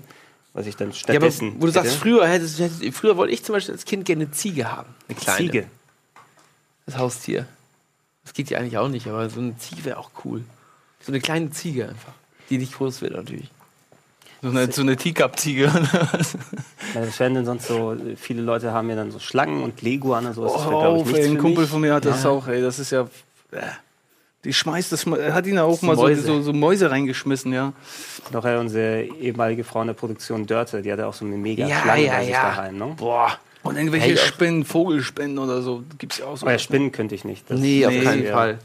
was 0.53 0.65
ich 0.65 0.75
dann 0.75 0.89
Ja, 0.89 0.93
aber 0.93 0.99
stattdessen. 1.31 1.55
wo 1.59 1.67
du 1.67 1.71
sagst, 1.71 1.91
hätte. 1.91 1.99
früher, 2.01 2.27
hättest, 2.27 2.59
hättest, 2.59 2.83
früher 2.93 3.15
wollte 3.15 3.33
ich 3.33 3.43
zum 3.43 3.53
Beispiel 3.53 3.73
als 3.73 3.85
Kind 3.85 4.03
gerne 4.05 4.23
eine 4.23 4.31
Ziege 4.31 4.69
haben. 4.69 4.89
Eine 5.07 5.17
kleine. 5.17 5.37
Ziege. 5.37 5.65
Das 6.85 6.97
Haustier. 6.97 7.45
Das 8.23 8.33
geht 8.33 8.49
ja 8.49 8.59
eigentlich 8.59 8.77
auch 8.77 8.87
nicht, 8.87 9.07
aber 9.07 9.29
so 9.29 9.39
eine 9.39 9.57
Ziege 9.57 9.85
wäre 9.85 9.97
auch 9.97 10.11
cool. 10.25 10.43
So 11.01 11.11
eine 11.11 11.19
kleine 11.19 11.51
Ziege 11.51 11.89
einfach. 11.89 12.13
Die 12.49 12.57
nicht 12.57 12.73
groß 12.73 13.01
wird 13.01 13.13
natürlich. 13.13 13.49
So 14.41 14.49
eine, 14.49 14.71
so 14.71 14.81
eine 14.81 14.97
Teacup-Ziege. 14.97 15.69
oder 15.69 16.09
was? 16.11 16.33
Ja, 16.93 17.01
das 17.05 17.19
werden 17.19 17.35
dann 17.35 17.45
sonst 17.45 17.67
so, 17.67 17.95
viele 18.17 18.41
Leute 18.41 18.73
haben 18.73 18.89
ja 18.89 18.95
dann 18.95 19.11
so 19.11 19.19
Schlangen 19.19 19.63
und 19.63 19.81
Leguan 19.81 20.25
und 20.25 20.33
so. 20.33 20.43
Das 20.43 20.53
Oh, 20.53 20.69
glaub 20.69 21.07
ich, 21.09 21.15
ey, 21.15 21.27
ein 21.29 21.37
Kumpel 21.37 21.65
von 21.65 21.81
mir 21.81 21.93
hat 21.93 22.05
das 22.05 22.25
auch, 22.25 22.47
ey. 22.47 22.61
Das 22.61 22.79
ist 22.79 22.91
ja. 22.91 23.03
Äh, 23.51 23.61
die 24.43 24.51
schmeißt 24.51 24.91
das. 24.91 25.05
hat 25.05 25.47
ihn 25.47 25.55
ja 25.55 25.63
auch 25.63 25.81
mal 25.81 25.95
so, 25.95 26.01
Mäuse. 26.01 26.21
so, 26.21 26.41
so 26.41 26.51
Mäuse 26.51 26.91
reingeschmissen, 26.91 27.53
ja. 27.53 27.71
Noch 28.31 28.43
ja, 28.43 28.59
unsere 28.59 29.03
ehemalige 29.03 29.63
Frau 29.63 29.79
in 29.81 29.87
der 29.87 29.93
Produktion 29.93 30.45
Dörte, 30.45 30.81
die 30.81 30.91
hatte 30.91 31.07
auch 31.07 31.13
so 31.13 31.23
eine 31.23 31.37
mega 31.37 31.65
Ja, 31.65 31.81
Schlange 31.81 32.05
ja, 32.05 32.13
bei 32.13 32.23
sich 32.25 32.33
ja. 32.33 32.41
daheim. 32.43 32.77
Ne? 32.77 32.93
Boah. 32.97 33.37
Und 33.63 33.77
irgendwelche 33.77 34.07
Hey, 34.07 34.17
auch- 34.17 34.21
Spinnen, 34.25 34.65
Vogelspinnen 34.65 35.39
oder 35.39 35.61
so, 35.61 35.83
gibt's 35.97 36.17
ja 36.19 36.25
auch 36.25 36.37
so. 36.37 36.45
Aber 36.45 36.51
ja, 36.51 36.59
Spinnen 36.59 36.91
könnte 36.91 37.15
ich 37.15 37.23
nicht. 37.25 37.49
Das- 37.49 37.59
Nee, 37.59 37.85
auf 37.85 37.93
Nee, 37.93 38.03
keinen 38.03 38.25
ja. 38.25 38.33
Fall. 38.33 38.59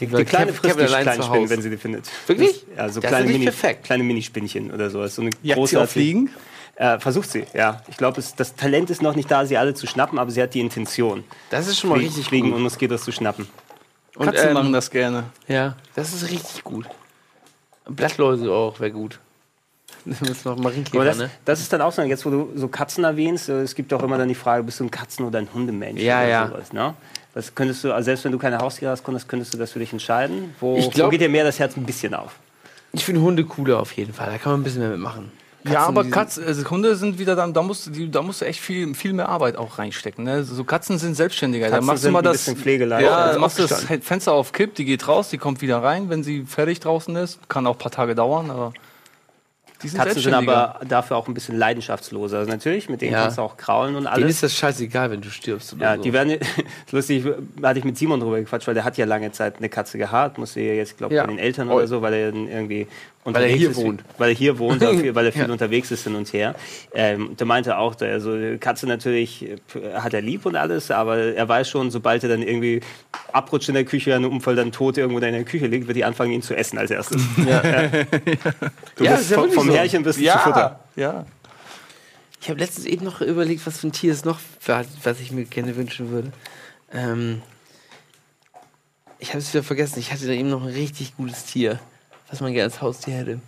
Die, 0.00 0.06
die 0.06 0.24
kleine 0.24 0.52
frisst 0.52 0.78
die 0.78 0.84
kleinen 0.84 1.22
Spinnen, 1.22 1.48
wenn 1.48 1.62
sie 1.62 1.70
die 1.70 1.76
findet. 1.78 2.04
Wirklich? 2.26 2.66
Ja, 2.76 2.88
so 2.90 3.00
Das 3.00 3.08
kleine, 3.08 3.28
Mini, 3.28 3.44
perfekt. 3.44 3.84
kleine 3.84 4.02
Minispinnchen 4.04 4.70
oder 4.70 4.90
so. 4.90 5.00
Das 5.00 5.10
ist 5.12 5.16
so 5.16 5.22
eine 5.22 5.30
Jagt 5.42 5.56
große 5.58 5.70
sie 5.70 5.76
auf 5.78 5.90
Fliegen? 5.90 6.30
Äh, 6.74 6.98
versucht 7.00 7.30
sie, 7.30 7.44
ja. 7.54 7.82
Ich 7.88 7.96
glaube, 7.96 8.22
das 8.36 8.54
Talent 8.56 8.90
ist 8.90 9.00
noch 9.00 9.14
nicht 9.16 9.30
da, 9.30 9.46
sie 9.46 9.56
alle 9.56 9.72
zu 9.72 9.86
schnappen, 9.86 10.18
aber 10.18 10.30
sie 10.30 10.42
hat 10.42 10.52
die 10.52 10.60
Intention, 10.60 11.24
Das 11.48 11.66
ist 11.66 11.78
schon 11.78 11.88
mal 11.88 11.96
Flie- 11.96 12.08
richtig 12.08 12.26
Fliegen 12.26 12.48
gut. 12.48 12.56
und 12.56 12.62
Moskitos 12.64 13.04
zu 13.04 13.12
schnappen. 13.12 13.48
Und, 14.16 14.26
Katzen 14.26 14.48
ähm, 14.48 14.54
machen 14.54 14.72
das 14.74 14.90
gerne. 14.90 15.24
Ja, 15.48 15.76
das 15.94 16.12
ist 16.12 16.30
richtig 16.30 16.62
gut. 16.62 16.86
Blattläuse 17.88 18.52
auch, 18.52 18.78
wäre 18.80 18.90
gut. 18.90 19.18
Das 20.20 20.20
ist 20.30 20.44
noch 20.44 20.56
Marienkäfer, 20.56 20.96
Aber 20.96 21.04
das, 21.04 21.18
ne? 21.18 21.30
das 21.44 21.60
ist 21.60 21.72
dann 21.72 21.80
auch 21.82 21.92
so, 21.92 22.00
jetzt 22.02 22.24
wo 22.24 22.30
du 22.30 22.48
so 22.54 22.68
Katzen 22.68 23.04
erwähnst, 23.04 23.48
äh, 23.48 23.62
es 23.62 23.74
gibt 23.74 23.92
auch 23.92 24.02
immer 24.02 24.16
dann 24.18 24.28
die 24.28 24.34
Frage, 24.34 24.62
bist 24.62 24.78
du 24.80 24.84
ein 24.84 24.90
Katzen- 24.90 25.24
oder 25.26 25.38
ein 25.40 25.48
Hundemensch 25.52 26.00
Ja, 26.00 26.20
oder 26.20 26.28
ja. 26.28 26.48
sowas, 26.48 26.72
ne? 26.72 26.94
Was 27.34 27.54
könntest 27.54 27.84
du, 27.84 27.92
also 27.92 28.04
selbst 28.06 28.24
wenn 28.24 28.32
du 28.32 28.38
keine 28.38 28.58
Haustiere 28.58 28.92
hast, 28.92 29.04
könntest, 29.04 29.28
könntest 29.28 29.52
du 29.52 29.58
das 29.58 29.72
für 29.72 29.78
dich 29.80 29.92
entscheiden? 29.92 30.54
Wo, 30.60 30.76
Ich 30.78 30.90
glaub- 30.90 31.08
wo 31.08 31.10
geht 31.10 31.20
dir 31.20 31.28
mehr 31.28 31.44
das 31.44 31.58
Herz 31.58 31.76
ein 31.76 31.84
bisschen 31.84 32.14
auf? 32.14 32.32
Ich 32.92 33.04
finde 33.04 33.20
Hunde 33.20 33.44
cooler 33.44 33.80
auf 33.80 33.92
jeden 33.92 34.14
Fall. 34.14 34.30
Da 34.30 34.38
kann 34.38 34.52
man 34.52 34.60
ein 34.60 34.64
bisschen 34.64 34.80
mehr 34.80 34.90
mitmachen. 34.90 35.30
ja, 35.64 35.84
aber 35.84 36.04
Katzen, 36.04 36.44
also 36.46 36.70
Hunde 36.70 36.96
sind 36.96 37.18
wieder 37.18 37.36
dann, 37.36 37.52
da 37.52 37.60
musst, 37.60 37.88
du- 37.88 37.90
die, 37.90 38.10
da 38.10 38.22
musst 38.22 38.40
du 38.40 38.46
echt 38.46 38.60
viel, 38.60 38.94
viel 38.94 39.12
mehr 39.12 39.28
Arbeit 39.28 39.56
auch 39.56 39.78
reinstecken. 39.78 40.24
Ne? 40.24 40.44
So 40.44 40.64
Katzen 40.64 40.96
sind 40.98 41.14
selbstständiger. 41.14 41.66
Katzen 41.66 41.80
da 41.80 41.86
machst 41.92 42.02
sind 42.04 42.10
du 42.10 42.12
mal 42.14 42.20
ein 42.20 42.24
das. 42.24 42.46
Ja, 42.46 43.16
Also 43.16 43.32
dann 43.32 43.40
machst 43.42 43.58
du 43.58 43.66
das. 43.66 43.84
Fenster 44.02 44.32
auf 44.32 44.52
Kipp, 44.52 44.74
die 44.76 44.84
geht 44.86 45.06
raus, 45.08 45.28
die 45.28 45.36
kommt 45.38 45.60
wieder 45.60 45.82
rein, 45.82 46.08
wenn 46.08 46.22
sie 46.24 46.44
fertig 46.46 46.80
draußen 46.80 47.14
ist. 47.16 47.46
Kann 47.50 47.66
auch 47.66 47.72
ein 47.74 47.78
paar 47.78 47.92
Tage 47.92 48.14
dauern, 48.14 48.50
aber 48.50 48.72
die 49.82 49.88
sind 49.88 49.98
Katzen 50.02 50.22
sind 50.22 50.34
aber 50.34 50.80
dafür 50.88 51.16
auch 51.18 51.28
ein 51.28 51.34
bisschen 51.34 51.56
leidenschaftsloser. 51.58 52.38
Also 52.38 52.50
natürlich, 52.50 52.88
mit 52.88 53.02
denen 53.02 53.12
Ja. 53.12 53.22
kannst 53.22 53.38
du 53.38 53.42
auch 53.42 53.56
kraulen 53.56 53.94
und 53.96 54.04
Denen 54.04 54.14
alles. 54.14 54.30
ist 54.36 54.42
das 54.44 54.54
scheißegal, 54.54 55.10
wenn 55.10 55.20
du 55.20 55.28
stirbst 55.30 55.74
oder 55.74 55.82
Ja, 55.84 55.96
so. 55.96 56.02
die 56.02 56.12
werden, 56.12 56.38
lustig, 56.92 57.24
hatte 57.62 57.78
ich 57.78 57.84
mit 57.84 57.96
Simon 57.98 58.20
drüber 58.20 58.38
gequatscht, 58.38 58.66
weil 58.66 58.74
der 58.74 58.84
hat 58.84 58.96
ja 58.96 59.04
lange 59.04 59.32
Zeit 59.32 59.56
eine 59.58 59.68
Katze 59.68 59.98
gehabt, 59.98 60.38
musste 60.38 60.60
ja 60.60 60.72
jetzt, 60.74 60.96
glaube 60.96 61.12
ich, 61.14 61.16
Ja. 61.16 61.24
bei 61.24 61.28
den 61.32 61.38
Eltern 61.38 61.68
Oh. 61.70 61.74
oder 61.74 61.86
so, 61.86 62.00
weil 62.02 62.14
er 62.14 62.32
dann 62.32 62.48
irgendwie 63.34 63.66
unterwegs 63.66 63.76
hier 63.76 63.84
wohnt. 63.86 64.04
Weil 64.18 64.28
er 64.30 64.34
hier 64.34 64.58
wohnt, 64.58 64.80
weil 64.80 64.98
viel- 65.00 65.14
weil 65.14 65.26
er 65.26 65.32
viel 65.32 65.42
Ja. 65.42 65.50
unterwegs 65.50 65.90
ist 65.90 66.04
hin 66.04 66.14
und 66.14 66.32
her. 66.32 66.54
Ähm, 66.94 67.36
der 67.36 67.46
meinte 67.46 67.76
auch, 67.78 67.94
der, 67.94 68.12
also 68.12 68.36
Katze 68.60 68.86
natürlich 68.86 69.42
äh, 69.50 69.56
hat 69.94 70.14
er 70.14 70.22
lieb 70.22 70.46
und 70.46 70.56
alles, 70.56 70.90
aber 70.90 71.16
er 71.18 71.48
weiß 71.48 71.68
schon, 71.68 71.90
sobald 71.90 72.22
er 72.22 72.28
dann 72.28 72.42
irgendwie 72.42 72.80
abrutscht 73.32 73.68
in 73.68 73.74
der 73.74 73.84
Küche, 73.84 74.14
einen 74.14 74.24
Unfall 74.26 74.54
dann 74.56 74.72
tot 74.72 74.96
irgendwo 74.98 75.18
in 75.20 75.32
der 75.32 75.44
Küche 75.44 75.66
liegt, 75.66 75.86
wird 75.86 75.96
die 75.96 76.04
anfangen, 76.04 76.32
ihn 76.32 76.42
zu 76.42 76.54
essen 76.56 76.78
als 76.78 76.90
erstes. 76.90 77.22
Ja. 77.46 77.60
Du 77.62 79.04
Ja, 79.04 79.12
bist 79.12 79.22
ist 79.22 79.30
ja 79.30 79.38
vom, 79.38 79.50
vom 79.50 79.66
so. 79.68 79.74
Härchen 79.74 80.02
bis 80.02 80.16
zu 80.16 80.24
Futter. 80.24 80.80
ja. 80.96 81.26
Ich 82.40 82.48
habe 82.50 82.60
letztens 82.60 82.86
eben 82.86 83.04
noch 83.04 83.20
überlegt, 83.22 83.66
was 83.66 83.80
für 83.80 83.88
ein 83.88 83.92
Tier 83.92 84.12
es 84.12 84.24
noch 84.24 84.38
was 85.02 85.20
ich 85.20 85.32
mir 85.32 85.44
gerne 85.46 85.74
wünschen 85.74 86.10
würde. 86.10 86.30
Ähm, 86.92 87.42
ich 89.18 89.30
habe 89.30 89.38
es 89.38 89.52
wieder 89.52 89.64
vergessen. 89.64 89.98
Ich 89.98 90.12
hatte 90.12 90.26
da 90.26 90.32
eben 90.32 90.50
noch 90.50 90.62
ein 90.62 90.68
richtig 90.72 91.16
gutes 91.16 91.44
Tier, 91.46 91.80
was 92.30 92.40
man 92.40 92.52
gerne 92.52 92.64
als 92.64 92.80
Haustier 92.80 93.14
hätte. 93.14 93.40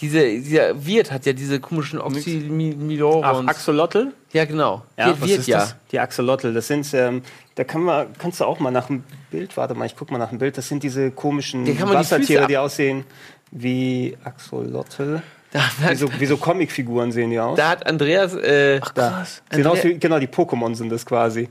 Diese, 0.00 0.22
dieser 0.24 0.86
Wirt 0.86 1.12
hat 1.12 1.26
ja 1.26 1.34
diese 1.34 1.60
komischen 1.60 2.00
Ach, 2.00 2.06
Oxymilorons. 2.06 3.46
Axolotl? 3.48 4.12
ja, 4.32 4.46
genau. 4.46 4.82
Ja, 4.96 5.08
Wirt, 5.08 5.20
was 5.20 5.28
Wirt, 5.28 5.38
ist 5.40 5.46
ja. 5.48 5.58
das? 5.58 5.76
Die 5.92 5.98
Axolotl, 6.00 6.54
das 6.54 6.68
sind, 6.68 6.88
ähm, 6.94 7.22
da 7.56 7.64
kann 7.64 7.82
man, 7.82 8.06
kannst 8.18 8.40
du 8.40 8.44
auch 8.46 8.60
mal 8.60 8.70
nach 8.70 8.86
dem 8.86 9.04
Bild, 9.30 9.54
warte 9.58 9.74
mal, 9.74 9.84
ich 9.84 9.96
guck 9.96 10.10
mal 10.10 10.16
nach 10.16 10.30
dem 10.30 10.38
Bild, 10.38 10.56
das 10.56 10.68
sind 10.68 10.82
diese 10.82 11.10
komischen 11.10 11.66
die 11.66 11.78
Wassertiere, 11.78 12.42
ab- 12.44 12.48
die 12.48 12.56
aussehen 12.56 13.04
wie 13.50 14.16
Axolotl. 14.24 15.22
Da, 15.52 15.58
Wie 15.88 15.96
so, 15.96 16.08
wie 16.20 16.26
so 16.26 16.36
Comicfiguren 16.36 17.10
sehen 17.10 17.30
die 17.30 17.40
aus. 17.40 17.56
da 17.58 17.70
hat 17.70 17.84
Andreas, 17.84 18.36
äh, 18.36 18.78
Krass. 18.78 19.42
Sehen 19.50 19.66
aus 19.66 19.78
Andrea- 19.78 19.84
wie, 19.96 19.98
genau, 19.98 20.20
die 20.20 20.28
Pokémon 20.28 20.76
sind 20.76 20.90
das 20.90 21.04
quasi. 21.04 21.48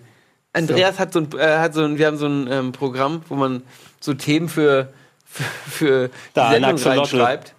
Andreas 0.53 0.97
hat 0.99 1.11
so 1.11 1.19
ein, 1.19 1.27
äh, 1.37 1.57
hat 1.57 1.73
so 1.73 1.83
ein, 1.83 1.97
wir 1.97 2.07
haben 2.07 2.15
so 2.17 2.25
ein 2.27 2.47
ähm, 2.49 2.71
Programm, 2.71 3.23
wo 3.27 3.35
man 3.35 3.61
so 3.99 4.13
Themen 4.13 4.47
für, 4.47 4.93
für, 5.29 5.43
für 5.69 6.09
Da, 6.33 6.49
die 6.49 6.61
Sendung 6.61 6.77
reinschreibt. 6.81 7.53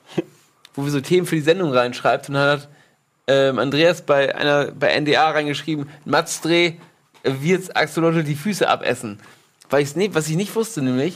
Wo 0.74 0.84
wir 0.84 0.90
so 0.90 1.00
Themen 1.00 1.26
für 1.26 1.36
die 1.36 1.42
Sendung 1.42 1.72
reinschreibt. 1.72 2.28
Und 2.28 2.34
dann 2.34 2.50
hat 2.50 2.68
ähm, 3.26 3.58
Andreas 3.58 4.02
bei 4.02 4.34
einer 4.34 4.72
bei 4.72 4.98
NDA 4.98 5.30
reingeschrieben, 5.30 5.88
Mats 6.04 6.40
Dreh 6.40 6.74
äh, 7.22 7.32
wird 7.40 7.76
Axolotl 7.76 8.24
die 8.24 8.34
Füße 8.34 8.68
abessen. 8.68 9.20
Weil 9.68 9.82
ich's 9.82 9.96
nicht, 9.96 10.14
was 10.14 10.28
ich 10.28 10.36
nicht 10.36 10.54
wusste, 10.54 10.82
nämlich, 10.82 11.14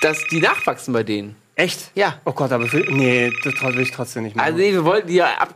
dass 0.00 0.26
die 0.30 0.40
nachwachsen 0.40 0.92
bei 0.94 1.02
denen. 1.02 1.36
Echt? 1.54 1.90
Ja. 1.94 2.18
Oh 2.24 2.32
Gott, 2.32 2.50
aber 2.50 2.66
für, 2.66 2.78
nee, 2.78 3.30
das 3.44 3.54
will 3.62 3.80
ich 3.80 3.90
trotzdem 3.90 4.22
nicht 4.22 4.36
machen. 4.36 4.46
Also 4.46 4.58
nee, 4.58 4.72
wir 4.72 4.84
wollten 4.84 5.08
die 5.08 5.16
ja 5.16 5.34
ab. 5.34 5.54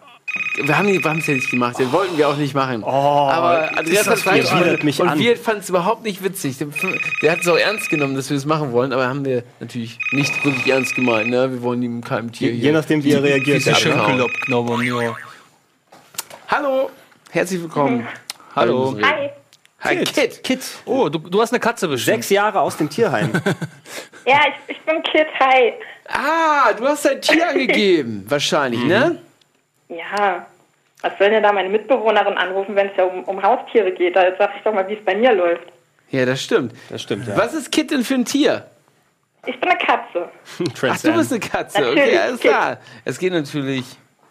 Wir 0.57 0.79
haben 0.79 0.87
die- 0.87 1.03
wir 1.03 1.11
haben 1.11 1.19
es 1.19 1.27
ja 1.27 1.35
nicht 1.35 1.51
gemacht, 1.51 1.77
das 1.79 1.91
wollten 1.93 2.17
wir 2.17 2.29
auch 2.29 2.37
nicht 2.37 2.55
machen. 2.55 2.83
Oh, 2.83 2.89
aber 2.89 3.77
Andreas 3.79 4.05
das 4.07 4.25
hat 4.27 4.35
Widert 4.35 4.85
mich 4.85 5.01
und 5.01 5.09
an. 5.09 5.19
wir 5.19 5.37
fanden 5.37 5.61
es 5.61 5.69
überhaupt 5.69 6.03
nicht 6.05 6.23
witzig. 6.25 6.57
Der, 7.23 7.33
hat 7.33 7.41
es 7.41 7.49
auch 7.49 7.57
ernst 7.59 7.89
genommen, 7.91 8.15
dass 8.15 8.31
wir 8.31 8.37
es 8.37 8.45
machen 8.47 8.73
wollen, 8.73 8.93
aber 8.93 9.07
haben 9.09 9.25
wir 9.25 9.43
natürlich 9.61 9.99
nicht 10.13 10.45
wirklich 10.45 10.67
ernst 10.69 10.95
gemeint. 10.95 11.29
Ne? 11.31 11.51
Wir 11.53 11.63
wollen 11.63 11.83
ihm 11.83 12.03
keinem 12.03 12.33
Tier 12.33 12.49
je, 12.49 12.55
hier 12.55 12.65
je 12.67 12.73
nachdem, 12.73 13.05
wie 13.05 13.13
er 13.13 13.23
reagiert. 13.23 13.65
Ja, 13.65 13.75
schön 13.75 13.97
ja. 13.97 15.17
Hallo, 16.49 16.91
herzlich 17.31 17.61
willkommen. 17.61 18.07
Hallo. 18.55 18.97
Hi. 19.03 19.31
Hi, 19.81 19.97
Kit. 20.05 20.43
Kit, 20.43 20.61
Oh, 20.85 21.09
du, 21.09 21.19
du 21.19 21.41
hast 21.41 21.53
eine 21.53 21.61
Katze 21.61 21.87
bestimmt. 21.87 22.17
sechs 22.17 22.31
Jahre 22.31 22.61
aus 22.61 22.77
dem 22.77 22.89
Tierheim. 22.91 23.31
Ja, 24.29 24.41
ich, 24.49 24.75
ich 24.75 24.81
bin 24.83 25.01
Kit. 25.05 25.29
Hi. 25.39 25.73
Ah, 26.09 26.73
du 26.73 26.85
hast 26.85 27.05
dein 27.05 27.21
Tier 27.23 27.49
angegeben, 27.51 28.25
wahrscheinlich, 28.29 28.83
ne? 28.83 29.23
Ja. 29.89 30.47
Was 31.03 31.13
soll 31.19 31.31
denn 31.31 31.43
da 31.43 31.53
meine 31.53 31.69
Mitbewohnerin 31.69 32.37
anrufen, 32.39 32.75
wenn 32.75 32.89
es 32.89 32.97
ja 32.97 33.05
um, 33.05 33.25
um 33.25 33.43
Haustiere 33.43 33.93
geht? 33.93 34.17
Da 34.17 34.25
sag 34.39 34.57
ich 34.57 34.63
doch 34.63 34.73
mal, 34.73 34.89
wie 34.89 34.95
es 34.95 35.05
bei 35.05 35.15
mir 35.15 35.33
läuft. 35.33 35.67
Ja, 36.11 36.25
das 36.25 36.43
stimmt. 36.43 36.73
Das 36.89 37.03
stimmt, 37.03 37.27
ja. 37.27 37.37
Was 37.37 37.53
ist 37.53 37.71
Kit 37.71 37.91
denn 37.91 38.03
für 38.03 38.15
ein 38.15 38.25
Tier? 38.25 38.67
Ich 39.47 39.61
bin 39.61 39.69
eine 39.69 39.79
Katze. 39.79 40.29
Ach, 40.89 41.01
du 41.01 41.13
bist 41.13 41.33
eine 41.33 41.41
Katze. 41.41 41.79
Okay, 41.79 41.95
Natürlich, 41.95 42.21
alles 42.21 42.41
klar. 42.41 42.79
Es 43.05 43.19
geht 43.19 43.33
natürlich. 43.33 43.85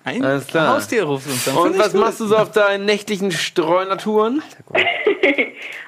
Ein 0.03 0.23
Alles 0.23 0.45
klar. 0.45 0.75
Haustier 0.75 1.03
ruft 1.03 1.25
uns 1.25 1.47
an. 1.47 1.57
Und 1.57 1.80
was 1.80 1.93
gut. 1.93 2.01
machst 2.01 2.19
du 2.19 2.27
so 2.27 2.38
auf 2.38 2.51
deinen 2.51 2.86
nächtlichen 2.86 3.32
Streunatouren? 3.32 4.43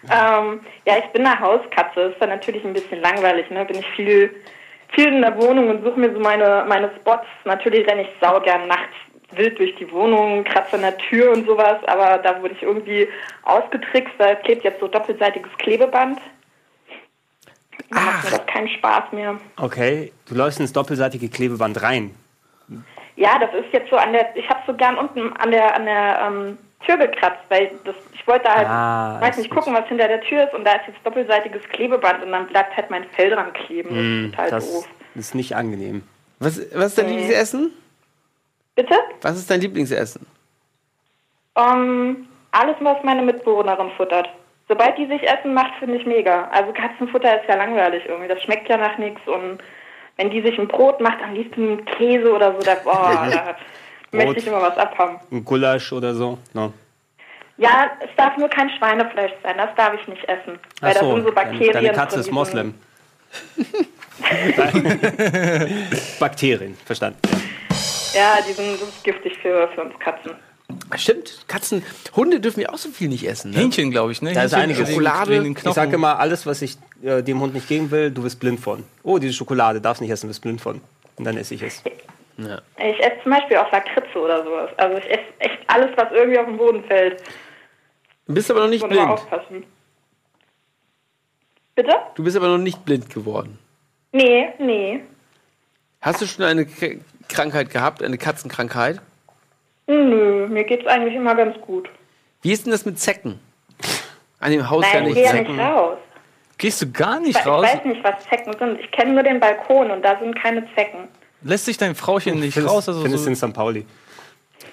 Ähm, 0.09 0.61
ja, 0.85 0.99
ich 0.99 1.05
bin 1.11 1.25
eine 1.25 1.37
Hauskatze. 1.37 2.01
Ist 2.01 2.21
dann 2.21 2.29
natürlich 2.29 2.63
ein 2.63 2.71
bisschen 2.71 3.01
langweilig, 3.01 3.49
ne? 3.49 3.65
Bin 3.65 3.79
ich 3.79 3.87
viel, 3.87 4.33
viel 4.93 5.07
in 5.07 5.21
der 5.21 5.35
Wohnung 5.37 5.69
und 5.69 5.83
suche 5.83 5.99
mir 5.99 6.13
so 6.13 6.19
meine, 6.19 6.63
meine 6.65 6.89
Spots. 6.95 7.25
Natürlich 7.43 7.85
renne 7.87 8.03
ich 8.03 8.07
saugern 8.21 8.67
nachts 8.67 8.95
wild 9.31 9.59
durch 9.59 9.75
die 9.75 9.91
Wohnung, 9.91 10.43
kratze 10.43 10.75
an 10.75 10.81
der 10.81 10.97
Tür 10.97 11.31
und 11.33 11.45
sowas, 11.45 11.77
aber 11.87 12.17
da 12.19 12.41
wurde 12.41 12.53
ich 12.53 12.63
irgendwie 12.63 13.07
ausgetrickst, 13.43 14.13
da 14.17 14.35
klebt 14.35 14.63
jetzt 14.63 14.79
so 14.79 14.87
doppelseitiges 14.87 15.51
Klebeband. 15.57 16.19
Da 17.89 17.99
macht 18.01 18.23
mir 18.25 18.31
das 18.31 18.45
keinen 18.47 18.67
Spaß 18.69 19.11
mehr. 19.13 19.37
Okay, 19.57 20.11
du 20.27 20.35
läufst 20.35 20.59
ins 20.59 20.73
doppelseitige 20.73 21.29
Klebeband 21.29 21.81
rein. 21.81 22.15
Ja, 23.15 23.39
das 23.39 23.53
ist 23.53 23.71
jetzt 23.71 23.89
so 23.89 23.95
an 23.95 24.13
der, 24.13 24.35
ich 24.35 24.47
habe 24.49 24.59
so 24.67 24.73
gern 24.73 24.97
unten 24.97 25.33
an 25.37 25.51
der 25.51 25.75
an 25.75 25.85
der 25.85 26.19
ähm, 26.27 26.57
Tür 26.85 26.97
gekratzt, 26.97 27.41
weil 27.49 27.71
das, 27.83 27.95
ich 28.13 28.25
wollte 28.27 28.47
halt, 28.53 28.67
Ah, 28.67 29.19
weiß 29.21 29.37
nicht, 29.37 29.49
gut. 29.49 29.59
gucken, 29.59 29.73
was 29.73 29.87
hinter 29.87 30.07
der 30.07 30.21
Tür 30.21 30.43
ist 30.45 30.53
und 30.53 30.63
da 30.65 30.73
ist 30.73 30.87
jetzt 30.87 30.99
doppelseitiges 31.03 31.63
Klebeband 31.69 32.23
und 32.23 32.31
dann 32.31 32.47
bleibt 32.47 32.75
halt 32.77 32.89
mein 32.91 33.03
Fell 33.15 33.31
dran 33.31 33.51
kleben. 33.53 33.89
Das 33.89 33.97
ist 33.97 34.31
total 34.31 34.45
Hm, 34.45 34.51
Das 34.51 34.73
doof. 34.73 34.87
ist 35.15 35.35
nicht 35.35 35.55
angenehm. 35.55 36.03
Was, 36.39 36.59
was 36.75 36.87
ist 36.87 36.97
dein 36.99 37.07
Lieblingsessen? 37.07 37.71
Bitte? 38.77 38.95
Was 39.23 39.37
ist 39.37 39.49
dein 39.49 39.59
Lieblingsessen? 39.59 40.25
Ähm, 41.57 42.27
alles, 42.51 42.75
was 42.79 43.03
meine 43.03 43.23
Mitbewohnerin 43.23 43.89
futtert. 43.97 44.29
Sobald 44.69 44.95
die 44.99 45.07
sich 45.07 45.23
Essen 45.23 45.55
macht, 45.55 45.73
finde 45.79 45.97
ich 45.97 46.05
mega. 46.05 46.47
Also 46.51 46.71
Katzenfutter 46.73 47.41
ist 47.41 47.49
ja 47.49 47.55
langweilig 47.55 48.03
irgendwie. 48.07 48.27
Das 48.27 48.39
schmeckt 48.43 48.69
ja 48.69 48.77
nach 48.77 48.99
nichts. 48.99 49.21
Und 49.25 49.57
wenn 50.17 50.29
die 50.29 50.43
sich 50.43 50.59
ein 50.59 50.67
Brot 50.67 51.01
macht, 51.01 51.19
am 51.23 51.33
liebsten 51.33 51.83
Käse 51.85 52.31
oder 52.31 52.53
so, 52.53 52.59
da, 52.59 52.75
boah, 52.75 53.27
da 53.31 53.55
möchte 54.11 54.41
ich 54.41 54.47
immer 54.47 54.61
was 54.61 54.77
abhaben. 54.77 55.17
Ein 55.31 55.43
Gulasch 55.43 55.91
oder 55.91 56.13
so. 56.13 56.37
No. 56.53 56.71
Ja, 57.57 57.89
es 57.99 58.11
darf 58.15 58.37
nur 58.37 58.49
kein 58.49 58.69
Schweinefleisch 58.69 59.33
sein. 59.41 59.57
Das 59.57 59.73
darf 59.75 59.95
ich 59.99 60.07
nicht 60.07 60.23
essen. 60.25 60.59
Weil 60.81 60.93
Ach 60.95 60.99
da 60.99 61.15
sind 61.15 61.25
so 61.25 61.31
Bakterien. 61.31 61.73
Deine 61.73 61.91
Katze 61.93 62.19
ist 62.19 62.31
Moslem. 62.31 62.75
Bakterien, 66.19 66.77
verstanden. 66.85 67.19
Ja. 67.25 67.37
Ja, 68.17 68.39
die 68.47 68.53
sind, 68.53 68.79
giftig 69.03 69.37
für, 69.41 69.67
für 69.69 69.81
uns 69.83 69.97
Katzen. 69.99 70.31
Stimmt, 70.95 71.45
Katzen, 71.47 71.83
Hunde 72.15 72.39
dürfen 72.39 72.59
ja 72.61 72.69
auch 72.69 72.77
so 72.77 72.89
viel 72.89 73.07
nicht 73.09 73.27
essen. 73.27 73.51
Ne? 73.51 73.57
Hähnchen, 73.57 73.91
glaube 73.91 74.11
ich, 74.11 74.21
ne? 74.21 74.33
Da 74.33 74.43
ist 74.43 74.53
einiges. 74.53 74.79
wegen- 74.87 74.91
Schokolade. 75.05 75.47
Ich 75.47 75.73
sage 75.73 75.95
immer, 75.95 76.19
alles, 76.19 76.45
was 76.45 76.61
ich 76.61 76.77
äh, 77.03 77.21
dem 77.23 77.39
Hund 77.39 77.53
nicht 77.53 77.67
geben 77.67 77.91
will, 77.91 78.11
du 78.11 78.23
bist 78.23 78.39
blind 78.39 78.59
von. 78.59 78.83
Oh, 79.03 79.17
diese 79.19 79.33
Schokolade 79.33 79.79
darfst 79.79 80.01
nicht 80.01 80.11
essen, 80.11 80.25
du 80.27 80.29
bist 80.29 80.41
blind 80.41 80.59
von. 80.59 80.81
Und 81.17 81.23
dann 81.25 81.37
esse 81.37 81.53
ich 81.55 81.61
es. 81.61 81.83
Ja. 82.37 82.61
Ich 82.77 82.99
esse 82.99 83.15
zum 83.23 83.31
Beispiel 83.31 83.57
auch 83.57 83.71
Lakritze 83.71 84.19
oder 84.19 84.43
sowas. 84.43 84.69
Also 84.77 84.97
ich 84.97 85.09
esse 85.09 85.23
echt 85.39 85.57
alles, 85.67 85.89
was 85.95 86.11
irgendwie 86.11 86.37
auf 86.39 86.45
den 86.45 86.57
Boden 86.57 86.83
fällt. 86.83 87.23
Du 88.27 88.33
bist 88.33 88.51
aber 88.51 88.59
noch 88.61 88.69
nicht 88.69 88.87
blind. 88.87 89.09
aufpassen. 89.09 89.63
Bitte? 91.75 91.95
Du 92.15 92.23
bist 92.23 92.35
aber 92.35 92.47
noch 92.49 92.57
nicht 92.57 92.83
blind 92.85 93.09
geworden. 93.13 93.57
Nee, 94.11 94.49
nee. 94.59 95.01
Hast 96.01 96.21
du 96.21 96.25
schon 96.27 96.45
eine 96.45 96.65
Krankheit 97.29 97.69
gehabt, 97.69 98.03
eine 98.03 98.17
Katzenkrankheit? 98.17 99.01
Nö, 99.87 100.47
mir 100.47 100.63
geht's 100.63 100.85
eigentlich 100.87 101.15
immer 101.15 101.35
ganz 101.35 101.59
gut. 101.61 101.89
Wie 102.41 102.51
ist 102.51 102.65
denn 102.65 102.71
das 102.71 102.85
mit 102.85 102.99
Zecken? 102.99 103.39
An 104.39 104.51
dem 104.51 104.69
Haus 104.69 104.85
ja 104.91 104.99
Nein, 104.99 105.09
ich 105.09 105.15
nicht 105.15 105.15
gehe 105.15 105.25
ja 105.25 105.31
Zecken. 105.31 105.55
nicht 105.55 105.65
raus. 105.65 105.97
Gehst 106.57 106.81
du 106.81 106.91
gar 106.91 107.19
Ich, 107.21 107.27
nicht 107.27 107.45
raus? 107.45 107.63
weiß 107.65 107.85
nicht, 107.85 108.03
was 108.03 108.23
Zecken 108.29 108.53
sind. 108.57 108.79
Ich 108.79 108.91
kenne 108.91 109.13
nur 109.13 109.23
den 109.23 109.39
Balkon 109.39 109.91
und 109.91 110.03
da 110.03 110.17
sind 110.19 110.35
keine 110.41 110.63
Zecken. 110.75 111.07
Lässt 111.43 111.65
sich 111.65 111.77
dein 111.77 111.95
Frauchen 111.95 112.39
nicht 112.39 112.53
Findest, 112.55 112.73
raus? 112.75 112.87
Also 112.89 113.01
findest 113.01 113.23
so, 113.25 113.29
in 113.29 113.35
St. 113.35 113.53
Pauli. 113.53 113.85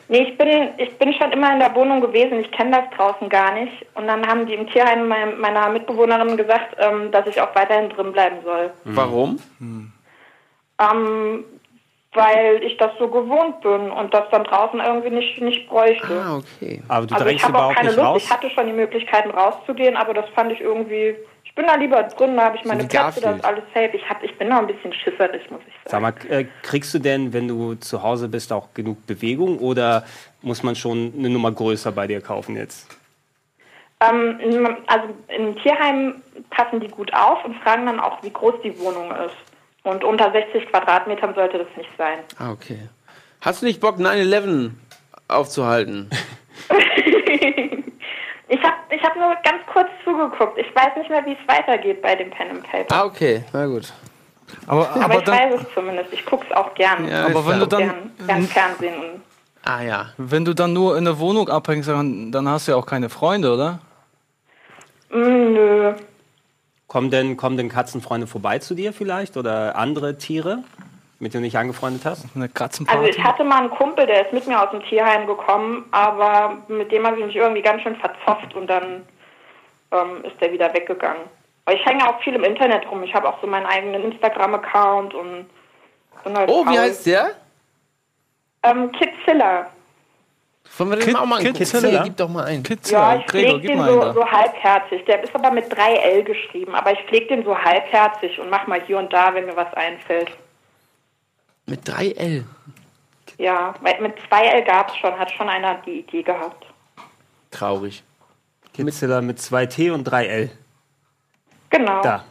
Nee, 0.08 0.22
ich 0.30 0.36
bin, 0.38 0.68
ich 0.78 0.96
bin 0.98 1.14
schon 1.14 1.32
immer 1.32 1.52
in 1.52 1.60
der 1.60 1.74
Wohnung 1.74 2.00
gewesen. 2.00 2.40
Ich 2.40 2.50
kenne 2.52 2.70
das 2.72 2.96
draußen 2.96 3.28
gar 3.28 3.54
nicht. 3.54 3.86
Und 3.94 4.06
dann 4.06 4.26
haben 4.26 4.46
die 4.46 4.54
im 4.54 4.66
Tierheim 4.68 5.08
mein, 5.08 5.38
meiner 5.38 5.68
Mitbewohnerin 5.70 6.36
gesagt, 6.36 6.76
ähm, 6.78 7.10
dass 7.10 7.26
ich 7.26 7.40
auch 7.40 7.54
weiterhin 7.54 7.90
drin 7.90 8.12
bleiben 8.12 8.36
soll. 8.44 8.70
Warum? 8.84 9.38
Ähm, 9.60 11.44
weil 12.14 12.62
ich 12.62 12.76
das 12.76 12.92
so 12.98 13.08
gewohnt 13.08 13.60
bin 13.60 13.90
und 13.90 14.14
das 14.14 14.24
dann 14.30 14.44
draußen 14.44 14.80
irgendwie 14.80 15.10
nicht, 15.10 15.40
nicht 15.40 15.68
bräuchte. 15.68 16.22
Ah, 16.24 16.36
okay. 16.38 16.80
Aber 16.88 17.06
du 17.06 17.14
also 17.14 17.26
ich 17.26 17.30
drängst 17.40 17.44
habe 17.44 17.54
auch 17.54 17.58
überhaupt 17.58 17.76
keine 17.76 17.88
nicht 17.88 17.96
Lust. 17.96 18.08
raus. 18.08 18.22
Ich 18.24 18.30
hatte 18.30 18.50
schon 18.50 18.66
die 18.66 18.72
Möglichkeiten 18.72 19.30
rauszugehen, 19.30 19.96
aber 19.96 20.14
das 20.14 20.28
fand 20.30 20.52
ich 20.52 20.60
irgendwie. 20.60 21.16
Ich 21.44 21.54
bin 21.56 21.66
da 21.66 21.74
lieber 21.76 22.02
drin, 22.02 22.36
da 22.36 22.46
habe 22.46 22.56
ich 22.56 22.64
meine 22.64 22.82
wie 22.82 22.86
Plätze, 22.88 23.20
da 23.20 23.32
Garfield. 23.32 23.36
ist 23.36 23.44
alles 23.44 23.62
safe. 23.74 23.90
Ich, 23.96 24.08
hab, 24.08 24.22
ich 24.24 24.36
bin 24.38 24.50
da 24.50 24.58
ein 24.58 24.66
bisschen 24.66 24.92
schisserig, 24.92 25.48
muss 25.50 25.60
ich 25.68 25.74
Sag 25.84 26.00
sagen. 26.00 26.02
mal, 26.02 26.14
äh, 26.40 26.46
kriegst 26.62 26.92
du 26.94 26.98
denn, 26.98 27.32
wenn 27.32 27.46
du 27.46 27.74
zu 27.76 28.02
Hause 28.02 28.28
bist, 28.28 28.52
auch 28.52 28.74
genug 28.74 29.06
Bewegung 29.06 29.58
oder 29.58 30.04
muss 30.42 30.62
man 30.64 30.74
schon 30.74 31.12
eine 31.16 31.28
Nummer 31.30 31.52
größer 31.52 31.92
bei 31.92 32.06
dir 32.08 32.20
kaufen 32.20 32.56
jetzt? 32.56 32.88
Ähm, 34.00 34.38
in- 34.40 34.66
also 34.88 35.08
im 35.28 35.56
Tierheim 35.58 36.16
passen 36.50 36.80
die 36.80 36.88
gut 36.88 37.12
auf 37.14 37.44
und 37.44 37.54
fragen 37.60 37.86
dann 37.86 38.00
auch, 38.00 38.20
wie 38.22 38.30
groß 38.30 38.54
die 38.64 38.76
Wohnung 38.80 39.10
ist. 39.12 39.36
Und 39.84 40.02
unter 40.02 40.32
60 40.32 40.66
Quadratmetern 40.70 41.34
sollte 41.34 41.58
das 41.58 41.68
nicht 41.76 41.90
sein. 41.96 42.18
Ah, 42.38 42.50
okay. 42.50 42.88
Hast 43.40 43.62
du 43.62 43.66
nicht 43.66 43.80
Bock, 43.80 43.98
9-11 43.98 44.70
aufzuhalten? 45.28 46.10
Ich 48.46 48.62
habe 48.62 48.76
ich 48.90 49.02
hab 49.02 49.16
nur 49.16 49.34
ganz 49.42 49.64
kurz 49.72 49.88
zugeguckt. 50.04 50.58
Ich 50.58 50.74
weiß 50.74 50.96
nicht 50.96 51.08
mehr, 51.08 51.24
wie 51.24 51.32
es 51.32 51.48
weitergeht 51.48 52.02
bei 52.02 52.14
dem 52.14 52.30
Pen 52.30 52.50
and 52.50 52.62
Paper. 52.62 52.94
Ah, 52.94 53.04
okay. 53.04 53.42
Na 53.52 53.66
gut. 53.66 53.92
aber, 54.66 54.90
aber 54.90 55.04
aber, 55.04 55.18
ich 55.18 55.24
dann, 55.24 55.34
weiß 55.38 55.60
es 55.62 55.74
zumindest. 55.74 56.12
Ich 56.12 56.24
gucke 56.26 56.44
es 56.48 56.54
auch 56.54 56.74
gern. 56.74 57.08
Ja, 57.08 57.26
aber 57.26 57.46
wenn 57.46 57.58
du 57.58 57.66
dann, 57.66 57.80
gern, 57.80 58.12
gern 58.26 58.42
Fernsehen. 58.42 58.94
Und 58.96 59.22
Ah 59.64 59.82
ja. 59.82 60.06
wenn 60.18 60.44
du 60.44 60.54
dann 60.54 60.74
nur 60.74 60.98
in 60.98 61.06
der 61.06 61.18
Wohnung 61.18 61.48
abhängst, 61.48 61.88
dann, 61.88 62.30
dann 62.30 62.46
hast 62.48 62.68
du 62.68 62.72
ja 62.72 62.78
auch 62.78 62.84
keine 62.84 63.08
Freunde, 63.08 63.52
oder? 63.52 63.78
Mm, 65.10 65.52
nö. 65.52 65.94
Kommen 66.94 67.10
denn, 67.10 67.36
kommen 67.36 67.56
denn 67.56 67.68
Katzenfreunde 67.68 68.28
vorbei 68.28 68.60
zu 68.60 68.76
dir 68.76 68.92
vielleicht 68.92 69.36
oder 69.36 69.74
andere 69.74 70.16
Tiere, 70.16 70.58
mit 71.18 71.34
denen 71.34 71.42
du 71.42 71.48
dich 71.48 71.58
angefreundet 71.58 72.04
hast? 72.04 72.24
Eine 72.36 72.44
Also 72.44 72.54
Katzenparty? 72.54 73.10
ich 73.10 73.20
hatte 73.20 73.42
mal 73.42 73.62
einen 73.62 73.70
Kumpel, 73.70 74.06
der 74.06 74.24
ist 74.24 74.32
mit 74.32 74.46
mir 74.46 74.62
aus 74.62 74.70
dem 74.70 74.80
Tierheim 74.84 75.26
gekommen, 75.26 75.86
aber 75.90 76.58
mit 76.68 76.92
dem 76.92 77.04
habe 77.04 77.18
ich 77.18 77.26
mich 77.26 77.34
irgendwie 77.34 77.62
ganz 77.62 77.82
schön 77.82 77.96
verzofft 77.96 78.54
und 78.54 78.68
dann 78.68 79.02
ähm, 79.90 80.22
ist 80.22 80.40
der 80.40 80.52
wieder 80.52 80.72
weggegangen. 80.72 81.22
Aber 81.64 81.74
ich 81.74 81.84
hänge 81.84 82.08
auch 82.08 82.22
viel 82.22 82.36
im 82.36 82.44
Internet 82.44 82.88
rum. 82.88 83.02
Ich 83.02 83.12
habe 83.12 83.28
auch 83.28 83.40
so 83.40 83.48
meinen 83.48 83.66
eigenen 83.66 84.12
Instagram-Account 84.12 85.14
und 85.14 85.46
bin 86.22 86.38
halt 86.38 86.48
Oh, 86.48 86.64
wie 86.64 86.78
heißt 86.78 87.06
der? 87.06 87.32
Ähm, 88.62 88.92
Kidzilla. 88.92 89.66
Wollen 90.76 90.90
wir 90.90 90.96
den 90.96 91.04
Kid- 91.04 91.12
mal 91.14 91.20
auch 91.20 91.26
mal? 91.26 91.54
Zilla? 91.54 92.00
Nee, 92.02 92.08
gib 92.08 92.16
doch 92.16 92.28
mal 92.28 92.44
ein. 92.44 92.62
Pizza, 92.62 92.92
Ja, 92.92 93.16
ich 93.16 93.26
Gregor, 93.26 93.50
pflege 93.50 93.60
gib 93.60 93.70
den 93.70 93.78
mal 93.78 93.90
einen 93.90 94.00
so, 94.14 94.20
so 94.20 94.26
halbherzig. 94.30 95.04
Der 95.04 95.22
ist 95.22 95.34
aber 95.34 95.50
mit 95.50 95.72
3L 95.72 96.22
geschrieben, 96.24 96.74
aber 96.74 96.92
ich 96.92 96.98
pflege 97.06 97.26
den 97.28 97.44
so 97.44 97.56
halbherzig 97.56 98.38
und 98.40 98.50
mach 98.50 98.66
mal 98.66 98.82
hier 98.82 98.98
und 98.98 99.12
da, 99.12 99.32
wenn 99.34 99.46
mir 99.46 99.56
was 99.56 99.72
einfällt. 99.74 100.30
Mit 101.66 101.88
3L. 101.88 102.44
Ja, 103.38 103.74
mit 103.80 104.14
2L 104.30 104.62
gab 104.64 104.90
es 104.90 104.96
schon, 104.96 105.18
hat 105.18 105.30
schon 105.32 105.48
einer 105.48 105.76
die 105.86 106.00
Idee 106.00 106.22
gehabt. 106.22 106.66
Traurig. 107.50 108.02
Kidzilla 108.72 109.20
mit 109.20 109.40
zwei 109.40 109.66
T 109.66 109.90
und 109.90 110.04
drei 110.04 110.26
L. 110.26 110.50
Genau. 111.70 112.02
Da. 112.02 112.24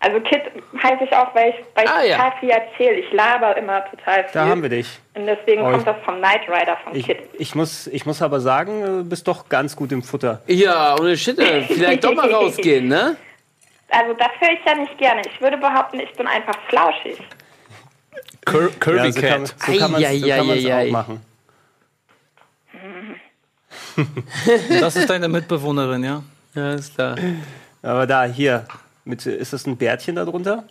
Also 0.00 0.20
Kid 0.20 0.42
heiße 0.80 1.04
ich 1.04 1.12
auch, 1.12 1.34
weil 1.34 1.50
ich, 1.50 1.56
weil 1.74 1.84
ich 1.84 1.90
Ah, 1.90 2.02
ja. 2.04 2.16
total 2.16 2.32
viel 2.38 2.50
erzähle. 2.50 2.92
Ich 3.00 3.12
laber 3.12 3.56
immer 3.56 3.84
total 3.90 4.22
viel. 4.24 4.30
Da 4.32 4.46
haben 4.46 4.62
wir 4.62 4.68
dich. 4.68 4.86
Und 5.14 5.26
deswegen 5.26 5.62
Oh, 5.62 5.72
kommt 5.72 5.86
das 5.88 5.96
vom 6.04 6.18
Knight 6.18 6.42
Rider 6.48 6.76
von 6.84 6.94
Ich, 6.94 7.06
Kid. 7.06 7.18
ich, 7.36 7.54
muss, 7.56 7.88
ich 7.88 8.06
muss 8.06 8.22
aber 8.22 8.38
sagen, 8.38 8.82
du 8.82 9.04
bist 9.04 9.26
doch 9.26 9.48
ganz 9.48 9.74
gut 9.74 9.90
im 9.90 10.02
Futter. 10.04 10.40
Ja, 10.46 10.94
ohne 11.00 11.16
Shit. 11.16 11.38
äh, 11.40 11.62
Vielleicht 11.62 12.04
doch 12.04 12.14
mal 12.14 12.32
rausgehen, 12.32 12.86
ne? 12.86 13.16
Also 13.90 14.12
das 14.14 14.28
höre 14.38 14.52
ich 14.52 14.60
ja 14.64 14.74
nicht 14.76 14.96
gerne. 14.98 15.22
Ich 15.32 15.40
würde 15.40 15.56
behaupten, 15.56 15.98
ich 15.98 16.12
bin 16.12 16.26
einfach 16.28 16.54
flauschig. 16.68 17.18
Cur 18.44 18.70
Kirby 18.78 18.98
Ja, 19.06 19.12
so 19.12 19.20
kann, 19.20 19.30
Cat. 19.44 19.54
so 19.58 19.78
kann 19.78 19.90
man 19.92 20.02
es 20.02 20.20
so 20.20 20.28
kann 20.28 20.86
auch 20.86 20.90
machen. 20.92 21.22
Das 24.80 24.94
ist 24.96 25.10
deine 25.10 25.28
Mitbewohnerin, 25.28 26.04
ja? 26.04 26.22
Ja, 26.54 26.72
ist 26.74 26.94
klar. 26.94 27.16
Aber 27.82 28.06
da, 28.06 28.24
hier, 28.24 28.64
mit, 29.08 29.24
ist 29.26 29.52
das 29.52 29.66
ein 29.66 29.76
Bärtchen 29.76 30.16
da 30.16 30.24
drunter? 30.24 30.64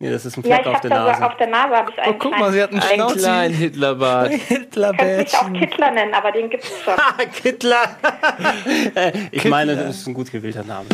Nee, 0.00 0.10
das 0.10 0.26
ist 0.26 0.36
ein 0.36 0.42
Ja, 0.44 0.56
Fleck 0.56 0.60
ich 0.62 0.66
auf 0.66 0.74
habe 0.76 0.88
der 0.88 0.98
da 0.98 1.04
Nase. 1.06 1.26
auf 1.26 1.36
der 1.36 1.46
Nase 1.46 1.76
habe 1.76 1.90
ich 1.92 1.98
einen 2.00 2.14
Oh, 2.14 2.18
guck 2.18 2.38
mal, 2.38 2.52
sie 2.52 2.62
hat 2.62 2.70
einen 2.72 2.80
Ein 2.80 2.94
Schnauze. 2.94 3.18
kleinen 3.18 3.54
Hitlerbart. 3.54 4.30
Könnte 4.48 4.92
mich 5.16 5.34
auch 5.36 5.52
Kittler 5.52 5.90
nennen, 5.92 6.14
aber 6.14 6.32
den 6.32 6.50
gibt 6.50 6.64
es 6.64 6.82
schon. 6.82 6.94
Ah, 6.94 7.24
Kittler! 7.42 7.96
Äh, 8.96 9.12
ich 9.30 9.44
meine, 9.44 9.76
das 9.76 9.96
ist 9.98 10.06
ein 10.08 10.14
gut 10.14 10.30
gewählter 10.32 10.64
Name. 10.64 10.86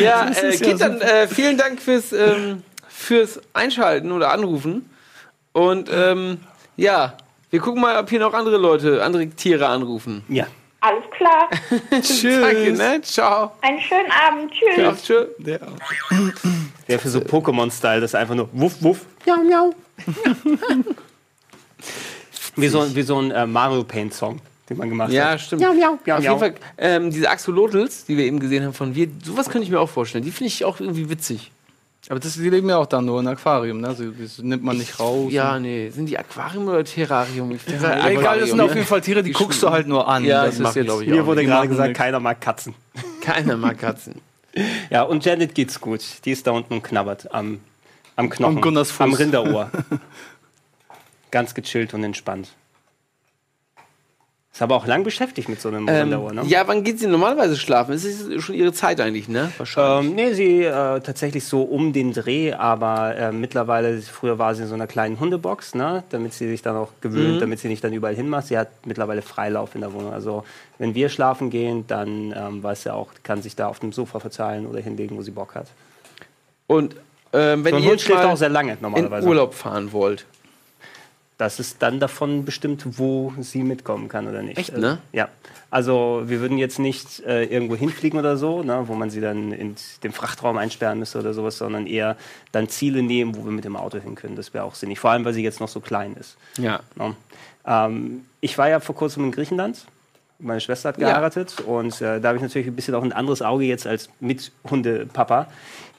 Ja, 0.00 0.28
äh, 0.28 0.48
ist 0.50 0.60
ja 0.60 0.66
Kit, 0.70 0.80
dann 0.80 1.00
äh, 1.00 1.26
vielen 1.28 1.56
Dank 1.56 1.80
fürs, 1.80 2.12
ähm, 2.12 2.62
fürs 2.88 3.40
Einschalten 3.52 4.12
oder 4.12 4.30
Anrufen. 4.32 4.88
Und 5.52 5.90
ähm, 5.92 6.38
ja, 6.76 7.14
wir 7.50 7.60
gucken 7.60 7.80
mal, 7.82 7.98
ob 7.98 8.08
hier 8.08 8.20
noch 8.20 8.34
andere 8.34 8.56
Leute, 8.56 9.02
andere 9.04 9.26
Tiere 9.28 9.66
anrufen. 9.68 10.24
Ja. 10.28 10.46
Alles 10.84 11.04
klar. 11.16 11.48
Danke, 11.90 12.72
ne? 12.72 13.00
Ciao. 13.02 13.52
Einen 13.60 13.80
schönen 13.80 14.10
Abend. 14.10 14.50
Tschüss. 14.52 14.76
Ja, 14.76 14.92
tschö. 14.96 15.26
Der 16.88 16.98
für 16.98 17.08
so 17.08 17.20
Pokémon-Style, 17.20 18.00
das 18.00 18.10
ist 18.10 18.14
einfach 18.16 18.34
nur 18.34 18.48
wuff, 18.52 18.74
wuff, 18.80 19.06
miau, 19.24 19.36
miau. 19.44 19.72
wie, 22.56 22.66
so, 22.68 22.96
wie 22.96 23.02
so 23.02 23.18
ein 23.20 23.30
äh, 23.30 23.46
Mario 23.46 23.84
Paint-Song, 23.84 24.40
den 24.68 24.76
man 24.76 24.88
gemacht 24.88 25.12
Ja, 25.12 25.30
hat. 25.30 25.40
stimmt. 25.40 25.62
Miau, 25.62 25.72
miau, 25.72 25.98
miau, 26.04 26.16
Auf 26.16 26.22
miau. 26.24 26.32
jeden 26.32 26.38
Fall, 26.40 26.54
ähm, 26.78 27.10
diese 27.12 27.30
Axolotls, 27.30 28.04
die 28.06 28.16
wir 28.16 28.24
eben 28.24 28.40
gesehen 28.40 28.64
haben 28.64 28.74
von 28.74 28.96
wir, 28.96 29.08
sowas 29.24 29.48
könnte 29.48 29.64
ich 29.64 29.70
mir 29.70 29.78
auch 29.80 29.88
vorstellen. 29.88 30.24
Die 30.24 30.32
finde 30.32 30.48
ich 30.48 30.64
auch 30.64 30.80
irgendwie 30.80 31.08
witzig. 31.08 31.52
Aber 32.08 32.18
das, 32.18 32.34
die 32.34 32.50
leben 32.50 32.68
ja 32.68 32.78
auch 32.78 32.86
dann 32.86 33.04
nur 33.04 33.20
in 33.20 33.28
Aquarium, 33.28 33.80
ne? 33.80 33.88
Also, 33.88 34.10
das 34.10 34.38
nimmt 34.38 34.64
man 34.64 34.76
nicht 34.76 34.98
raus. 34.98 35.32
Ja, 35.32 35.58
nee. 35.60 35.88
Sind 35.90 36.06
die 36.06 36.18
Aquarium 36.18 36.66
oder 36.66 36.84
Terrarium? 36.84 37.52
Ich 37.52 37.62
Ja, 37.66 38.08
egal, 38.08 38.40
das 38.40 38.50
sind 38.50 38.60
auf 38.60 38.74
jeden 38.74 38.86
Fall 38.86 39.00
Tiere, 39.00 39.22
die 39.22 39.32
guckst 39.32 39.62
du 39.62 39.70
halt 39.70 39.86
nur 39.86 40.08
an. 40.08 40.24
Ja, 40.24 40.44
das 40.46 40.56
die 40.56 40.64
ist 40.64 40.74
jetzt, 40.74 40.84
glaub 40.86 41.00
ich, 41.00 41.08
Mir 41.08 41.24
wurde 41.26 41.42
Die 41.42 41.46
gerade 41.46 41.68
gesagt, 41.68 41.88
nix. 41.88 41.98
keiner 41.98 42.18
mag 42.18 42.40
Katzen. 42.40 42.74
Keiner 43.20 43.56
mag 43.56 43.78
Katzen. 43.78 44.20
Ja, 44.90 45.02
und 45.02 45.24
Janet 45.24 45.54
geht's 45.54 45.80
gut. 45.80 46.02
Die 46.24 46.32
ist 46.32 46.46
da 46.46 46.50
unten 46.50 46.74
und 46.74 46.82
knabbert 46.82 47.32
am, 47.32 47.60
am 48.16 48.28
Knochen. 48.28 48.56
Am 48.56 48.60
Gunnars 48.62 48.90
Fuß. 48.90 49.00
Am 49.00 49.12
Rinderohr. 49.14 49.70
Ganz 51.30 51.54
gechillt 51.54 51.94
und 51.94 52.02
entspannt. 52.04 52.52
Ist 54.52 54.60
aber 54.60 54.76
auch 54.76 54.86
lang 54.86 55.02
beschäftigt 55.02 55.48
mit 55.48 55.62
so 55.62 55.68
einem 55.68 55.88
Ähm, 55.88 56.10
Wanderohr, 56.12 56.34
ne? 56.34 56.42
Ja, 56.44 56.68
wann 56.68 56.84
geht 56.84 56.98
sie 56.98 57.06
normalerweise 57.06 57.56
schlafen? 57.56 57.94
Es 57.94 58.04
ist 58.04 58.42
schon 58.42 58.54
ihre 58.54 58.74
Zeit 58.74 59.00
eigentlich, 59.00 59.26
ne? 59.26 59.50
Wahrscheinlich. 59.56 60.10
Ähm, 60.10 60.14
nee, 60.14 60.34
sie 60.34 60.62
äh, 60.64 61.00
tatsächlich 61.00 61.46
so 61.46 61.62
um 61.62 61.94
den 61.94 62.12
Dreh, 62.12 62.52
aber 62.52 63.16
äh, 63.16 63.32
mittlerweile, 63.32 64.02
früher 64.02 64.38
war 64.38 64.54
sie 64.54 64.64
in 64.64 64.68
so 64.68 64.74
einer 64.74 64.86
kleinen 64.86 65.18
Hundebox, 65.18 65.74
ne, 65.74 66.04
damit 66.10 66.34
sie 66.34 66.48
sich 66.48 66.60
dann 66.60 66.76
auch 66.76 66.90
gewöhnt, 67.00 67.40
damit 67.40 67.60
sie 67.60 67.68
nicht 67.68 67.82
dann 67.82 67.94
überall 67.94 68.14
hinmacht. 68.14 68.48
Sie 68.48 68.58
hat 68.58 68.68
mittlerweile 68.84 69.22
Freilauf 69.22 69.74
in 69.74 69.80
der 69.80 69.94
Wohnung. 69.94 70.12
Also 70.12 70.44
wenn 70.78 70.94
wir 70.94 71.08
schlafen 71.08 71.48
gehen, 71.48 71.86
dann 71.86 72.34
ähm, 72.36 72.62
weiß 72.62 72.82
sie 72.82 72.92
auch, 72.92 73.08
kann 73.22 73.40
sich 73.40 73.56
da 73.56 73.68
auf 73.68 73.78
dem 73.78 73.92
Sofa 73.92 74.20
verzahlen 74.20 74.66
oder 74.66 74.80
hinlegen, 74.80 75.16
wo 75.16 75.22
sie 75.22 75.30
Bock 75.30 75.54
hat. 75.54 75.68
Und 76.66 76.94
ähm, 77.32 77.64
wenn 77.64 77.76
So 77.76 77.80
ihr 77.80 77.90
Hund 77.90 78.00
schläft 78.02 78.22
mal 78.22 78.32
auch 78.32 78.36
sehr 78.36 78.50
lange 78.50 78.72
in 78.72 78.78
normalerweise. 78.82 79.26
Urlaub 79.26 79.54
fahren 79.54 79.92
wollt, 79.92 80.26
Das 81.38 81.58
ist 81.58 81.82
dann 81.82 81.98
davon 81.98 82.44
bestimmt, 82.44 82.98
wo 82.98 83.32
sie 83.40 83.62
mitkommen 83.62 84.08
kann 84.08 84.28
oder 84.28 84.42
nicht. 84.42 84.58
Echt, 84.58 84.76
ne? 84.76 84.98
Äh, 85.12 85.16
ja. 85.16 85.28
Also 85.70 86.22
wir 86.26 86.40
würden 86.40 86.58
jetzt 86.58 86.78
nicht 86.78 87.20
äh, 87.20 87.44
irgendwo 87.44 87.74
hinfliegen 87.74 88.18
oder 88.18 88.36
so, 88.36 88.62
ne, 88.62 88.82
wo 88.86 88.94
man 88.94 89.08
sie 89.10 89.20
dann 89.20 89.50
in 89.52 89.74
den 90.04 90.12
Frachtraum 90.12 90.58
einsperren 90.58 90.98
müsste 90.98 91.18
oder 91.18 91.32
sowas, 91.32 91.56
sondern 91.58 91.86
eher 91.86 92.16
dann 92.52 92.68
Ziele 92.68 93.02
nehmen, 93.02 93.34
wo 93.34 93.44
wir 93.44 93.50
mit 93.52 93.64
dem 93.64 93.76
Auto 93.76 93.98
hin 93.98 94.14
können. 94.14 94.36
Das 94.36 94.52
wäre 94.54 94.64
auch 94.64 94.74
sinnig. 94.74 95.00
Vor 95.00 95.10
allem, 95.10 95.24
weil 95.24 95.32
sie 95.32 95.42
jetzt 95.42 95.60
noch 95.60 95.68
so 95.68 95.80
klein 95.80 96.14
ist. 96.20 96.36
ja. 96.58 96.80
Ne? 96.96 97.16
Ähm, 97.66 98.26
ich 98.40 98.58
war 98.58 98.68
ja 98.68 98.80
vor 98.80 98.94
kurzem 98.94 99.24
in 99.24 99.32
Griechenland. 99.32 99.86
Meine 100.38 100.60
Schwester 100.60 100.90
hat 100.90 100.98
Ja. 100.98 101.08
geheiratet 101.10 101.60
und 101.60 102.00
äh, 102.02 102.20
da 102.20 102.28
habe 102.28 102.36
ich 102.36 102.42
natürlich 102.42 102.66
ein 102.66 102.74
bisschen 102.76 102.94
auch 102.96 103.04
ein 103.04 103.12
anderes 103.12 103.40
Auge 103.42 103.64
jetzt 103.64 103.86
als 103.86 104.10
mit 104.20 104.50
Hundepapa. 104.68 105.46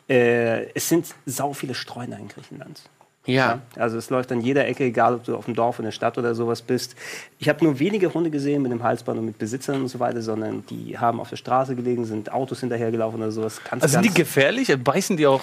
Äh, 0.10 0.66
es 0.74 0.90
sind 0.90 1.08
sau 1.26 1.54
viele 1.54 1.74
Streuner 1.74 2.20
in 2.20 2.28
Griechenland. 2.28 2.82
Ja. 3.26 3.62
Also 3.76 3.98
es 3.98 4.10
läuft 4.10 4.32
an 4.32 4.42
jeder 4.42 4.68
Ecke, 4.68 4.84
egal 4.84 5.16
ob 5.16 5.24
du 5.24 5.36
auf 5.36 5.46
dem 5.46 5.56
Dorf, 5.56 5.80
in 5.80 5.86
der 5.86 5.92
Stadt 5.92 6.18
oder 6.18 6.36
sowas 6.36 6.62
bist. 6.62 6.96
Ich 7.40 7.48
habe 7.48 7.64
nur 7.64 7.80
wenige 7.80 8.14
Hunde 8.14 8.30
gesehen 8.30 8.62
mit 8.62 8.72
dem 8.72 8.84
Halsband 8.84 9.20
und 9.20 9.26
mit 9.26 9.38
Besitzern 9.38 9.82
und 9.82 9.88
so 9.88 10.00
weiter, 10.00 10.22
sondern 10.22 10.66
die 10.70 10.98
haben 10.98 11.20
auf 11.20 11.30
der 11.30 11.38
Straße 11.38 11.76
gelegen, 11.76 12.06
sind 12.06 12.32
Autos 12.34 12.60
hinterhergelaufen 12.60 13.22
oder 13.22 13.32
sowas. 13.32 13.62
Ganz, 13.70 13.84
Also 13.84 13.94
sind 13.94 14.06
die 14.06 14.14
gefährlich? 14.14 14.76
Beißen 14.84 15.16
die 15.16 15.28
auch 15.28 15.42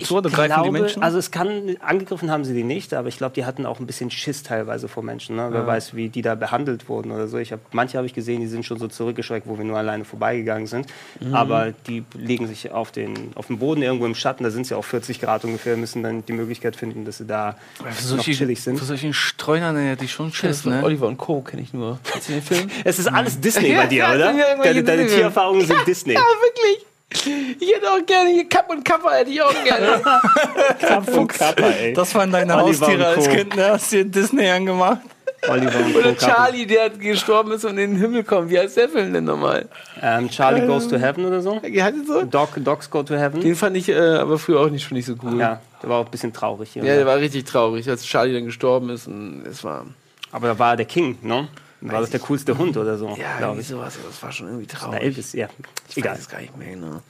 zu 0.00 0.16
oder 0.16 0.28
greifen 0.28 0.64
die 0.64 0.70
Menschen? 0.70 1.02
also 1.02 1.18
es 1.18 1.30
kann, 1.30 1.76
angegriffen 1.80 2.30
haben 2.30 2.44
sie 2.44 2.52
die 2.52 2.64
nicht, 2.64 2.94
aber 2.94 3.08
ich 3.08 3.16
glaube, 3.16 3.34
die 3.34 3.44
hatten 3.44 3.64
auch 3.64 3.78
ein 3.78 3.86
bisschen 3.86 4.10
Schiss 4.10 4.42
teilweise 4.42 4.88
vor 4.88 5.02
Menschen. 5.02 5.36
Ne? 5.36 5.48
Wer 5.50 5.66
weiß, 5.66 5.94
wie 5.94 6.08
die 6.08 6.22
da 6.22 6.34
behandelt 6.34 6.88
wurden 6.88 7.12
oder 7.12 7.28
so. 7.28 7.38
Ich 7.38 7.52
hab, 7.52 7.60
manche 7.72 7.96
habe 7.96 8.06
ich 8.06 8.14
gesehen, 8.14 8.40
die 8.40 8.48
sind 8.48 8.64
schon 8.64 8.78
so 8.78 8.88
zurückgeschreckt, 8.88 9.46
wo 9.46 9.56
wir 9.56 9.64
nur 9.64 9.78
alleine 9.78 10.04
vorbeigegangen 10.04 10.66
sind. 10.66 10.86
Mhm. 11.20 11.34
Aber 11.34 11.72
die 11.86 12.04
legen 12.14 12.46
sich 12.48 12.72
auf 12.72 12.90
den, 12.90 13.32
auf 13.36 13.46
den 13.46 13.58
Boden 13.58 13.82
irgendwo 13.82 14.06
im 14.06 14.14
Schatten, 14.14 14.42
da 14.42 14.50
sind 14.50 14.66
sie 14.66 14.74
auch 14.74 14.84
40 14.84 15.20
Grad 15.20 15.44
ungefähr, 15.44 15.76
müssen 15.76 16.02
dann 16.02 16.24
die 16.26 16.32
Möglichkeit 16.32 16.74
finden, 16.74 17.04
dass 17.04 17.18
sie 17.18 17.26
da 17.26 17.56
für 17.76 17.84
noch 17.84 17.94
solche, 17.94 18.32
chillig 18.32 18.62
sind. 18.62 18.78
für 18.78 18.84
solchen 18.84 19.12
Streunern 19.12 19.76
hätte 19.76 20.04
ich 20.04 20.12
schon 20.12 20.32
Schiss, 20.32 20.64
ne? 20.64 20.82
Oliver 20.82 21.06
und 21.06 21.18
Co. 21.18 21.40
kenne 21.40 21.62
ich 21.62 21.72
nur. 21.72 21.98
Kennst 22.02 22.28
du 22.28 22.32
den 22.32 22.42
Film? 22.42 22.70
Es 22.82 22.98
ist 22.98 23.06
alles 23.06 23.40
Disney 23.40 23.74
bei 23.74 23.86
dir, 23.86 24.06
oder? 24.06 24.34
Deine, 24.62 24.82
deine. 24.82 25.06
Tiererfahrungen 25.06 25.66
sind 25.66 25.86
Disney. 25.86 26.14
Ja, 26.14 26.20
wirklich. 26.20 26.86
Ich 27.14 27.74
hätte 27.74 27.90
auch 27.90 28.04
gerne 28.04 28.30
hier 28.30 28.48
Kapp 28.48 28.70
und 28.70 28.84
Kappa 28.84 29.12
hätte 29.12 29.30
ich 29.30 29.40
auch 29.40 29.64
gerne. 29.64 30.02
Kampf 30.80 31.08
und 31.16 31.28
Kappa, 31.28 31.62
ey. 31.62 31.92
Das 31.92 32.14
waren 32.14 32.30
deine 32.32 32.62
Oliver 32.62 32.86
Haustiere 32.86 33.06
als. 33.06 33.28
Kind, 33.28 33.56
ne? 33.56 33.70
Hast 33.70 33.92
du 33.92 34.04
Disney 34.04 34.48
angemacht? 34.48 35.00
Oliver 35.48 35.78
und 35.78 35.96
Oder. 35.96 36.16
Charlie, 36.16 36.66
der 36.66 36.90
gestorben 36.90 37.52
ist 37.52 37.64
und 37.64 37.78
in 37.78 37.92
den 37.92 37.96
Himmel 37.96 38.24
kommt. 38.24 38.50
Wie 38.50 38.58
heißt 38.58 38.76
der 38.76 38.88
Film 38.88 39.12
denn 39.12 39.24
nochmal? 39.24 39.68
Ähm, 40.02 40.28
Charlie 40.30 40.66
Goes 40.66 40.88
to 40.88 40.96
Heaven 40.96 41.24
oder 41.26 41.40
so? 41.40 41.60
Heißt 41.62 42.06
so? 42.06 42.22
Dog, 42.22 42.50
Dogs 42.56 42.90
Go 42.90 43.02
to 43.02 43.14
Heaven. 43.14 43.40
Den 43.40 43.54
fand 43.54 43.76
ich 43.76 43.88
äh, 43.88 43.98
aber 43.98 44.38
früher 44.38 44.60
auch 44.60 44.70
nicht, 44.70 44.84
schon 44.84 44.96
nicht 44.96 45.06
so 45.06 45.14
cool. 45.22 45.38
Ja, 45.38 45.60
der 45.82 45.88
war 45.90 46.00
auch 46.00 46.06
ein 46.06 46.10
bisschen 46.10 46.32
traurig 46.32 46.70
hier. 46.72 46.84
Ja, 46.84 46.96
der 46.96 47.06
war 47.06 47.18
richtig 47.18 47.44
traurig, 47.44 47.88
als 47.88 48.04
Charlie 48.04 48.34
dann 48.34 48.46
gestorben 48.46 48.90
ist. 48.90 49.06
Und 49.06 49.44
es 49.46 49.62
war. 49.64 49.86
Aber 50.32 50.48
da 50.48 50.58
war 50.58 50.72
er 50.72 50.76
der 50.76 50.86
King, 50.86 51.18
ne? 51.22 51.48
War 51.92 52.00
das 52.00 52.10
der 52.10 52.20
coolste 52.20 52.56
Hund 52.56 52.76
oder 52.76 52.96
so, 52.96 53.08
Ja, 53.18 53.38
irgendwie 53.40 53.60
ich. 53.60 53.68
sowas. 53.68 53.98
Das 54.06 54.22
war 54.22 54.32
schon 54.32 54.46
irgendwie 54.48 54.66
Na, 54.72 54.78
traurig. 54.78 55.02
Elvis, 55.02 55.32
ja. 55.34 55.48
Ich 55.88 55.96
Egal. 55.98 56.12
weiß 56.14 56.20
es 56.20 56.28
gar 56.28 56.40
nicht 56.40 56.56
mehr 56.56 56.70
genau. 56.70 57.02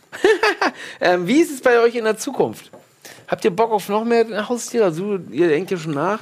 ähm, 1.01 1.27
wie 1.27 1.41
ist 1.41 1.53
es 1.53 1.61
bei 1.61 1.79
euch 1.81 1.95
in 1.95 2.05
der 2.05 2.16
Zukunft? 2.18 2.70
Habt 3.29 3.45
ihr 3.45 3.51
Bock 3.51 3.70
auf 3.70 3.89
noch 3.89 4.05
mehr 4.05 4.49
Haustiere? 4.49 4.85
Also, 4.85 5.18
ihr 5.31 5.49
denkt 5.49 5.70
ja 5.70 5.77
schon 5.77 5.95
nach. 5.95 6.20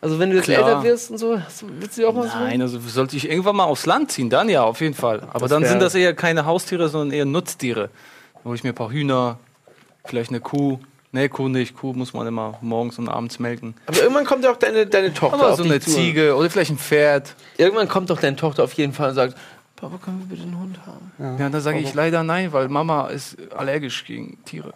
Also, 0.00 0.18
wenn 0.18 0.30
du 0.30 0.36
jetzt 0.36 0.46
Klar. 0.46 0.58
älter 0.68 0.82
wirst 0.82 1.10
und 1.12 1.18
so, 1.18 1.40
willst 1.78 1.96
du 1.96 2.08
auch 2.08 2.14
mal 2.14 2.28
so? 2.28 2.36
Nein, 2.38 2.60
also 2.60 2.80
sollte 2.80 3.16
ich 3.16 3.30
irgendwann 3.30 3.54
mal 3.54 3.64
aufs 3.64 3.86
Land 3.86 4.10
ziehen, 4.10 4.28
dann 4.30 4.48
ja, 4.48 4.64
auf 4.64 4.80
jeden 4.80 4.94
Fall. 4.94 5.22
Aber 5.32 5.46
dann 5.46 5.64
sind 5.64 5.80
das 5.80 5.94
eher 5.94 6.12
keine 6.14 6.44
Haustiere, 6.44 6.88
sondern 6.88 7.12
eher 7.16 7.24
Nutztiere. 7.24 7.88
Da 8.34 8.44
hole 8.44 8.56
ich 8.56 8.64
mir 8.64 8.70
ein 8.70 8.74
paar 8.74 8.90
Hühner, 8.90 9.38
vielleicht 10.04 10.30
eine 10.30 10.40
Kuh. 10.40 10.80
Nee, 11.14 11.28
Kuh 11.28 11.48
nicht. 11.48 11.76
Kuh 11.76 11.92
muss 11.92 12.14
man 12.14 12.26
immer 12.26 12.58
morgens 12.62 12.98
und 12.98 13.08
abends 13.08 13.38
melken. 13.38 13.74
Aber 13.86 14.00
irgendwann 14.00 14.24
kommt 14.24 14.44
ja 14.44 14.50
auch 14.50 14.56
deine, 14.56 14.86
deine 14.86 15.12
Tochter 15.12 15.34
Aber 15.38 15.50
auf 15.52 15.58
so 15.58 15.64
eine 15.64 15.78
zu. 15.78 15.90
Ziege 15.90 16.34
oder 16.34 16.48
vielleicht 16.48 16.70
ein 16.70 16.78
Pferd. 16.78 17.34
Irgendwann 17.58 17.86
kommt 17.88 18.08
doch 18.08 18.18
deine 18.18 18.36
Tochter 18.36 18.64
auf 18.64 18.72
jeden 18.72 18.94
Fall 18.94 19.10
und 19.10 19.14
sagt, 19.14 19.36
Papa, 19.76 19.98
können 20.02 20.20
wir 20.20 20.26
bitte 20.36 20.42
einen 20.48 20.58
Hund 20.58 20.78
haben? 20.86 21.38
Ja, 21.38 21.48
da 21.50 21.60
sage 21.60 21.78
ich 21.80 21.92
leider 21.92 22.22
nein, 22.22 22.52
weil 22.52 22.68
Mama 22.68 23.08
ist 23.08 23.36
allergisch 23.54 24.04
gegen 24.06 24.38
Tiere. 24.44 24.72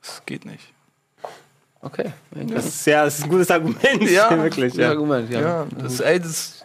Das 0.00 0.22
geht 0.24 0.46
nicht. 0.46 0.72
Okay. 1.82 2.12
Das 2.30 2.64
ist, 2.64 2.86
ja, 2.86 3.04
das 3.04 3.18
ist 3.18 3.24
ein 3.24 3.30
gutes 3.30 3.50
Argument. 3.50 4.02
Ja, 4.10 4.30
wirklich. 4.42 4.74
Ja, 4.74 4.84
Ja. 4.84 4.90
Argument, 4.90 5.30
ja. 5.30 5.40
Ja, 5.40 5.66
das, 5.78 6.00
ey, 6.00 6.18
das 6.20 6.64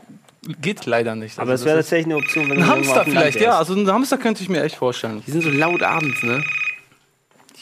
geht 0.61 0.85
leider 0.85 1.15
nicht. 1.15 1.37
Aber 1.37 1.51
Also 1.51 1.63
es 1.63 1.65
wäre 1.65 1.77
tatsächlich 1.79 2.05
eine 2.05 2.15
Option, 2.15 2.49
wenn 2.49 2.57
du 2.57 2.63
ein 2.63 2.69
Hamster 2.69 3.03
vielleicht, 3.03 3.41
ja. 3.41 3.57
Also 3.57 3.73
ein 3.73 3.91
Hamster 3.91 4.17
könnte 4.17 4.41
ich 4.41 4.47
mir 4.49 4.63
echt 4.63 4.75
vorstellen. 4.75 5.21
Die 5.27 5.31
sind 5.31 5.41
so 5.43 5.49
laut 5.49 5.83
abends, 5.83 6.23
ne? 6.23 6.43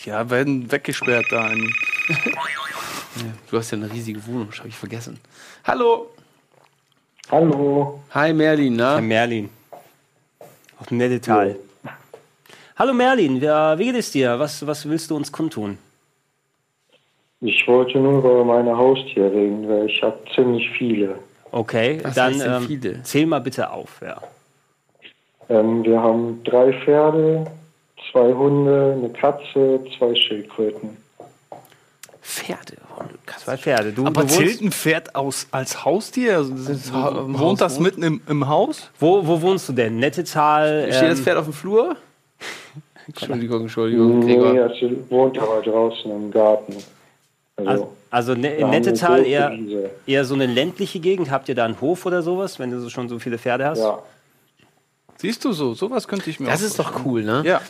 Ja, 0.06 0.30
werden 0.30 0.72
weggesperrt 0.72 1.26
da. 1.32 1.52
In, 1.52 1.74
Du 3.50 3.58
hast 3.58 3.72
ja 3.72 3.78
eine 3.78 3.92
riesige 3.92 4.26
Wohnung, 4.28 4.48
das 4.50 4.60
habe 4.60 4.70
ich 4.70 4.76
vergessen. 4.76 5.20
Hallo. 5.66 6.08
Hallo. 7.30 8.00
Hi 8.14 8.32
Merlin, 8.34 8.78
Herr 8.80 8.96
na? 8.96 9.02
Merlin. 9.02 9.50
Auf 10.80 10.88
dem 10.88 10.98
Nettetal. 11.00 11.56
Hallo 12.78 12.94
Merlin, 12.94 13.42
wer- 13.42 13.78
wie 13.78 13.86
geht 13.86 13.96
es 13.96 14.12
dir? 14.12 14.40
Was, 14.40 14.66
was 14.66 14.88
willst 14.88 15.10
du 15.12 15.16
uns 15.18 15.32
kundtun? 15.32 15.78
Ich 17.42 17.68
wollte 17.68 17.98
nur 18.00 18.20
über 18.20 18.44
meine 18.46 18.78
Haustiere 18.78 19.32
reden, 19.34 19.68
weil 19.68 19.88
ich 19.88 20.02
habe 20.02 20.18
ziemlich 20.36 20.70
viele. 20.78 21.16
Okay, 21.52 22.00
Was 22.04 22.16
dann 22.16 22.40
ähm, 22.40 22.68
viele? 22.68 23.04
zähl 23.04 23.26
mal 23.26 23.40
bitte 23.42 23.70
auf. 23.70 24.00
Ja. 24.02 24.22
Ähm, 25.50 25.84
wir 25.84 26.00
haben 26.00 26.42
drei 26.44 26.72
Pferde, 26.84 27.48
zwei 28.12 28.34
Hunde, 28.34 28.96
eine 28.98 29.10
Katze, 29.10 29.80
zwei 29.98 30.16
Schildkröten. 30.16 30.98
Pferde. 32.22 32.78
Zwei 33.38 33.58
Pferde. 33.58 33.92
Du, 33.92 34.06
aber 34.06 34.24
du 34.24 34.40
ein 34.40 34.72
Pferd 34.72 35.16
aus, 35.16 35.48
als 35.52 35.84
Haustier? 35.84 36.38
Also, 36.38 36.54
das 36.54 36.70
ist, 36.70 36.94
Haus 36.94 37.16
wohnt 37.40 37.62
das 37.62 37.76
wohnt? 37.76 37.84
mitten 37.86 38.04
im, 38.04 38.22
im 38.28 38.48
Haus? 38.48 38.90
wo, 39.00 39.26
wo 39.26 39.42
wohnst 39.42 39.68
du 39.70 39.74
denn? 39.74 39.98
Nettetal? 39.98 40.92
Steht 40.92 41.10
das 41.10 41.20
ähm, 41.20 41.24
Pferd 41.24 41.38
auf 41.38 41.46
dem 41.46 41.54
Flur? 41.54 41.96
Entschuldigung, 43.08 43.62
Entschuldigung, 43.62 44.22
Gregor. 44.22 44.54
Nee, 44.54 44.60
es 44.60 45.10
wohnt 45.10 45.40
aber 45.40 45.62
draußen 45.62 46.12
im 46.12 46.30
Garten. 46.30 46.76
Also, 47.56 47.70
Also, 47.72 47.94
also 48.12 48.36
ne, 48.36 48.56
in 48.56 48.66
eine 48.66 48.80
Nettetal 48.80 49.26
eher, 49.26 49.52
Wiese. 49.52 49.90
eher 50.06 50.26
so 50.26 50.36
eine 50.36 50.46
ländliche 50.46 51.00
Gegend. 51.00 51.32
Habt 51.32 51.50
ihr 51.50 51.56
da 51.56 51.66
einen 51.66 51.82
Hof 51.82 52.06
oder 52.06 52.22
sowas, 52.22 52.60
wenn 52.60 52.70
du 52.70 52.80
so 52.80 52.90
schon 52.90 53.10
so 53.10 53.18
viele 53.18 53.40
Pferde 53.40 53.66
hast? 53.66 53.80
Ja, 53.80 54.00
Siehst 55.18 55.44
du 55.44 55.52
so? 55.52 55.74
Sowas 55.74 56.08
könnte 56.08 56.30
ich 56.30 56.40
mir 56.40 56.48
Das 56.48 56.62
auch 56.62 56.66
ist 56.68 56.80
doch 56.80 57.06
cool, 57.06 57.24
ne? 57.24 57.44
Ja. 57.46 57.62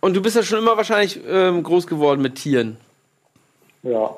Und 0.00 0.14
du 0.14 0.22
bist 0.22 0.36
ja 0.36 0.42
schon 0.42 0.58
immer 0.58 0.76
wahrscheinlich 0.76 1.20
ähm, 1.26 1.62
groß 1.62 1.86
geworden 1.86 2.22
mit 2.22 2.36
Tieren. 2.36 2.76
ja. 3.82 4.14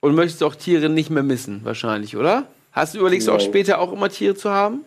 Und 0.00 0.14
möchtest 0.16 0.42
auch 0.42 0.54
Tiere 0.54 0.90
nicht 0.90 1.08
mehr 1.08 1.22
missen, 1.22 1.64
wahrscheinlich, 1.64 2.14
oder? 2.14 2.46
Hast 2.72 2.92
du 2.94 2.98
überlegst 2.98 3.26
du 3.26 3.32
auch 3.32 3.38
Nein. 3.38 3.46
später 3.46 3.78
auch 3.78 3.90
immer 3.90 4.10
Tiere 4.10 4.34
zu 4.34 4.50
haben? 4.50 4.82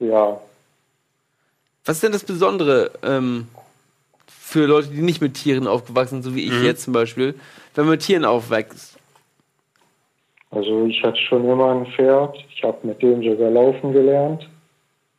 Ja, 0.00 0.40
Was 1.84 1.98
ist 1.98 2.02
denn 2.02 2.10
das 2.10 2.24
Besondere 2.24 2.90
ähm, 3.04 3.46
für 4.26 4.66
Leute, 4.66 4.88
die 4.88 5.00
nicht 5.00 5.20
mit 5.20 5.34
Tieren 5.34 5.68
aufgewachsen 5.68 6.22
sind, 6.22 6.32
so 6.32 6.34
wie 6.34 6.42
ich 6.44 6.62
jetzt 6.64 6.82
zum 6.82 6.92
Beispiel, 6.92 7.38
wenn 7.76 7.84
man 7.84 7.92
mit 7.92 8.02
Tieren 8.02 8.24
aufwächst? 8.24 8.98
also 10.50 10.86
ich 10.86 11.00
hatte 11.04 11.18
schon 11.18 11.44
immer 11.48 11.72
ein 11.72 11.86
Pferd. 11.92 12.36
Ich 12.54 12.64
habe 12.64 12.84
mit 12.84 13.00
dem 13.00 13.22
sogar 13.22 13.50
laufen 13.50 13.92
gelernt. 13.92 14.48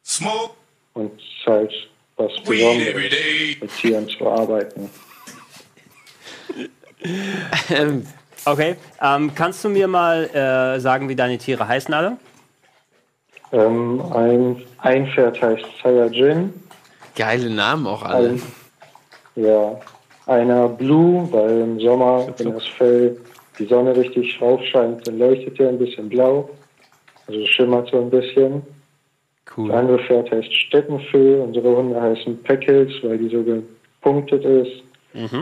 Smoke 0.04 0.54
Und 0.94 1.12
halt 1.46 1.72
was 2.18 2.32
Besonderes, 2.44 3.12
mit 3.62 3.78
Tieren 3.78 4.08
zu 4.10 4.28
arbeiten. 4.28 4.90
Ähm, 7.70 8.06
Okay, 8.48 8.76
ähm, 9.02 9.34
kannst 9.34 9.64
du 9.64 9.70
mir 9.70 9.88
mal 9.88 10.26
äh, 10.30 10.80
sagen, 10.80 11.10
wie 11.10 11.16
deine 11.16 11.40
Tiere 11.40 11.68
heißen 11.68 11.92
alle? 11.92 12.18
Ähm, 13.52 14.00
ein, 14.14 14.62
ein 14.78 15.08
Pferd 15.08 15.42
heißt 15.42 15.66
Saiyajin. 15.82 16.54
geile 17.16 17.50
Namen 17.50 17.88
auch 17.88 18.04
alle. 18.04 18.30
Ein, 18.30 18.42
ja, 19.36 19.80
einer 20.28 20.70
Blue, 20.70 21.28
weil 21.32 21.62
im 21.62 21.80
Sommer, 21.80 22.28
wenn 22.38 22.54
das 22.54 22.68
Fell 22.68 23.18
die 23.58 23.66
Sonne 23.66 23.96
richtig 23.96 24.38
drauf 24.38 24.62
scheint, 24.72 25.08
dann 25.08 25.18
leuchtet 25.18 25.60
er 25.60 25.70
ein 25.70 25.80
bisschen 25.80 26.08
blau. 26.08 26.48
Also 27.26 27.44
schimmert 27.48 27.90
so 27.90 28.00
ein 28.00 28.12
bisschen. 28.12 28.62
Das 29.56 29.64
Cool. 29.64 29.72
andere 29.72 30.00
Pferd 30.00 30.32
heißt 30.32 30.54
Steppenfüll. 30.54 31.40
Unsere 31.40 31.76
Hunde 31.78 32.02
heißen 32.02 32.44
Peckels, 32.44 32.92
weil 33.04 33.18
die 33.18 33.30
so 33.30 33.42
gepunktet 33.44 34.44
ist. 34.44 34.84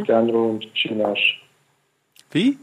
Der 0.08 0.18
andere 0.18 0.38
Hund 0.38 0.68
Chinosh. 0.76 1.42
Wie? 2.32 2.58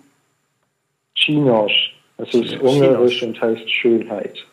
Chinosh. 1.14 1.92
Das 2.18 2.32
ist 2.34 2.60
ungarisch 2.60 3.22
und 3.22 3.40
heißt 3.40 3.68
Schönheit. 3.70 4.44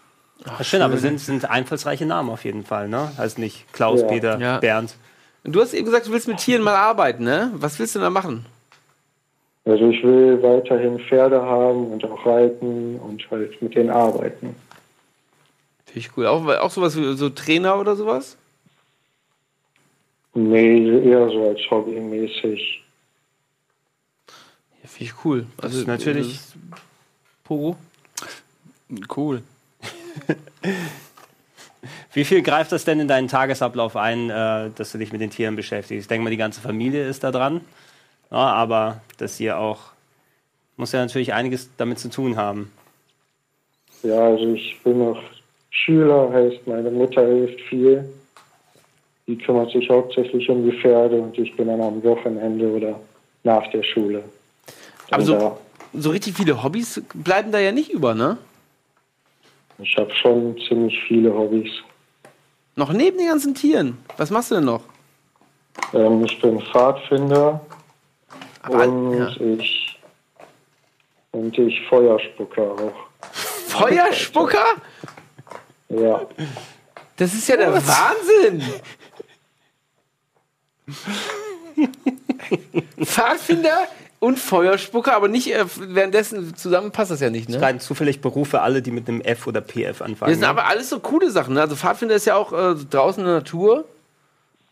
Ja, 0.45 0.63
schön, 0.63 0.81
aber 0.81 0.97
sind, 0.97 1.19
sind 1.19 1.49
einfallsreiche 1.49 2.05
Namen 2.05 2.29
auf 2.29 2.45
jeden 2.45 2.63
Fall, 2.63 2.87
ne? 2.87 3.11
Also 3.17 3.41
nicht 3.41 3.71
Klaus, 3.73 4.01
Ja. 4.01 4.07
Peter, 4.07 4.39
Ja. 4.39 4.57
Bernd. 4.59 4.95
Und 5.43 5.53
du 5.55 5.61
hast 5.61 5.73
eben 5.73 5.85
gesagt, 5.85 6.07
du 6.07 6.11
willst 6.11 6.27
mit 6.27 6.37
Tieren 6.37 6.63
mal 6.63 6.75
arbeiten, 6.75 7.23
ne? 7.23 7.51
Was 7.55 7.77
willst 7.79 7.95
du 7.95 7.99
da 7.99 8.09
machen? 8.09 8.45
Also 9.65 9.89
ich 9.89 10.01
will 10.03 10.41
weiterhin 10.41 10.97
Pferde 10.99 11.41
haben 11.41 11.87
und 11.91 12.03
auch 12.05 12.25
reiten 12.25 12.99
und 12.99 13.29
halt 13.29 13.61
mit 13.61 13.75
denen 13.75 13.89
arbeiten. 13.89 14.55
Finde 15.87 15.99
ich 15.99 16.15
cool. 16.17 16.27
Auch, 16.27 16.45
auch 16.45 16.71
sowas 16.71 16.95
wie 16.95 17.15
so 17.17 17.29
Trainer 17.29 17.79
oder 17.79 17.95
sowas? 17.95 18.37
Nee, 20.33 20.87
eher 21.09 21.27
so 21.29 21.49
als 21.49 21.59
hobbymäßig. 21.71 22.83
Ja, 24.83 24.87
finde 24.89 25.03
ich 25.05 25.25
cool. 25.25 25.47
Also 25.57 25.79
ist 25.79 25.87
natürlich- 25.87 26.37
das- 26.37 26.53
Pogo. 27.43 27.75
Cool. 29.15 29.41
Wie 32.13 32.25
viel 32.25 32.41
greift 32.41 32.71
das 32.71 32.83
denn 32.83 32.99
in 32.99 33.07
deinen 33.07 33.27
Tagesablauf 33.27 33.95
ein, 33.95 34.29
äh, 34.29 34.69
dass 34.75 34.91
du 34.91 34.97
dich 34.97 35.11
mit 35.11 35.21
den 35.21 35.29
Tieren 35.29 35.55
beschäftigst? 35.55 36.01
Ich 36.01 36.07
denke 36.07 36.23
mal, 36.23 36.29
die 36.29 36.37
ganze 36.37 36.59
Familie 36.61 37.07
ist 37.07 37.23
da 37.23 37.31
dran. 37.31 37.61
Ja, 38.31 38.37
aber 38.37 39.01
dass 39.17 39.39
ihr 39.39 39.57
auch, 39.57 39.79
muss 40.75 40.91
ja 40.91 40.99
natürlich 40.99 41.33
einiges 41.33 41.69
damit 41.77 41.99
zu 41.99 42.09
tun 42.09 42.35
haben. 42.35 42.71
Ja, 44.03 44.19
also 44.19 44.53
ich 44.53 44.77
bin 44.83 44.99
noch 44.99 45.21
Schüler, 45.85 46.31
heißt 46.33 46.65
meine 46.65 46.89
Mutter 46.89 47.25
hilft 47.25 47.61
viel. 47.61 48.07
Die 49.27 49.37
kümmert 49.37 49.71
sich 49.71 49.89
hauptsächlich 49.89 50.49
um 50.49 50.69
die 50.69 50.75
Pferde 50.77 51.17
und 51.21 51.37
ich 51.37 51.55
bin 51.55 51.67
dann 51.67 51.81
am 51.81 52.03
Wochenende 52.03 52.67
oder 52.67 52.99
nach 53.43 53.69
der 53.71 53.83
Schule. 53.83 54.23
Aber 55.11 55.23
so, 55.23 55.33
da. 55.33 55.57
so 55.93 56.09
richtig 56.09 56.35
viele 56.35 56.63
Hobbys 56.63 57.01
bleiben 57.13 57.51
da 57.51 57.59
ja 57.59 57.71
nicht 57.71 57.91
über, 57.91 58.15
ne? 58.15 58.37
Ich 59.79 59.95
habe 59.97 60.13
schon 60.15 60.57
ziemlich 60.67 60.99
viele 61.07 61.33
Hobbys. 61.33 61.71
Noch 62.75 62.91
neben 62.91 63.17
den 63.17 63.27
ganzen 63.27 63.53
Tieren. 63.53 63.97
Was 64.17 64.31
machst 64.31 64.51
du 64.51 64.55
denn 64.55 64.65
noch? 64.65 64.83
Ähm, 65.93 66.25
ich 66.25 66.39
bin 66.41 66.59
Pfadfinder 66.59 67.61
Aber, 68.63 68.87
und 68.87 69.17
ja. 69.17 69.29
ich 69.39 69.99
und 71.31 71.57
ich 71.57 71.81
Feuerspucker 71.87 72.71
auch. 72.71 73.27
Feuerspucker? 73.67 74.65
Ja, 75.89 76.21
Das 77.15 77.33
ist 77.33 77.47
ja 77.47 77.57
der 77.57 77.73
Wahnsinn. 77.73 78.63
Pfadfinder 83.03 83.87
und 84.19 84.39
Feuerspucker, 84.39 85.15
aber 85.15 85.27
nicht 85.27 85.53
äh, 85.53 85.65
währenddessen 85.77 86.55
zusammen 86.55 86.91
passt 86.91 87.11
das 87.11 87.19
ja 87.19 87.29
nicht, 87.29 87.49
ne? 87.49 87.61
Rein 87.61 87.79
zufällig 87.79 88.21
Berufe 88.21 88.61
alle, 88.61 88.81
die 88.81 88.91
mit 88.91 89.07
einem 89.07 89.21
F 89.21 89.47
oder 89.47 89.61
PF 89.61 90.01
anfangen. 90.01 90.17
Das 90.19 90.31
sind 90.31 90.39
ne? 90.41 90.47
aber 90.47 90.65
alles 90.67 90.89
so 90.89 90.99
coole 90.99 91.29
Sachen. 91.29 91.53
Ne? 91.53 91.61
Also 91.61 91.75
Pfadfinder 91.75 92.15
ist 92.15 92.25
ja 92.25 92.35
auch 92.35 92.51
äh, 92.51 92.75
draußen 92.89 93.21
in 93.21 93.27
der 93.27 93.35
Natur 93.37 93.85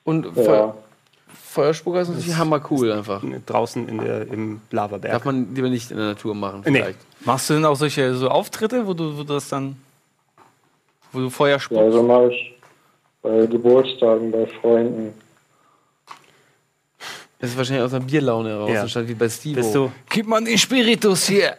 und 0.04 0.26
ja. 0.26 0.32
Feuer, 0.44 0.78
Feuerspucker 1.48 2.02
ist 2.02 2.10
natürlich 2.10 2.36
hammer 2.36 2.62
cool 2.72 2.92
einfach. 2.92 3.22
Draußen 3.46 3.88
in 3.88 4.00
der, 4.00 4.28
im 4.28 4.62
Lavaberg. 4.72 5.12
Darf 5.14 5.26
man 5.26 5.54
lieber 5.54 5.70
nicht 5.70 5.92
in 5.92 5.98
der 5.98 6.08
Natur 6.08 6.34
machen 6.36 6.64
Nee. 6.66 6.80
vielleicht. 6.82 7.00
Machst 7.24 7.50
du 7.50 7.54
denn 7.54 7.66
auch 7.66 7.76
solche 7.76 8.16
so 8.16 8.30
Auftritte, 8.30 8.86
wo 8.88 8.94
du, 8.94 9.18
wo 9.18 9.24
du 9.24 9.34
das 9.34 9.48
dann, 9.50 9.78
wo 11.16 11.20
du 11.20 11.30
Feuer 11.30 11.52
ja 11.54 11.60
spuckst? 11.60 11.82
also 11.82 12.04
mache 12.04 12.32
ich 12.34 12.54
bei 13.22 13.46
Geburtstagen 13.48 14.32
bei 14.32 14.46
Freunden. 14.62 15.14
Das 17.40 17.50
ist 17.52 17.58
wahrscheinlich 17.58 17.84
aus 17.86 17.94
einer 17.94 18.06
Bierlaune 18.06 18.50
heraus, 18.50 18.72
Ja. 18.72 18.82
anstatt 18.84 19.08
wie 19.08 19.14
bei 19.14 19.30
Steve. 19.30 19.56
Bist 19.56 19.76
du, 19.76 19.92
Gib 20.10 20.28
mal 20.28 20.44
den 20.44 20.58
Spiritus 20.58 21.28
hier. 21.28 21.56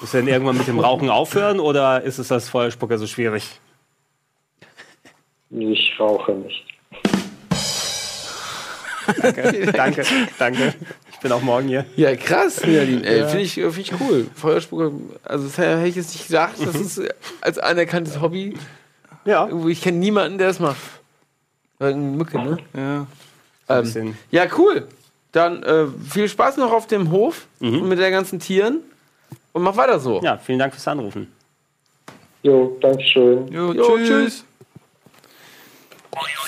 Willst 0.00 0.14
du 0.14 0.18
denn 0.18 0.28
irgendwann 0.28 0.58
mit 0.58 0.66
dem 0.66 0.80
Rauchen 0.80 1.10
aufhören 1.10 1.60
oder 1.60 2.02
ist 2.02 2.18
es 2.18 2.32
als 2.32 2.48
Feuerspucker 2.48 2.98
so 2.98 3.06
schwierig? 3.06 3.48
Ich 5.50 5.92
rauche 6.00 6.32
nicht. 6.32 6.64
Danke, 9.22 9.72
danke, 9.72 10.04
danke. 10.38 10.74
Ich 11.22 11.28
bin 11.28 11.30
auch 11.30 11.42
morgen 11.42 11.68
hier. 11.68 11.84
Ja, 11.94 12.16
krass, 12.16 12.62
Nadine. 12.62 13.06
Ey, 13.06 13.28
finde 13.28 13.42
ich, 13.42 13.52
find 13.54 13.78
ich 13.78 13.92
cool. 14.00 14.26
Feuerspucker, 14.34 14.90
also 15.22 15.44
das 15.46 15.56
hätte 15.56 15.86
ich 15.86 15.94
jetzt 15.94 16.12
nicht 16.14 16.26
gedacht, 16.26 16.54
das 16.58 16.74
ist 16.74 16.98
äh, 16.98 17.10
als 17.40 17.58
anerkanntes 17.58 18.20
Hobby. 18.20 18.58
Ja. 19.24 19.48
Ich 19.68 19.82
kenne 19.82 19.98
niemanden, 19.98 20.38
der 20.38 20.48
es 20.48 20.58
macht. 20.58 20.80
Eine 21.78 21.94
Mücke, 21.94 22.40
ne? 22.40 22.58
Ja. 22.74 23.06
Ähm, 23.68 24.16
ja, 24.32 24.46
cool. 24.58 24.88
Dann 25.30 25.62
äh, 25.62 25.86
viel 26.10 26.28
Spaß 26.28 26.56
noch 26.56 26.72
auf 26.72 26.88
dem 26.88 27.12
Hof 27.12 27.46
Mhm. 27.60 27.88
mit 27.88 28.00
den 28.00 28.10
ganzen 28.10 28.40
Tieren. 28.40 28.80
Und 29.52 29.62
mach 29.62 29.76
weiter 29.76 30.00
so. 30.00 30.20
Ja, 30.24 30.38
vielen 30.38 30.58
Dank 30.58 30.72
fürs 30.74 30.88
Anrufen. 30.88 31.30
Jo, 32.42 32.76
Dankeschön. 32.80 33.46
Jo, 33.46 33.72
Jo, 33.72 33.96
tschüss. 33.96 34.08
tschüss. 34.08 34.44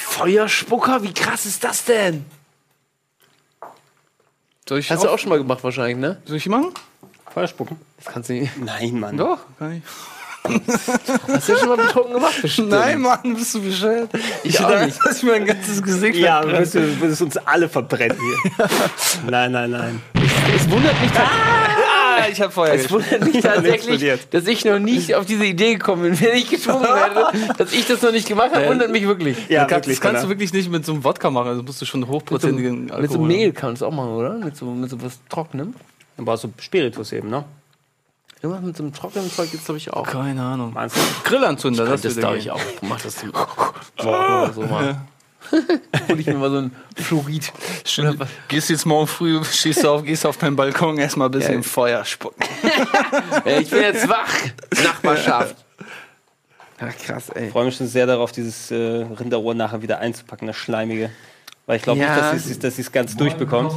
Feuerspucker, 0.00 1.00
wie 1.04 1.12
krass 1.14 1.46
ist 1.46 1.62
das 1.62 1.84
denn? 1.84 2.24
Soll 4.68 4.78
ich, 4.78 4.90
Hast 4.90 5.04
du 5.04 5.08
auch, 5.08 5.14
auch 5.14 5.18
schon 5.18 5.28
mal 5.30 5.38
gemacht 5.38 5.62
wahrscheinlich, 5.62 5.98
ne? 5.98 6.16
soll 6.24 6.36
ich 6.36 6.48
machen? 6.48 6.70
Feuerspucken? 7.32 7.76
Das 8.02 8.12
kannst 8.12 8.30
du 8.30 8.34
nicht. 8.34 8.56
Nein, 8.56 8.98
Mann. 9.00 9.16
Doch, 9.16 9.38
kann 9.58 9.72
ich. 9.76 9.82
Hast 11.28 11.48
du 11.48 11.56
schon 11.56 11.68
mal 11.68 11.76
betrunken 11.78 12.12
gemacht? 12.14 12.34
Bestimmt. 12.42 12.68
Nein, 12.68 13.00
Mann, 13.00 13.34
bist 13.34 13.54
du 13.54 13.62
bescheuert? 13.62 14.10
Ich 14.42 14.60
auch 14.60 14.68
dachte, 14.70 14.86
nicht. 14.86 14.98
dass 15.04 15.16
ich 15.18 15.22
mein 15.24 15.44
ganzes 15.46 15.82
Gesicht 15.82 16.18
Ja, 16.18 16.42
du 16.42 16.50
würdest 17.00 17.22
uns 17.22 17.36
alle 17.38 17.68
verbrennen 17.68 18.16
hier. 18.18 18.68
nein, 19.30 19.52
nein, 19.52 19.70
nein. 19.70 20.02
Es 20.54 20.70
wundert 20.70 21.00
mich, 21.00 21.10
Ah, 21.16 21.66
ich 22.30 22.40
hab 22.40 22.52
Feuer 22.52 22.74
es 22.74 22.90
wundert 22.90 23.24
mich 23.24 23.40
tatsächlich, 23.42 23.74
explodiert. 23.74 24.20
dass 24.34 24.46
ich 24.46 24.64
noch 24.64 24.78
nicht 24.78 25.14
auf 25.14 25.26
diese 25.26 25.44
Idee 25.44 25.74
gekommen 25.74 26.02
bin. 26.02 26.20
Wenn 26.20 26.36
ich 26.36 26.48
getrunken 26.50 26.86
hätte, 26.86 27.54
dass 27.58 27.72
ich 27.72 27.86
das 27.86 28.02
noch 28.02 28.12
nicht 28.12 28.26
gemacht 28.28 28.54
habe, 28.54 28.66
wundert 28.68 28.90
mich 28.90 29.06
wirklich. 29.06 29.36
Ja, 29.48 29.62
das 29.64 29.70
kannst, 29.70 29.88
wirklich. 29.88 29.96
das 29.96 30.00
kannst 30.00 30.22
du 30.22 30.26
Anna. 30.26 30.28
wirklich 30.30 30.52
nicht 30.52 30.70
mit 30.70 30.84
so 30.86 30.92
einem 30.92 31.04
Wodka 31.04 31.30
machen. 31.30 31.48
Also 31.48 31.62
musst 31.62 31.80
du 31.80 31.86
schon 31.86 32.06
hochprozentigen 32.06 32.90
Alkohol 32.90 33.02
Mit 33.02 33.10
so. 33.12 33.18
Mehl 33.20 33.52
kannst 33.52 33.82
du 33.82 33.86
auch 33.86 33.92
machen, 33.92 34.10
oder? 34.10 34.34
Mit 34.34 34.56
so, 34.56 34.66
mit 34.66 34.90
so 34.90 35.00
was 35.02 35.18
Trockenem. 35.28 35.74
Dann 36.16 36.24
brauchst 36.26 36.44
du 36.44 36.52
Spiritus 36.60 37.12
eben, 37.12 37.30
ne? 37.30 37.44
Irgendwas 38.42 38.62
mit 38.64 38.76
so 38.76 38.82
einem 38.82 38.92
trockenen 38.92 39.30
Zeug 39.30 39.48
jetzt 39.52 39.64
glaube 39.64 39.78
ich 39.78 39.90
auch. 39.92 40.06
Keine 40.06 40.42
Ahnung. 40.42 40.72
Meinst 40.74 40.96
du? 40.96 41.00
Grillanzünder, 41.24 41.86
das, 41.86 42.02
Das 42.02 42.16
gehen. 42.16 42.36
ich 42.36 42.50
auch. 42.50 42.60
Mach 42.82 43.00
das 43.00 43.16
zum 43.16 43.30
Morgen 43.30 44.42
oder 44.42 44.52
so 44.52 44.60
mal. 44.62 44.96
Hol 46.08 46.20
ich 46.20 46.26
mir 46.26 46.34
mal 46.34 46.50
so 46.50 46.56
ein 46.58 46.72
Fluorid. 46.96 47.52
Was? 48.18 48.28
Gehst 48.48 48.70
jetzt 48.70 48.86
morgen 48.86 49.06
früh, 49.06 49.42
stehst 49.44 49.84
du 49.84 49.88
auf, 49.90 50.04
gehst 50.04 50.24
auf 50.26 50.36
deinen 50.36 50.56
Balkon, 50.56 50.98
erstmal 50.98 51.28
ein 51.28 51.32
bisschen 51.32 51.54
Ja. 51.56 51.62
Feuer 51.62 52.04
spucken. 52.04 52.42
Ich 53.60 53.70
bin 53.70 53.82
jetzt 53.82 54.08
wach. 54.08 54.32
Nachbarschaft. 54.82 55.56
Ach, 56.80 56.96
krass, 57.04 57.30
ey. 57.30 57.46
Ich 57.46 57.52
freue 57.52 57.66
mich 57.66 57.76
schon 57.76 57.86
sehr 57.86 58.06
darauf, 58.06 58.32
dieses 58.32 58.70
äh, 58.70 58.74
Rinderrohr 59.18 59.54
nachher 59.54 59.80
wieder 59.82 59.98
einzupacken, 60.00 60.46
das 60.48 60.56
Schleimige. 60.56 61.10
Weil 61.66 61.76
ich 61.76 61.82
glaube 61.82 62.00
Ja. 62.00 62.32
nicht, 62.32 62.62
dass 62.64 62.76
sie 62.76 62.82
es 62.82 62.92
ganz 62.92 63.16
durchbekommt. 63.16 63.72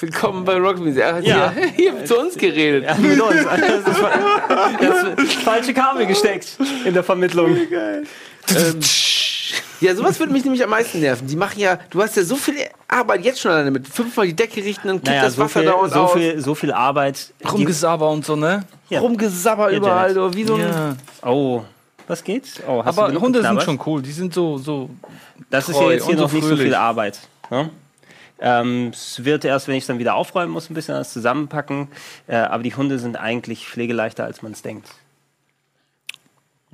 Willkommen 0.00 0.44
bei 0.46 0.56
Rock 0.56 0.78
Music. 0.78 1.02
Er 1.02 1.14
hat 1.16 1.24
Ja. 1.24 1.50
hier, 1.52 1.66
hier 1.94 2.04
zu 2.06 2.18
uns 2.18 2.36
geredet. 2.36 2.84
Ja, 2.84 2.94
mit 2.94 3.20
uns. 3.20 3.44
Das 3.44 3.60
ist 3.68 5.18
das 5.18 5.32
falsche 5.44 5.74
Kabel 5.74 6.06
gesteckt 6.06 6.56
in 6.84 6.94
der 6.94 7.04
Vermittlung. 7.04 7.54
Ja, 9.80 9.96
sowas 9.96 10.18
würde 10.20 10.32
mich 10.32 10.44
nämlich 10.44 10.62
am 10.62 10.70
meisten 10.70 11.00
nerven. 11.00 11.26
Die 11.26 11.34
machen 11.36 11.58
ja, 11.58 11.78
du 11.90 12.02
hast 12.02 12.16
ja 12.16 12.22
so 12.22 12.36
viel 12.36 12.54
Arbeit 12.86 13.24
jetzt 13.24 13.40
schon 13.40 13.50
alleine 13.50 13.70
mit 13.72 13.88
fünfmal 13.88 14.26
die 14.26 14.34
Decke 14.36 14.62
richten, 14.62 14.86
dann 14.88 14.96
kippt 14.98 15.08
Naja, 15.08 15.22
das 15.24 15.34
so 15.34 15.42
Wasser 15.42 15.60
viel, 15.60 15.68
dauernd 15.68 15.92
so, 15.92 16.00
aus. 16.00 16.12
viel, 16.12 16.40
so 16.40 16.54
viel 16.54 16.72
Arbeit. 16.72 17.32
Die, 17.42 17.48
Rumgesaber 17.48 18.08
und 18.10 18.24
so, 18.24 18.36
ne? 18.36 18.64
Ja. 18.88 19.00
Rumgesabber 19.00 19.70
Ja, 19.72 19.76
überall, 19.78 20.14
so, 20.14 20.32
wie 20.34 20.44
so 20.44 20.54
ein. 20.54 20.60
Ja. 20.60 20.96
oh, 21.24 21.64
was 22.06 22.22
geht? 22.22 22.62
Oh, 22.68 22.84
hast 22.84 22.96
du 22.96 23.02
Aber 23.02 23.20
Hunde 23.20 23.42
sind 23.42 23.62
schon 23.62 23.80
cool. 23.86 24.02
Die 24.02 24.12
sind 24.12 24.32
so, 24.34 24.58
so 24.58 24.88
Das 25.50 25.68
ist 25.68 25.80
ja 25.80 25.90
jetzt 25.90 26.06
hier 26.06 26.16
so 26.16 26.22
noch 26.22 26.32
nicht 26.32 26.42
so 26.42 26.48
fröhlich. 26.48 26.64
viel 26.66 26.74
Arbeit. 26.74 27.18
Ne? 27.50 27.70
Ähm, 28.40 28.90
es 28.92 29.24
wird 29.24 29.44
erst, 29.44 29.68
wenn 29.68 29.76
ich 29.76 29.84
es 29.84 29.86
dann 29.86 29.98
wieder 29.98 30.14
aufräumen 30.14 30.52
muss, 30.52 30.68
ein 30.70 30.74
bisschen 30.74 30.94
alles 30.94 31.12
zusammenpacken. 31.12 31.88
Äh, 32.26 32.36
aber 32.36 32.62
die 32.62 32.74
Hunde 32.74 32.98
sind 32.98 33.16
eigentlich 33.16 33.66
pflegeleichter, 33.66 34.24
als 34.24 34.42
man 34.42 34.52
es 34.52 34.62
denkt. 34.62 34.88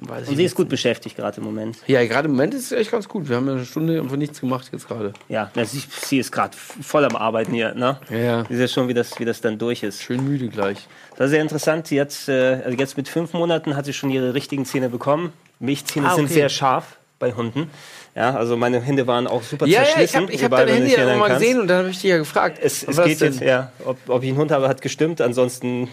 Weiß 0.00 0.28
Und 0.28 0.36
sie 0.36 0.44
ist 0.44 0.54
gut 0.54 0.68
beschäftigt 0.68 1.16
gerade 1.16 1.38
im 1.38 1.44
Moment. 1.44 1.78
Ja, 1.88 2.04
gerade 2.06 2.26
im 2.26 2.32
Moment 2.32 2.54
ist 2.54 2.66
es 2.66 2.72
echt 2.72 2.92
ganz 2.92 3.08
gut. 3.08 3.28
Wir 3.28 3.34
haben 3.36 3.46
ja 3.48 3.54
eine 3.54 3.64
Stunde 3.64 4.00
einfach 4.00 4.14
nichts 4.16 4.40
gemacht 4.40 4.68
jetzt 4.72 4.86
gerade. 4.86 5.12
Ja, 5.28 5.50
na, 5.56 5.64
sie, 5.64 5.82
sie 6.04 6.18
ist 6.18 6.30
gerade 6.30 6.56
voll 6.56 7.04
am 7.04 7.16
Arbeiten 7.16 7.52
hier. 7.52 7.74
Ne? 7.74 7.98
Ja, 8.08 8.16
ja. 8.16 8.44
Sie 8.48 8.54
ist 8.54 8.60
ja 8.60 8.68
schon, 8.68 8.86
wie 8.86 8.94
das, 8.94 9.18
wie 9.18 9.24
das 9.24 9.40
dann 9.40 9.58
durch 9.58 9.82
ist. 9.82 10.00
Schön 10.00 10.24
müde 10.24 10.48
gleich. 10.48 10.86
Das 11.16 11.26
ist 11.26 11.30
sehr 11.32 11.42
interessant. 11.42 11.88
Sie 11.88 12.00
hat, 12.00 12.14
äh, 12.28 12.62
also 12.64 12.78
jetzt 12.78 12.96
mit 12.96 13.08
fünf 13.08 13.32
Monaten 13.32 13.74
hat 13.74 13.86
sie 13.86 13.92
schon 13.92 14.10
ihre 14.10 14.34
richtigen 14.34 14.64
Zähne 14.64 14.88
bekommen. 14.88 15.32
Milchzähne 15.58 16.08
Ah, 16.08 16.14
sind 16.14 16.26
okay. 16.26 16.34
sehr 16.34 16.48
scharf 16.48 16.96
bei 17.18 17.32
Hunden. 17.32 17.68
Ja, 18.14 18.36
also 18.36 18.56
meine 18.56 18.80
Hände 18.80 19.08
waren 19.08 19.26
auch 19.26 19.42
super 19.42 19.66
Ja, 19.66 19.82
ja, 19.82 20.00
ich 20.00 20.10
zerschlissen. 20.12 20.44
habe 20.44 20.56
hab 20.60 20.66
deine 20.68 20.80
dich 20.84 20.96
ja 20.96 21.16
mal 21.16 21.26
kannst. 21.28 21.40
gesehen 21.42 21.60
und 21.60 21.66
dann 21.66 21.78
habe 21.78 21.88
ich 21.90 22.00
dich 22.00 22.10
ja 22.10 22.18
gefragt. 22.18 22.58
Es, 22.62 22.84
es 22.84 22.96
geht 23.02 23.20
denn? 23.20 23.32
jetzt, 23.32 23.42
ja, 23.42 23.72
ob, 23.84 23.96
ob 24.06 24.22
ich 24.22 24.28
einen 24.28 24.38
Hund 24.38 24.52
habe, 24.52 24.68
hat 24.68 24.80
gestimmt. 24.80 25.20
Ansonsten 25.20 25.88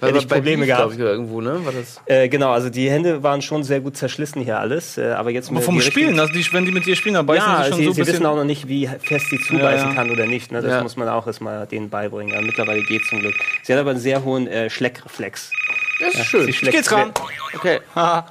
Weil 0.00 0.10
hätte 0.10 0.18
ich 0.18 0.28
Probleme 0.28 0.64
Beef, 0.64 0.74
gehabt. 0.74 0.92
Ich, 0.94 0.98
irgendwo, 0.98 1.40
ne? 1.40 1.64
War 1.64 1.72
das? 1.72 2.00
Äh, 2.06 2.28
genau, 2.28 2.50
also 2.50 2.70
die 2.70 2.90
Hände 2.90 3.22
waren 3.22 3.40
schon 3.42 3.62
sehr 3.62 3.80
gut 3.80 3.96
zerschlissen 3.96 4.42
hier 4.42 4.58
alles. 4.58 4.98
Äh, 4.98 5.10
aber 5.12 5.30
jetzt 5.30 5.50
Aber 5.50 5.60
vom 5.60 5.80
Spielen, 5.80 6.18
also 6.18 6.32
die, 6.32 6.44
wenn 6.52 6.64
die 6.64 6.72
mit 6.72 6.86
dir 6.86 6.96
spielen, 6.96 7.14
dann 7.14 7.26
beißen 7.26 7.46
Ja, 7.48 7.62
sie 7.64 7.68
schon 7.70 7.78
sie, 7.78 7.84
so 7.84 7.92
sie 7.92 8.00
bisschen. 8.00 8.14
wissen 8.14 8.26
auch 8.26 8.36
noch 8.36 8.44
nicht, 8.44 8.66
wie 8.68 8.86
fest 8.86 9.26
sie 9.30 9.38
zubeißen 9.38 9.60
Ja, 9.60 9.88
ja. 9.90 9.94
kann 9.94 10.10
oder 10.10 10.26
nicht. 10.26 10.50
Ne? 10.50 10.60
Das 10.62 10.70
Ja. 10.72 10.82
muss 10.82 10.96
man 10.96 11.08
auch 11.08 11.26
erstmal 11.26 11.66
denen 11.66 11.88
beibringen. 11.90 12.32
Ja, 12.34 12.40
mittlerweile 12.40 12.82
geht 12.82 13.04
zum 13.04 13.20
Glück. 13.20 13.34
Sie 13.62 13.72
hat 13.72 13.80
aber 13.80 13.90
einen 13.90 14.00
sehr 14.00 14.24
hohen 14.24 14.46
äh, 14.48 14.70
Schleckreflex. 14.70 15.52
Das 16.00 16.14
ist 16.14 16.24
schön. 16.26 16.50
Sie 16.52 16.66
geht's 16.70 16.90
ran. 16.90 17.12
Okay. 17.54 17.80
Ha. 17.94 18.26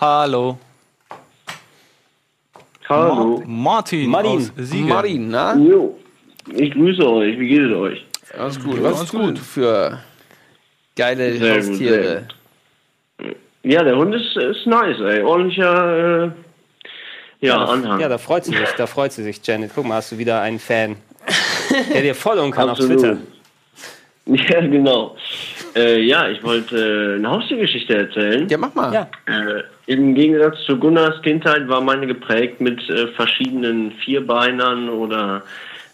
Hallo. 0.00 0.58
Hallo. 2.88 3.42
Martin. 3.46 4.10
Martin. 4.10 4.38
Aus 4.38 4.52
Siegen. 4.56 4.88
Martin, 4.88 5.28
na? 5.30 5.56
Jo. 5.56 5.96
Ich 6.52 6.72
grüße 6.72 7.08
euch. 7.08 7.38
Wie 7.38 7.48
geht 7.48 7.62
es 7.62 7.72
euch? 7.72 8.06
Alles 8.38 8.62
gut. 8.62 8.82
Was 8.82 9.02
ist 9.02 9.10
gut 9.12 9.38
für 9.38 10.00
geile 10.96 11.32
Sehr 11.36 11.56
gut, 11.56 11.68
Haustiere? 11.70 12.28
Ja, 13.62 13.82
der 13.82 13.96
Hund 13.96 14.14
ist, 14.14 14.36
ist 14.36 14.66
nice, 14.66 15.00
ey. 15.00 15.22
Ordentlicher 15.22 16.24
äh, 16.26 16.30
ja, 17.40 17.64
Anhang. 17.64 18.00
Ja, 18.00 18.08
da 18.08 18.18
freut 18.18 18.44
sie 18.44 18.52
sich, 18.52 18.68
da 18.76 18.86
freut 18.86 19.12
sie 19.12 19.22
sich, 19.22 19.40
Janet. 19.44 19.72
Guck 19.74 19.86
mal, 19.86 19.96
hast 19.96 20.12
du 20.12 20.18
wieder 20.18 20.40
einen 20.40 20.58
Fan, 20.58 20.96
der 21.92 22.02
dir 22.02 22.14
folgen 22.14 22.50
kann 22.50 22.68
auf 22.68 22.78
Absolut. 22.78 23.00
Twitter. 23.00 23.18
Ja, 24.26 24.60
genau. 24.62 25.16
Äh, 25.76 26.00
ja, 26.00 26.30
ich 26.30 26.42
wollte 26.42 26.76
äh, 26.76 27.18
eine 27.18 27.30
Haustiergeschichte 27.30 27.94
erzählen. 27.94 28.48
Ja, 28.48 28.56
mach 28.56 28.74
mal. 28.74 28.90
Ja. 28.90 29.08
Äh, 29.26 29.64
Im 29.84 30.14
Gegensatz 30.14 30.64
zu 30.64 30.78
Gunnars 30.78 31.20
Kindheit 31.20 31.68
war 31.68 31.82
meine 31.82 32.06
geprägt 32.06 32.58
mit 32.58 32.88
äh, 32.88 33.08
verschiedenen 33.08 33.92
Vierbeinern 33.92 34.88
oder 34.88 35.42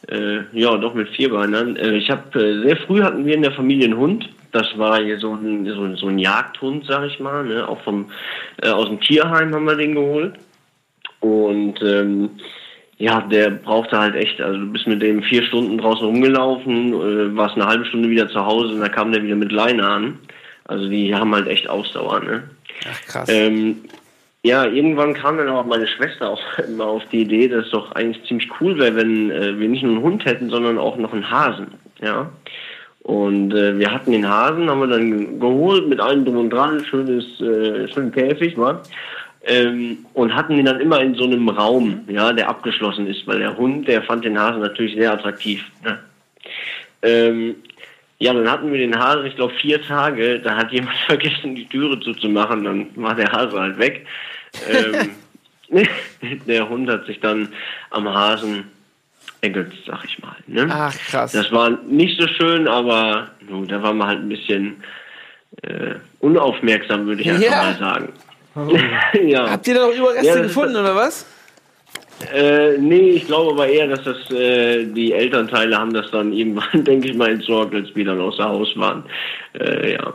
äh, 0.09 0.43
ja, 0.53 0.77
doch 0.77 0.95
mit 0.95 1.09
Vierbeinern. 1.09 1.75
Äh, 1.75 1.97
ich 1.97 2.09
habe 2.09 2.39
äh, 2.39 2.63
sehr 2.63 2.77
früh 2.77 3.03
hatten 3.03 3.27
wir 3.27 3.35
in 3.35 3.43
der 3.43 3.53
Familie 3.53 3.87
einen 3.87 3.97
Hund. 3.97 4.29
Das 4.53 4.67
war 4.77 5.01
hier 5.03 5.19
so 5.19 5.33
ein, 5.35 5.65
so, 5.67 5.83
ein- 5.85 5.97
so 5.97 6.07
ein 6.09 6.19
Jagdhund, 6.19 6.85
sag 6.87 7.07
ich 7.07 7.21
mal. 7.21 7.45
Ne? 7.45 7.67
Auch 7.69 7.81
vom 7.83 8.11
äh, 8.63 8.69
aus 8.69 8.89
dem 8.89 9.01
Tierheim 9.01 9.55
haben 9.55 9.65
wir 9.67 9.77
den 9.77 9.95
geholt. 9.95 10.35
Und 11.21 11.81
ähm, 11.83 12.31
ja, 12.99 13.21
der 13.23 13.51
brauchte 13.51 13.99
halt 13.99 14.15
echt, 14.15 14.41
also 14.41 14.59
du 14.59 14.67
bist 14.73 14.87
mit 14.87 15.01
dem 15.03 15.23
vier 15.23 15.43
Stunden 15.45 15.79
draußen 15.79 16.05
rumgelaufen, 16.07 16.93
äh, 16.95 17.37
warst 17.37 17.55
eine 17.57 17.67
halbe 17.67 17.85
Stunde 17.87 18.11
wieder 18.11 18.29
zu 18.29 18.45
Hause 18.45 18.75
und 18.75 18.81
da 18.81 18.89
kam 18.89 19.13
der 19.13 19.23
wieder 19.23 19.37
mit 19.37 19.53
Leine 19.53 19.87
an. 19.87 20.19
Also 20.65 20.89
die 20.89 21.15
haben 21.15 21.35
halt 21.35 21.47
echt 21.49 21.69
Ausdauer, 21.69 22.21
ne? 22.21 22.43
Ach, 22.91 23.01
krass. 23.07 23.29
Ähm, 23.29 23.77
ja, 24.43 24.65
irgendwann 24.65 25.13
kam 25.15 25.37
dann 25.37 25.49
auch 25.51 25.67
meine 25.67 25.87
Schwester 25.87 26.31
auch 26.31 26.41
immer 26.69 26.85
auf 26.87 27.03
die 27.13 27.23
Idee, 27.23 27.49
dass 27.49 27.67
es 27.67 27.71
doch 27.73 27.93
eigentlich 27.93 28.25
ziemlich 28.27 28.49
cool 28.61 28.79
wäre, 28.79 28.97
wenn 28.97 29.31
äh, 29.31 29.59
wir 29.59 29.69
nicht 29.69 29.83
nur 29.83 29.93
einen 29.93 30.03
Hund 30.03 30.25
hätten, 30.25 30.49
sondern 30.51 30.79
auch 30.79 30.97
noch 30.97 31.13
einen 31.13 31.31
Hasen. 31.31 31.69
Ja. 32.03 32.31
Und 33.03 33.53
äh, 33.55 33.79
wir 33.79 33.93
hatten 33.93 34.13
den 34.13 34.29
Hasen, 34.29 34.69
haben 34.69 34.81
wir 34.81 34.87
dann 34.87 35.41
geholt 35.41 35.89
mit 35.89 36.01
allem 36.01 36.25
drum 36.25 36.37
und 36.37 36.51
dran, 36.51 36.85
schönes, 36.85 37.41
äh, 37.41 37.89
schönen 37.89 38.13
Käfig, 38.13 38.57
war. 38.59 38.83
Ähm, 39.43 40.05
und 40.13 40.35
hatten 40.35 40.59
ihn 40.59 40.67
dann 40.67 40.81
immer 40.81 41.01
in 41.01 41.15
so 41.15 41.25
einem 41.25 41.49
Raum, 41.49 42.05
ja, 42.09 42.33
der 42.33 42.49
abgeschlossen 42.49 43.07
ist, 43.07 43.27
weil 43.27 43.39
der 43.39 43.57
Hund, 43.57 43.89
der 43.89 44.03
fand 44.03 44.25
den 44.25 44.39
Hasen 44.39 44.61
natürlich 44.61 44.95
sehr 44.95 45.13
attraktiv. 45.13 45.65
Ne? 45.83 45.99
Ähm, 47.03 47.55
ja, 48.19 48.35
dann 48.35 48.51
hatten 48.51 48.71
wir 48.71 48.79
den 48.79 48.99
Hase, 48.99 49.27
ich 49.27 49.37
glaube, 49.37 49.55
vier 49.55 49.81
Tage. 49.83 50.41
Da 50.41 50.57
hat 50.57 50.71
jemand 50.73 50.97
vergessen, 51.07 51.55
die 51.55 51.67
Türe 51.67 51.99
zuzumachen. 52.01 52.65
Dann 52.65 52.87
war 52.97 53.15
der 53.15 53.33
Hase 53.33 53.59
halt 53.59 53.79
weg. 53.79 54.07
ähm, 54.71 55.11
der 56.47 56.69
Hund 56.69 56.91
hat 56.91 57.07
sich 57.07 57.21
dann 57.21 57.49
am 57.91 58.09
Hasen 58.09 58.65
ergötzt, 59.43 59.79
sag 59.87 60.05
ich 60.05 60.19
mal. 60.21 60.37
Ne? 60.47 60.67
Ach, 60.71 60.95
krass. 61.11 61.33
Das 61.33 61.51
war 61.53 61.71
nicht 61.89 62.21
so 62.21 62.27
schön, 62.29 62.69
aber 62.69 63.29
nun, 63.49 63.67
da 63.69 63.83
war 63.83 63.93
man 63.93 64.09
halt 64.09 64.19
ein 64.21 64.29
bisschen 64.29 64.83
äh, 65.63 65.95
unaufmerksam, 66.21 67.07
würde 67.07 67.23
ich 67.23 67.31
einfach 67.31 67.43
Ja. 67.43 67.63
mal 67.63 67.79
sagen. 67.79 68.13
ja. 69.29 69.51
Habt 69.51 69.67
ihr 69.69 69.75
da 69.75 69.87
noch 69.87 69.95
Überreste 69.95 70.27
Ja, 70.27 70.43
gefunden, 70.43 70.77
oder 70.77 70.95
was? 70.95 71.27
Äh, 72.35 72.77
nee, 72.79 73.11
ich 73.13 73.27
glaube 73.27 73.53
aber 73.53 73.67
eher, 73.67 73.87
dass 73.89 74.05
das 74.05 74.31
äh, 74.31 74.85
die 74.85 75.13
Elternteile 75.13 75.79
haben 75.79 75.95
das 75.95 76.11
dann 76.11 76.33
irgendwann, 76.33 76.85
denke 76.85 77.09
ich 77.09 77.17
mal, 77.17 77.31
entsorgt, 77.31 77.75
als 77.75 77.95
wir 77.95 78.05
dann 78.05 78.21
außer 78.21 78.45
Haus 78.45 78.77
waren. 78.77 79.05
Äh, 79.59 79.95
ja. 79.95 80.13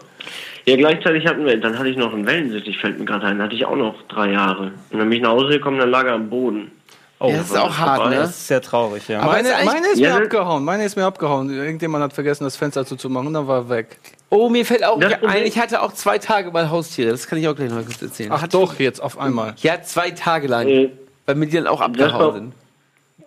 Ja, 0.67 0.75
gleichzeitig 0.77 1.25
hatten 1.27 1.45
wir, 1.45 1.57
dann 1.59 1.77
hatte 1.77 1.89
ich 1.89 1.97
noch 1.97 2.13
einen 2.13 2.25
Wellensittich, 2.25 2.77
fällt 2.79 2.97
mir 2.99 3.05
gerade 3.05 3.27
ein, 3.27 3.41
hatte 3.41 3.55
ich 3.55 3.65
auch 3.65 3.75
noch 3.75 4.01
drei 4.07 4.31
Jahre. 4.31 4.71
Und 4.91 4.99
dann 4.99 5.09
bin 5.09 5.17
ich 5.17 5.21
nach 5.23 5.31
Hause 5.31 5.49
gekommen, 5.49 5.77
dann 5.79 5.91
lag 5.91 6.05
er 6.05 6.13
am 6.13 6.29
Boden. 6.29 6.71
Oh, 7.19 7.29
ja, 7.29 7.37
das 7.37 7.49
ist 7.49 7.57
auch 7.57 7.77
hart, 7.77 8.09
ne? 8.09 8.15
das 8.17 8.31
ist 8.31 8.47
sehr 8.47 8.61
traurig, 8.61 9.07
ja. 9.07 9.21
Aber 9.21 9.31
Meine, 9.31 9.47
ist 9.49 9.65
meine 9.65 9.87
ist 9.87 9.99
Ja, 9.99 10.15
mir 10.17 10.23
abgehauen. 10.25 10.65
Meine 10.65 10.83
ist 10.83 10.97
mir 10.97 11.05
abgehauen. 11.05 11.49
Irgendjemand 11.49 12.03
hat 12.03 12.11
vergessen, 12.13 12.43
das 12.43 12.57
Fenster 12.57 12.85
zuzumachen 12.85 13.27
und 13.27 13.33
dann 13.33 13.47
war 13.47 13.59
er 13.59 13.69
weg. 13.69 13.99
Oh, 14.29 14.49
mir 14.49 14.65
fällt 14.65 14.83
auch 14.83 14.99
ja, 15.01 15.17
ein, 15.25 15.43
ich 15.45 15.57
hatte 15.57 15.81
auch 15.81 15.93
zwei 15.93 16.17
Tage 16.17 16.51
mal 16.51 16.69
Haustiere. 16.69 17.11
Das 17.11 17.27
kann 17.27 17.39
ich 17.39 17.47
auch 17.47 17.55
gleich 17.55 17.69
noch 17.69 17.85
kurz 17.85 18.01
erzählen. 18.01 18.31
Ach 18.33 18.45
doch, 18.47 18.77
jetzt 18.79 19.01
auf 19.01 19.17
einmal. 19.17 19.53
Ja, 19.59 19.81
zwei 19.81 20.11
Tage 20.11 20.47
lang. 20.47 20.67
Äh, 20.67 20.89
weil 21.25 21.35
mir 21.35 21.45
die 21.47 21.55
dann 21.55 21.67
auch 21.67 21.79
abgehauen 21.79 22.33
sind. 22.33 22.53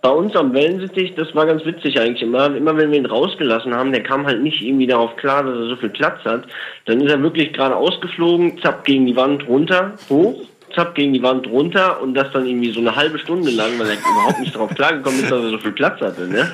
bei 0.03 0.11
uns 0.11 0.37
am 0.37 0.53
Wellensittich, 0.53 1.15
das 1.15 1.35
war 1.35 1.47
ganz 1.47 1.65
witzig 1.65 1.99
eigentlich 1.99 2.23
immer. 2.23 2.55
Immer 2.55 2.77
wenn 2.77 2.91
wir 2.91 2.99
ihn 2.99 3.07
rausgelassen 3.07 3.75
haben, 3.75 3.91
der 3.93 4.03
kam 4.03 4.27
halt 4.27 4.43
nicht 4.43 4.61
irgendwie 4.61 4.87
darauf 4.87 5.17
klar, 5.17 5.43
dass 5.45 5.57
er 5.57 5.69
so 5.71 5.77
viel 5.77 5.89
Platz 5.91 6.23
hat. 6.27 6.45
Dann 6.85 7.01
ist 7.01 7.11
er 7.11 7.23
wirklich 7.23 7.55
gerade 7.55 7.75
ausgeflogen, 7.75 8.61
zapp 8.61 8.85
gegen 8.85 9.07
die 9.07 9.17
Wand 9.17 9.49
runter, 9.49 9.95
hoch, 10.11 10.43
zapp 10.79 10.95
gegen 10.95 11.13
die 11.13 11.23
Wand 11.23 11.47
runter 11.49 12.01
und 12.01 12.15
das 12.15 12.31
dann 12.33 12.47
irgendwie 12.47 12.71
so 12.71 12.81
eine 12.81 12.95
halbe 12.95 13.19
Stunde 13.19 13.51
lang, 13.51 13.79
weil 13.79 13.89
er 13.89 13.97
überhaupt 13.97 14.41
nicht 14.41 14.55
darauf 14.55 14.73
klargekommen 14.75 15.21
ist, 15.21 15.31
dass 15.31 15.43
er 15.43 15.51
so 15.51 15.59
viel 15.59 15.73
Platz 15.73 16.01
hatte. 16.01 16.29
Ne? 16.29 16.49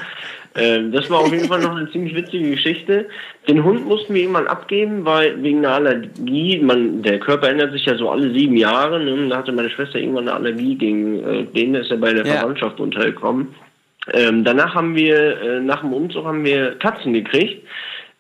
Ähm, 0.56 0.92
das 0.92 1.10
war 1.10 1.18
auf 1.18 1.32
jeden 1.32 1.48
Fall 1.48 1.60
noch 1.60 1.76
eine 1.76 1.90
ziemlich 1.90 2.14
witzige 2.14 2.50
Geschichte. 2.50 3.06
Den 3.48 3.62
Hund 3.64 3.86
mussten 3.86 4.14
wir 4.14 4.22
irgendwann 4.22 4.46
abgeben, 4.46 5.04
weil 5.04 5.42
wegen 5.42 5.58
einer 5.58 5.74
Allergie, 5.74 6.60
man, 6.60 7.02
der 7.02 7.18
Körper 7.18 7.48
ändert 7.48 7.72
sich 7.72 7.84
ja 7.84 7.96
so 7.96 8.08
alle 8.10 8.32
sieben 8.32 8.56
Jahre. 8.56 9.02
Ne? 9.02 9.28
Da 9.28 9.38
hatte 9.38 9.52
meine 9.52 9.70
Schwester 9.70 9.98
irgendwann 9.98 10.28
eine 10.28 10.36
Allergie 10.36 10.76
gegen 10.76 11.24
äh, 11.24 11.44
den, 11.44 11.74
ist 11.74 11.90
er 11.90 11.98
bei 11.98 12.12
der 12.12 12.24
Ja. 12.24 12.34
Verwandtschaft 12.34 12.80
untergekommen. 12.80 13.54
Ähm, 14.12 14.44
danach 14.44 14.74
haben 14.74 14.94
wir, 14.94 15.40
äh, 15.40 15.60
nach 15.60 15.80
dem 15.80 15.92
Umzug 15.92 16.24
haben 16.24 16.44
wir 16.44 16.78
Katzen 16.78 17.14
gekriegt. 17.14 17.66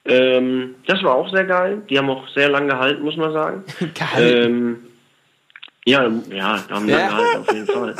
Ähm, 0.06 0.74
das 0.86 1.02
war 1.02 1.14
auch 1.14 1.32
sehr 1.32 1.44
geil. 1.44 1.82
Die 1.88 1.98
haben 1.98 2.10
auch 2.10 2.26
sehr 2.28 2.48
lange 2.48 2.68
gehalten, 2.68 3.02
muss 3.02 3.16
man 3.16 3.32
sagen. 3.32 3.64
Gehalten. 3.94 4.78
Ähm, 5.86 6.22
ja, 6.30 6.36
ja, 6.36 6.64
haben 6.70 6.88
Ja. 6.88 6.96
lange 6.96 7.08
gehalten, 7.08 7.38
auf 7.38 7.52
jeden 7.52 7.66
Fall. 7.66 7.94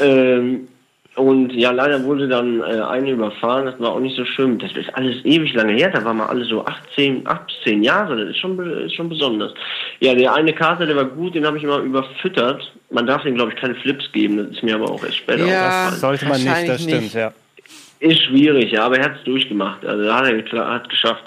ähm, 0.00 0.68
und 1.14 1.52
ja, 1.52 1.70
leider 1.72 2.02
wurde 2.04 2.26
dann 2.26 2.60
äh, 2.62 2.80
eine 2.80 3.10
überfahren, 3.10 3.66
das 3.66 3.78
war 3.78 3.90
auch 3.92 4.00
nicht 4.00 4.16
so 4.16 4.24
schön. 4.24 4.58
Das 4.58 4.72
ist 4.72 4.88
alles 4.94 5.22
ewig 5.24 5.52
lange 5.52 5.74
her, 5.74 5.90
da 5.90 6.02
waren 6.04 6.16
wir 6.16 6.28
alle 6.28 6.44
so 6.46 6.64
18, 6.64 7.26
18 7.26 7.82
Jahre, 7.82 8.16
das 8.16 8.30
ist 8.30 8.38
schon, 8.38 8.58
ist 8.80 8.94
schon 8.94 9.10
besonders. 9.10 9.52
Ja, 10.00 10.14
der 10.14 10.34
eine 10.34 10.54
Kater, 10.54 10.86
der 10.86 10.96
war 10.96 11.04
gut, 11.04 11.34
den 11.34 11.46
habe 11.46 11.58
ich 11.58 11.64
immer 11.64 11.78
überfüttert. 11.78 12.72
Man 12.90 13.06
darf 13.06 13.22
den, 13.24 13.34
glaube 13.34 13.52
ich, 13.52 13.60
keine 13.60 13.74
Flips 13.74 14.10
geben, 14.12 14.38
das 14.38 14.48
ist 14.48 14.62
mir 14.62 14.74
aber 14.74 14.90
auch 14.90 15.04
erst 15.04 15.18
später 15.18 15.46
Ja. 15.46 15.66
aufgefallen. 15.68 16.00
Sollte 16.00 16.24
man 16.26 16.42
nicht, 16.42 16.68
das 16.68 16.82
stimmt, 16.82 17.02
nicht. 17.02 17.14
ja. 17.14 17.32
Ist 18.00 18.22
schwierig, 18.24 18.72
ja, 18.72 18.84
aber 18.86 18.96
er 18.98 19.04
hat 19.04 19.16
es 19.18 19.24
durchgemacht. 19.24 19.84
Also 19.84 20.02
da 20.04 20.16
hat 20.16 20.24
er 20.52 20.68
hat 20.74 20.88
geschafft. 20.88 21.22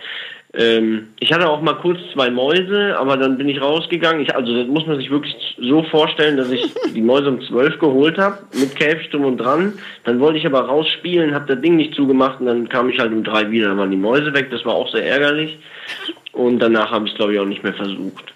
Ähm, 0.58 1.08
ich 1.20 1.34
hatte 1.34 1.49
auch 1.49 1.62
mal 1.62 1.74
kurz 1.74 1.99
zwei 2.14 2.30
Mäuse, 2.30 2.97
aber 2.97 3.18
dann 3.18 3.38
bin 3.38 3.49
ich 3.49 3.62
rausgegangen. 3.62 4.22
Ich, 4.22 4.34
also 4.34 4.56
das 4.56 4.68
muss 4.68 4.88
man 4.88 4.97
sich 4.97 5.10
wirklich 5.10 5.36
so 5.60 5.84
vorstellen, 5.84 6.38
dass 6.38 6.49
ich 6.49 6.74
die 6.93 7.01
Mäuse 7.01 7.30
um 7.30 7.41
zwölf 7.41 7.78
geholt 7.80 8.18
habe, 8.18 8.38
mit 8.53 8.76
Käfig 8.76 9.10
drum 9.10 9.26
und 9.26 9.38
dran. 9.38 9.74
Dann 10.06 10.20
wollte 10.20 10.38
ich 10.38 10.45
aber 10.45 10.62
rausspielen, 10.62 11.36
habe 11.36 11.53
das 11.53 11.62
Ding 11.62 11.76
nicht 11.76 11.93
zugemacht 11.93 12.39
und 12.39 12.45
dann 12.45 12.70
kam 12.70 12.89
ich 12.89 12.99
halt 12.99 13.12
um 13.12 13.24
drei 13.24 13.49
wieder. 13.51 13.70
Dann 13.70 13.78
waren 13.78 13.91
die 13.91 13.97
Mäuse 13.97 14.34
weg, 14.34 14.49
das 14.49 14.66
war 14.66 14.76
auch 14.76 14.89
sehr 14.91 15.06
ärgerlich. 15.06 15.58
Und 16.32 16.60
danach 16.60 16.91
habe 16.91 17.06
ich 17.06 17.12
es, 17.12 17.18
glaube 17.18 17.34
ich, 17.34 17.39
auch 17.39 17.45
nicht 17.45 17.64
mehr 17.64 17.74
versucht. 17.74 18.35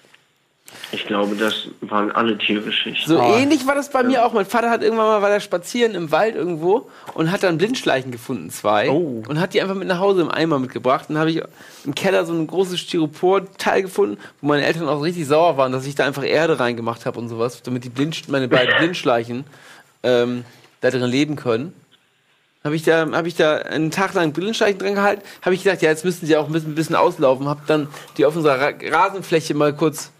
Ich 0.92 1.06
glaube, 1.06 1.36
das 1.36 1.68
waren 1.80 2.10
alle 2.10 2.36
Tiergeschichten. 2.36 3.06
So 3.06 3.20
ähnlich 3.20 3.66
war 3.66 3.74
das 3.74 3.90
bei 3.90 4.02
mir 4.02 4.24
auch. 4.24 4.32
Mein 4.32 4.46
Vater 4.46 4.70
hat 4.70 4.82
irgendwann 4.82 5.06
mal, 5.06 5.22
war 5.22 5.30
da 5.30 5.38
spazieren 5.38 5.94
im 5.94 6.10
Wald 6.10 6.34
irgendwo 6.34 6.90
und 7.14 7.30
hat 7.30 7.42
dann 7.42 7.58
Blindschleichen 7.58 8.10
gefunden, 8.10 8.50
zwei. 8.50 8.90
Oh. 8.90 9.22
Und 9.28 9.40
hat 9.40 9.54
die 9.54 9.62
einfach 9.62 9.76
mit 9.76 9.86
nach 9.86 10.00
Hause 10.00 10.22
im 10.22 10.30
Eimer 10.30 10.58
mitgebracht. 10.58 11.06
Und 11.08 11.14
dann 11.14 11.20
habe 11.20 11.30
ich 11.30 11.42
im 11.84 11.94
Keller 11.94 12.24
so 12.24 12.32
ein 12.32 12.46
großes 12.46 12.80
Styropor-Teil 12.80 13.82
gefunden, 13.82 14.18
wo 14.40 14.48
meine 14.48 14.64
Eltern 14.64 14.88
auch 14.88 15.02
richtig 15.02 15.26
sauer 15.26 15.56
waren, 15.56 15.70
dass 15.70 15.86
ich 15.86 15.94
da 15.94 16.06
einfach 16.06 16.24
Erde 16.24 16.58
reingemacht 16.58 17.06
habe 17.06 17.18
und 17.20 17.28
sowas, 17.28 17.62
damit 17.62 17.84
die 17.84 17.90
Blind, 17.90 18.28
meine 18.28 18.48
beiden 18.48 18.76
Blindschleichen 18.78 19.44
ähm, 20.02 20.44
da 20.80 20.90
drin 20.90 21.02
leben 21.04 21.36
können. 21.36 21.72
Habe 22.62 22.76
ich 22.76 22.82
da, 22.82 23.10
habe 23.12 23.26
ich 23.26 23.36
da 23.36 23.56
einen 23.56 23.90
Tag 23.90 24.12
lang 24.12 24.32
Blindschleichen 24.32 24.78
dran 24.78 24.94
gehalten, 24.94 25.22
habe 25.40 25.54
ich 25.54 25.62
gedacht, 25.62 25.80
ja, 25.80 25.88
jetzt 25.88 26.04
müssten 26.04 26.26
sie 26.26 26.36
auch 26.36 26.46
ein 26.46 26.52
bisschen, 26.52 26.72
ein 26.72 26.74
bisschen 26.74 26.96
auslaufen, 26.96 27.48
habe 27.48 27.62
dann 27.66 27.88
die 28.18 28.26
auf 28.26 28.36
unserer 28.36 28.60
Ra 28.60 28.72
Rasenfläche 28.82 29.54
mal 29.54 29.72
kurz, 29.72 30.10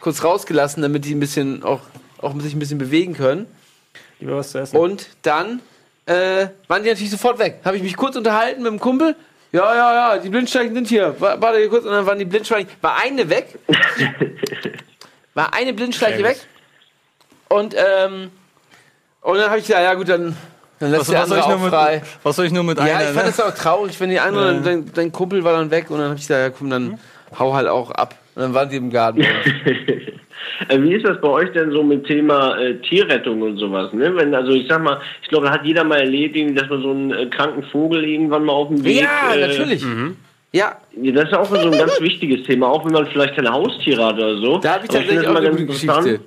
kurz 0.00 0.22
rausgelassen, 0.24 0.82
damit 0.82 1.04
die 1.04 1.14
ein 1.14 1.20
bisschen 1.20 1.62
auch, 1.62 1.80
auch 2.20 2.38
sich 2.40 2.54
ein 2.54 2.58
bisschen 2.58 2.78
bewegen 2.78 3.14
können. 3.14 3.46
Lieber 4.20 4.36
was 4.36 4.50
zu 4.52 4.58
essen. 4.58 4.76
Und 4.76 5.08
dann 5.22 5.60
äh, 6.06 6.46
waren 6.68 6.82
die 6.82 6.88
natürlich 6.88 7.10
sofort 7.10 7.38
weg. 7.38 7.60
Habe 7.64 7.76
ich 7.76 7.82
mich 7.82 7.96
kurz 7.96 8.16
unterhalten 8.16 8.62
mit 8.62 8.70
dem 8.72 8.80
Kumpel. 8.80 9.14
Ja, 9.52 9.74
ja, 9.74 10.14
ja, 10.14 10.18
die 10.18 10.28
Blindschleichen 10.28 10.74
sind 10.74 10.88
hier. 10.88 11.14
Wa- 11.20 11.36
Warte 11.40 11.58
hier 11.58 11.68
kurz. 11.68 11.84
Und 11.84 11.92
dann 11.92 12.04
waren 12.06 12.18
die 12.18 12.24
Blindschleichen. 12.24 12.70
War 12.80 12.98
eine 13.02 13.28
weg. 13.28 13.58
War 15.34 15.52
eine 15.52 15.72
Blindschleiche 15.74 16.22
weg. 16.24 16.38
Und, 17.48 17.74
ähm, 17.76 18.30
und 19.20 19.36
dann 19.38 19.48
habe 19.48 19.58
ich 19.58 19.66
gesagt, 19.66 19.82
ja 19.84 19.94
gut, 19.94 20.08
dann, 20.08 20.36
dann 20.78 20.90
lässt 20.90 21.02
Was, 21.02 21.08
der 21.08 21.18
was, 21.18 21.24
andere 21.24 21.38
ich 21.40 21.44
auch 21.44 21.58
nur 21.60 21.68
frei. 21.68 21.94
mit, 21.96 22.04
was 22.22 22.36
soll 22.36 22.46
ich 22.46 22.52
nur 22.52 22.64
mit 22.64 22.78
Ja, 22.78 22.84
einer? 22.84 23.00
ich 23.00 23.06
fand 23.08 23.16
ne? 23.26 23.32
das 23.36 23.40
auch 23.40 23.54
traurig, 23.54 24.00
wenn 24.00 24.10
die 24.10 24.18
andere, 24.18 24.60
dein, 24.62 24.90
dein 24.92 25.12
Kumpel 25.12 25.44
war 25.44 25.52
dann 25.52 25.70
weg 25.70 25.90
und 25.90 25.98
dann 25.98 26.06
habe 26.08 26.14
ich 26.16 26.22
gesagt, 26.22 26.40
ja 26.40 26.50
komm, 26.50 26.70
dann 26.70 26.98
hau 27.38 27.54
halt 27.54 27.68
auch 27.68 27.90
ab. 27.90 28.14
Und 28.36 28.42
dann 28.42 28.54
waren 28.54 28.68
die 28.68 28.76
im 28.76 28.90
Garten. 28.90 29.22
Äh, 30.68 30.80
Wie 30.80 30.94
ist 30.94 31.04
das 31.06 31.20
bei 31.20 31.28
euch 31.28 31.52
denn 31.52 31.70
so 31.70 31.82
mit 31.82 32.06
Thema 32.06 32.56
äh, 32.56 32.76
Tierrettung 32.76 33.42
und 33.42 33.58
sowas? 33.58 33.92
Ne? 33.92 34.14
Wenn, 34.16 34.34
also 34.34 34.52
ich 34.52 34.66
sag 34.68 34.82
mal, 34.82 35.00
ich 35.22 35.28
glaube, 35.28 35.46
da 35.46 35.52
hat 35.52 35.64
jeder 35.64 35.84
mal 35.84 35.98
erlebt, 35.98 36.36
dass 36.58 36.68
man 36.70 36.82
so 36.82 36.90
einen 36.90 37.10
äh, 37.10 37.26
kranken 37.26 37.62
Vogel 37.64 38.04
irgendwann 38.04 38.44
mal 38.44 38.52
auf 38.52 38.68
dem 38.68 38.82
Weg. 38.82 39.02
ja, 39.02 39.34
äh, 39.34 39.48
natürlich. 39.48 39.84
Ja, 40.52 40.76
Ja, 40.92 41.12
Das 41.12 41.24
ist 41.24 41.34
auch 41.34 41.44
so 41.46 41.56
ein 41.56 41.72
ganz 41.72 42.00
wichtiges 42.00 42.46
Thema, 42.46 42.68
auch 42.68 42.84
wenn 42.86 42.92
man 42.92 43.06
vielleicht 43.06 43.34
keine 43.34 43.52
Haustiere 43.52 44.06
hat 44.06 44.14
oder 44.14 44.36
so. 44.38 44.58
da 44.58 44.74
habe 44.74 44.84
ich 44.84 44.90
tatsächlich 44.90 45.18
das 45.18 45.26
auch 45.26 45.40
immer 45.40 45.48
eine. 45.48 45.66
Geschichte. 45.66 46.20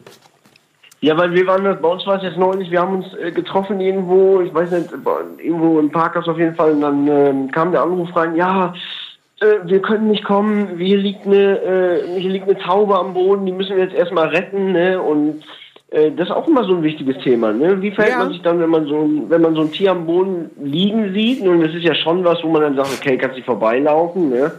Ja, 1.01 1.17
weil 1.17 1.33
wir 1.33 1.47
waren, 1.47 1.63
bei 1.63 1.87
uns 1.87 2.05
war 2.05 2.17
es 2.17 2.23
jetzt 2.23 2.37
neulich, 2.37 2.69
wir 2.69 2.81
haben 2.81 2.97
uns 2.97 3.13
äh, 3.15 3.31
getroffen 3.31 3.79
irgendwo, 3.79 4.41
ich 4.41 4.53
weiß 4.53 4.69
nicht, 4.71 4.89
irgendwo 5.41 5.79
im 5.79 5.89
Parkhaus 5.89 6.27
auf 6.27 6.37
jeden 6.37 6.55
Fall, 6.55 6.71
und 6.73 6.81
dann 6.81 7.07
ähm, 7.07 7.51
kam 7.51 7.71
der 7.71 7.83
Anruf 7.83 8.13
rein, 8.15 8.35
ja, 8.35 8.73
äh, 9.41 9.59
wir 9.65 9.81
können 9.81 10.09
nicht 10.09 10.23
kommen, 10.23 10.77
hier 10.77 10.97
liegt 10.97 11.25
eine, 11.25 11.59
äh, 11.59 12.19
hier 12.19 12.29
liegt 12.31 12.47
eine 12.49 12.57
Taube 12.57 12.97
am 12.97 13.13
Boden, 13.13 13.45
die 13.45 13.51
müssen 13.51 13.75
wir 13.75 13.83
jetzt 13.83 13.95
erstmal 13.95 14.27
retten, 14.29 14.71
ne, 14.71 15.01
und 15.01 15.41
äh, 15.91 16.11
das 16.11 16.27
ist 16.29 16.35
auch 16.35 16.47
immer 16.47 16.63
so 16.63 16.75
ein 16.75 16.83
wichtiges 16.83 17.17
Thema, 17.23 17.51
ne, 17.53 17.81
wie 17.81 17.91
verhält 17.91 18.15
Ja. 18.17 18.23
man 18.23 18.31
sich 18.33 18.41
dann, 18.41 18.59
wenn 18.59 18.69
man 18.69 18.85
so, 18.85 18.97
ein- 18.97 19.29
wenn 19.29 19.41
man 19.41 19.55
so 19.55 19.61
ein 19.61 19.71
Tier 19.71 19.91
am 19.91 20.05
Boden 20.05 20.49
liegen 20.61 21.13
sieht, 21.13 21.41
und 21.41 21.61
das 21.61 21.73
ist 21.73 21.83
ja 21.83 21.95
schon 21.95 22.23
was, 22.23 22.43
wo 22.43 22.49
man 22.49 22.61
dann 22.61 22.75
sagt, 22.75 22.89
okay, 22.99 23.17
kannst 23.17 23.35
nicht 23.35 23.45
vorbeilaufen, 23.45 24.29
ne, 24.29 24.51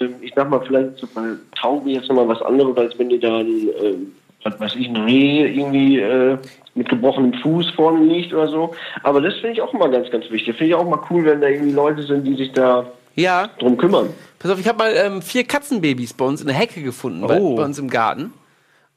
ähm, 0.00 0.14
ich 0.20 0.32
sag 0.34 0.50
mal, 0.50 0.60
vielleicht 0.66 0.96
so 0.96 1.06
bei 1.14 1.22
Tauben 1.60 1.88
jetzt 1.90 2.08
nochmal 2.08 2.28
was 2.28 2.42
anderes, 2.42 2.76
als 2.76 2.98
wenn 2.98 3.08
die 3.08 3.20
da 3.20 3.38
ein, 3.38 3.68
ähm, 3.82 4.12
was 4.42 4.58
weiß 4.60 4.76
ich, 4.76 4.88
ein 4.88 4.96
Reh 4.96 5.46
irgendwie 5.46 6.00
äh, 6.00 6.36
mit 6.74 6.88
gebrochenem 6.88 7.32
Fuß 7.34 7.70
vorne 7.70 8.04
liegt 8.04 8.34
oder 8.34 8.48
so. 8.48 8.72
Aber 9.04 9.20
das 9.20 9.34
finde 9.34 9.52
ich 9.52 9.62
auch 9.62 9.72
mal 9.72 9.88
ganz, 9.90 10.10
ganz 10.10 10.28
wichtig. 10.30 10.56
Finde 10.56 10.70
ich 10.70 10.74
auch 10.74 10.86
mal 10.88 10.98
cool, 11.08 11.24
wenn 11.24 11.40
da 11.40 11.48
irgendwie 11.48 11.72
Leute 11.72 12.02
sind, 12.02 12.26
die 12.26 12.34
sich 12.34 12.52
da 12.52 12.84
Ja, 13.14 13.48
drum 13.58 13.76
kümmern. 13.76 14.10
pass 14.38 14.50
auf, 14.50 14.58
ich 14.58 14.66
habe 14.68 14.78
mal 14.78 14.92
ähm, 14.96 15.22
vier 15.22 15.44
Katzenbabys 15.44 16.12
bei 16.14 16.24
uns 16.24 16.40
in 16.40 16.46
der 16.48 16.56
Hecke 16.56 16.82
gefunden, 16.82 17.26
bei, 17.26 17.38
Oh. 17.40 17.54
bei 17.56 17.64
uns 17.64 17.78
im 17.78 17.88
Garten. 17.88 18.32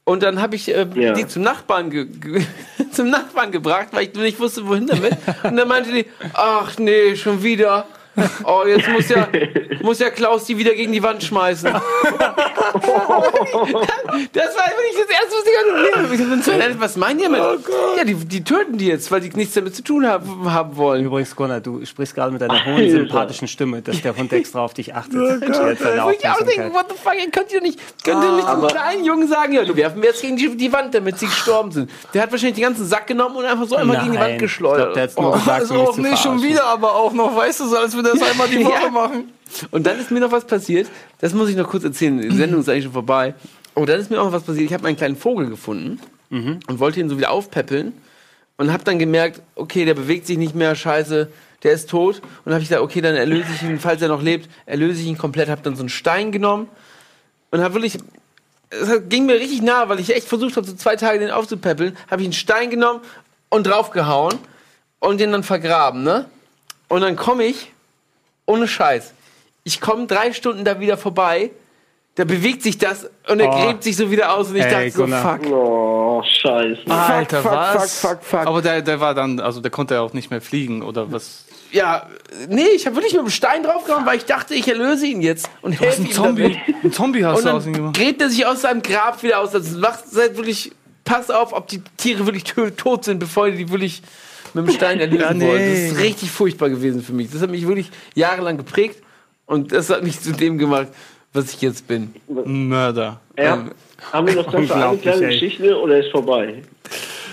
Und 0.04 0.24
dann 0.24 0.42
habe 0.42 0.56
ich 0.56 0.70
ähm, 0.74 0.92
Ja. 0.96 1.14
die 1.14 1.28
zum 1.28 1.44
Nachbarn, 1.44 1.90
ge 1.90 2.08
zum 2.92 3.10
Nachbarn 3.10 3.52
gebracht, 3.52 3.88
weil 3.92 4.04
ich 4.08 4.14
nicht 4.16 4.40
wusste, 4.40 4.66
wohin 4.68 4.88
damit. 4.88 5.14
Und 5.44 5.58
dann 5.58 5.68
meinte 5.68 5.92
die, 5.92 6.06
ach 6.34 6.78
nee, 6.80 7.16
schon 7.16 7.44
wieder. 7.44 7.86
Oh, 8.44 8.64
jetzt 8.66 8.88
muss 8.90 9.10
ja, 9.10 9.28
muss 9.82 10.00
ja 10.00 10.10
Klaus 10.10 10.46
die 10.46 10.58
wieder 10.58 10.74
gegen 10.74 10.92
die 10.92 11.04
Wand 11.04 11.24
schmeißen. 11.24 11.70
das 11.72 11.82
war 14.56 14.68
wirklich 14.68 14.98
das 14.98 15.10
erste, 15.10 15.36
was 15.36 15.46
ich 16.12 16.74
so, 16.74 16.80
Was 16.80 16.98
meinen 16.98 17.18
die 17.20 17.24
damit? 17.26 17.40
ja, 17.98 18.04
die, 18.04 18.16
die 18.16 18.44
töten 18.44 18.78
die 18.78 18.88
jetzt, 18.88 19.12
weil 19.12 19.22
die 19.22 19.30
nichts 19.30 19.54
damit 19.54 19.76
zu 19.76 19.84
tun 19.84 20.06
haben, 20.08 20.52
haben 20.52 20.76
wollen. 20.78 21.06
Übrigens, 21.06 21.36
Gunnar, 21.36 21.60
du 21.62 21.86
sprichst 21.86 22.16
gerade 22.16 22.32
mit 22.32 22.42
deiner 22.42 22.66
hohen, 22.66 22.90
sympathischen 22.90 23.48
Stimme, 23.48 23.82
dass 23.82 24.02
der 24.02 24.16
Hund 24.16 24.34
extra 24.34 24.62
auf 24.62 24.74
dich 24.74 24.96
achtet. 24.96 25.42
Jetzt 25.42 25.58
seine 25.82 26.04
Wo 26.04 26.10
ich 26.10 26.28
auch 26.28 26.38
denke, 26.38 26.66
Aufmerksamkeit. 26.72 26.74
what 26.74 26.86
the 26.90 26.96
fuck, 27.02 27.14
ihr 27.24 27.32
könnt 27.32 27.52
ihr 27.54 27.62
nicht, 27.62 27.80
könnt 28.04 28.24
ihr 28.24 28.32
nicht 28.32 28.48
Aber- 28.48 28.68
den 28.68 28.76
kleinen 28.76 29.06
Jungen 29.06 29.28
sagen, 29.28 29.54
ja, 29.54 29.64
du 29.64 29.76
werfen 29.76 30.02
wir 30.02 30.10
jetzt 30.10 30.22
gegen 30.22 30.38
die, 30.38 30.56
die 30.58 30.74
Wand, 30.74 30.94
damit 30.94 31.20
sie 31.20 31.28
gestorben 31.28 31.72
sind. 31.72 31.90
Der 32.14 32.24
hat 32.24 32.32
wahrscheinlich 32.32 32.56
den 32.56 32.64
ganzen 32.64 32.86
Sack 32.86 33.08
genommen 33.08 33.36
und 33.38 33.46
einfach 33.46 33.66
so 33.68 33.76
einmal 33.76 34.00
gegen 34.00 34.14
die 34.14 34.20
Wand 34.20 34.40
geschleudert. 34.40 34.88
Ich 34.90 34.94
glaub, 34.94 34.94
der 34.96 35.04
hat's 35.04 35.18
nur 35.18 35.34
gesagt, 35.34 35.62
Also 35.62 35.74
um 35.74 35.80
mich 35.80 35.88
auch 35.90 35.94
zu 35.96 36.02
nicht 36.02 36.24
schon 36.24 36.42
wieder, 36.44 36.64
aber 36.66 36.96
auch 36.96 37.14
noch, 37.14 37.36
weißt 37.36 37.60
du, 37.62 37.68
so 37.68 37.78
als 37.78 37.96
wir 37.96 38.04
das 38.08 38.22
einmal 38.22 38.48
die 38.48 38.60
Woche 38.66 38.84
Ja. 38.86 38.90
machen. 38.92 39.32
Und 39.72 39.86
dann 39.88 40.00
ist 40.00 40.12
mir 40.12 40.20
noch 40.20 40.32
was 40.32 40.46
passiert, 40.46 40.88
das 41.20 41.34
muss 41.34 41.50
ich 41.50 41.56
noch 41.56 41.70
kurz 41.70 41.84
erzählen, 41.84 42.18
die 42.20 42.30
Sendung 42.36 42.62
ist 42.62 42.70
eigentlich 42.70 42.84
schon 42.86 42.94
vorbei. 42.94 43.34
Oh, 43.76 43.86
dann 43.86 44.00
ist 44.00 44.10
mir 44.10 44.20
auch 44.20 44.26
noch 44.26 44.34
was 44.34 44.44
passiert, 44.44 44.66
ich 44.66 44.74
habe 44.74 44.84
meinen 44.84 44.98
kleinen 44.98 45.16
Vogel 45.16 45.50
gefunden 45.50 46.00
und 46.30 46.80
wollte 46.80 47.00
ihn 47.00 47.08
so 47.10 47.18
wieder 47.18 47.32
aufpäppeln 47.32 47.94
und 48.58 48.74
habe 48.74 48.84
dann 48.84 49.00
gemerkt, 49.00 49.42
okay, 49.56 49.86
der 49.86 49.94
bewegt 49.94 50.28
sich 50.28 50.38
nicht 50.38 50.56
mehr, 50.56 50.76
scheiße, 50.76 51.30
der 51.64 51.72
ist 51.72 51.90
tot. 51.90 52.22
Und 52.44 52.52
habe 52.54 52.62
ich 52.62 52.68
gesagt, 52.70 52.84
okay, 52.84 53.00
dann 53.02 53.16
erlöse 53.16 53.48
ich 53.56 53.62
ihn, 53.64 53.80
falls 53.80 54.02
er 54.02 54.10
noch 54.10 54.22
lebt, 54.22 54.50
erlöse 54.66 55.00
ich 55.02 55.08
ihn 55.08 55.18
komplett, 55.18 55.48
habe 55.48 55.62
dann 55.62 55.76
so 55.76 55.84
einen 55.84 55.90
Stein 55.90 56.32
genommen 56.34 56.68
und 57.52 57.62
habe 57.62 57.76
wirklich, 57.76 57.98
es 58.72 58.90
ging 59.08 59.26
mir 59.26 59.36
richtig 59.36 59.62
nah, 59.62 59.88
weil 59.88 60.00
ich 60.02 60.14
echt 60.14 60.28
versucht 60.28 60.58
habe, 60.58 60.68
so 60.68 60.74
zwei 60.76 60.96
Tage 60.98 61.20
den 61.20 61.32
aufzupäppeln, 61.32 61.96
habe 62.12 62.22
ich 62.22 62.26
einen 62.26 62.34
Stein 62.34 62.70
genommen 62.70 63.00
und 63.50 63.66
draufgehauen 63.68 64.36
und 65.00 65.20
den 65.22 65.32
dann 65.32 65.44
vergraben, 65.44 66.04
ne? 66.04 66.26
Und 66.90 67.02
dann 67.02 67.16
komme 67.16 67.46
ich, 67.46 67.72
ohne 68.48 68.68
Scheiß, 68.68 69.14
ich 69.64 69.80
komme 69.80 70.08
drei 70.08 70.34
Stunden 70.34 70.66
da 70.66 70.80
wieder 70.80 70.98
vorbei, 70.98 71.52
da 72.16 72.24
bewegt 72.26 72.64
sich 72.64 72.80
das 72.80 73.08
und 73.30 73.40
er 73.40 73.50
Oh. 73.50 73.64
gräbt 73.66 73.84
sich 73.84 73.96
so 73.96 74.10
wieder 74.10 74.34
aus 74.34 74.50
und 74.50 74.56
ich 74.56 74.64
Ey, 74.64 74.72
dachte 74.72 74.90
so, 74.92 75.02
Gunnar. 75.04 75.40
fuck. 75.40 75.52
Oh, 75.52 76.24
scheiße. 76.24 76.82
Alter, 76.90 77.42
fuck, 77.44 77.52
was? 77.52 78.00
fuck, 78.00 78.10
fuck, 78.10 78.24
fuck. 78.24 78.48
Aber 78.48 78.62
der, 78.64 78.82
der 78.82 79.00
war 79.00 79.14
dann, 79.14 79.40
also 79.40 79.60
der 79.62 79.70
konnte 79.70 79.94
ja 79.94 80.02
auch 80.02 80.14
nicht 80.14 80.32
mehr 80.32 80.42
fliegen, 80.42 80.82
oder 80.82 81.12
was? 81.12 81.46
Ja, 81.72 82.08
nee, 82.48 82.64
ich 82.76 82.86
habe 82.88 82.96
wirklich 82.96 83.14
mit 83.14 83.22
dem 83.22 83.30
Stein 83.30 83.62
draufgehauen, 83.62 84.06
weil 84.06 84.18
ich 84.18 84.26
dachte, 84.26 84.56
ich 84.56 84.68
erlöse 84.68 85.06
ihn 85.06 85.22
jetzt 85.22 85.50
und 85.62 85.74
Was, 85.74 85.80
helfe 85.86 86.02
ein 86.02 86.06
ihm 86.08 86.12
Zombie? 86.14 86.42
damit. 86.44 86.84
Ein 86.86 86.92
Zombie 86.94 87.26
hast 87.26 87.40
Und 87.40 87.46
du 87.46 87.52
aus 87.52 87.66
ihm 87.66 87.74
dann 87.74 87.82
gemacht. 87.82 87.98
gräbt 87.98 88.22
er 88.22 88.30
sich 88.30 88.46
aus 88.46 88.62
seinem 88.62 88.82
Grab 88.82 89.22
wieder 89.22 89.40
aus. 89.42 89.52
Das 89.52 89.70
macht 89.72 90.08
seid 90.10 90.38
wirklich, 90.38 90.72
pass 91.04 91.30
auf, 91.30 91.52
ob 91.54 91.68
die 91.68 91.82
Tiere 91.98 92.26
wirklich 92.26 92.46
tot 92.78 93.04
sind, 93.04 93.20
bevor 93.20 93.48
ihr 93.48 93.56
die 93.58 93.70
wirklich 93.70 94.02
mit 94.54 94.68
dem 94.68 94.74
Stein 94.74 95.00
erlösen 95.00 95.22
Ja, 95.22 95.34
nee. 95.34 95.48
wollt. 95.48 95.62
Das 95.62 95.80
ist 95.92 96.00
richtig 96.00 96.32
furchtbar 96.32 96.70
gewesen 96.70 97.02
für 97.02 97.14
mich. 97.14 97.32
Das 97.32 97.42
hat 97.42 97.50
mich 97.50 97.68
wirklich 97.68 97.90
jahrelang 98.16 98.58
geprägt 98.58 99.02
und 99.46 99.72
das 99.72 99.90
hat 99.90 100.04
mich 100.04 100.20
zu 100.20 100.32
dem 100.32 100.58
gemacht, 100.58 100.88
was 101.34 101.54
ich 101.54 101.62
jetzt 101.62 101.88
bin. 101.88 102.14
Mörder. 102.28 103.20
Ja. 103.38 103.68
Haben 104.12 104.28
wir 104.28 104.36
noch 104.36 104.52
Zeit 104.52 104.68
für 104.68 104.76
eine 104.76 104.98
kleine 104.98 105.26
ey. 105.26 105.34
Geschichte 105.34 105.78
oder 105.80 106.00
ist 106.00 106.12
vorbei? 106.12 106.64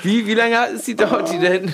Wie, 0.03 0.27
wie 0.27 0.35
lange 0.35 0.67
ist 0.75 0.87
die 0.87 0.95
dauert 0.97 1.31
die 1.33 1.39
denn? 1.39 1.73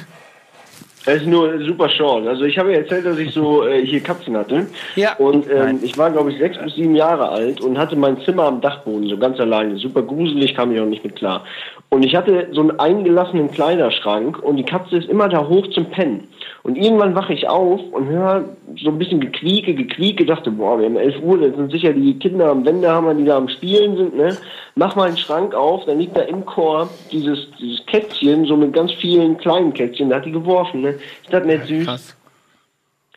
Es 1.07 1.23
ist 1.23 1.27
nur 1.27 1.59
super 1.65 1.89
short. 1.89 2.27
Also 2.27 2.45
ich 2.45 2.59
habe 2.59 2.73
ja 2.73 2.79
erzählt, 2.79 3.07
dass 3.07 3.19
ich 3.19 3.33
so 3.33 3.67
äh, 3.67 3.85
hier 3.87 4.01
Katzen 4.01 4.37
hatte. 4.37 4.67
Ja. 4.97 5.15
Und 5.17 5.51
ähm, 5.51 5.79
ich 5.83 5.97
war, 5.97 6.11
glaube 6.11 6.31
ich, 6.31 6.39
sechs 6.39 6.59
bis 6.59 6.75
sieben 6.75 6.95
Jahre 6.95 7.31
alt 7.31 7.61
und 7.63 7.79
hatte 7.79 7.97
mein 7.97 8.21
Zimmer 8.21 8.45
am 8.45 8.61
Dachboden, 8.61 9.09
so 9.09 9.17
ganz 9.17 9.41
alleine. 9.41 9.77
Super 9.77 10.03
gruselig, 10.03 10.55
kam 10.55 10.75
ich 10.75 10.81
auch 10.81 10.87
nicht 10.87 11.03
mit 11.03 11.17
klar. 11.17 11.45
Und 11.89 12.05
ich 12.05 12.15
hatte 12.15 12.49
so 12.53 12.61
einen 12.61 12.79
eingelassenen 12.79 13.51
Kleiderschrank 13.51 14.39
und 14.43 14.57
die 14.57 14.65
Katze 14.65 14.99
ist 14.99 15.09
immer 15.09 15.29
da 15.29 15.49
hoch 15.49 15.67
zum 15.69 15.87
Pennen. 15.87 16.29
Und 16.63 16.77
irgendwann 16.77 17.15
wache 17.15 17.33
ich 17.33 17.49
auf 17.49 17.81
und 17.93 18.07
höre 18.09 18.45
so 18.83 18.91
ein 18.91 18.99
bisschen 18.99 19.21
Gequieke, 19.21 19.75
Gequieke, 19.75 20.27
dachte, 20.27 20.51
boah, 20.51 20.79
wir 20.79 20.87
haben 20.87 20.97
11 20.97 21.23
Uhr, 21.23 21.39
das 21.41 21.57
sind 21.57 21.73
sicher 21.73 21.93
die 21.95 22.19
Kinder 22.19 22.51
am 22.51 22.67
Wendehammer, 22.67 23.15
die 23.15 23.25
da 23.25 23.39
am 23.39 23.49
Spielen 23.49 23.97
sind, 23.97 24.15
ne? 24.17 24.37
Mach 24.75 24.95
mal 24.95 25.09
einen 25.09 25.17
Schrank 25.17 25.55
auf, 25.55 25.87
dann 25.87 25.99
liegt 25.99 26.17
da 26.17 26.21
im 26.23 26.45
Chor 26.45 26.89
dieses, 27.11 27.49
dieses 27.59 27.85
Kätzchen, 27.87 28.45
so 28.45 28.57
mit 28.57 28.75
ganz 28.75 28.93
vielen 28.93 29.39
kleinen 29.39 29.73
Kätzchen, 29.73 30.11
da 30.11 30.17
hat 30.17 30.27
die 30.27 30.33
geworfen, 30.33 30.83
ne? 30.83 30.91
Ist 30.91 31.33
das 31.33 31.45
nicht 31.47 31.67
süß? 31.67 31.87
Krass. 31.87 32.17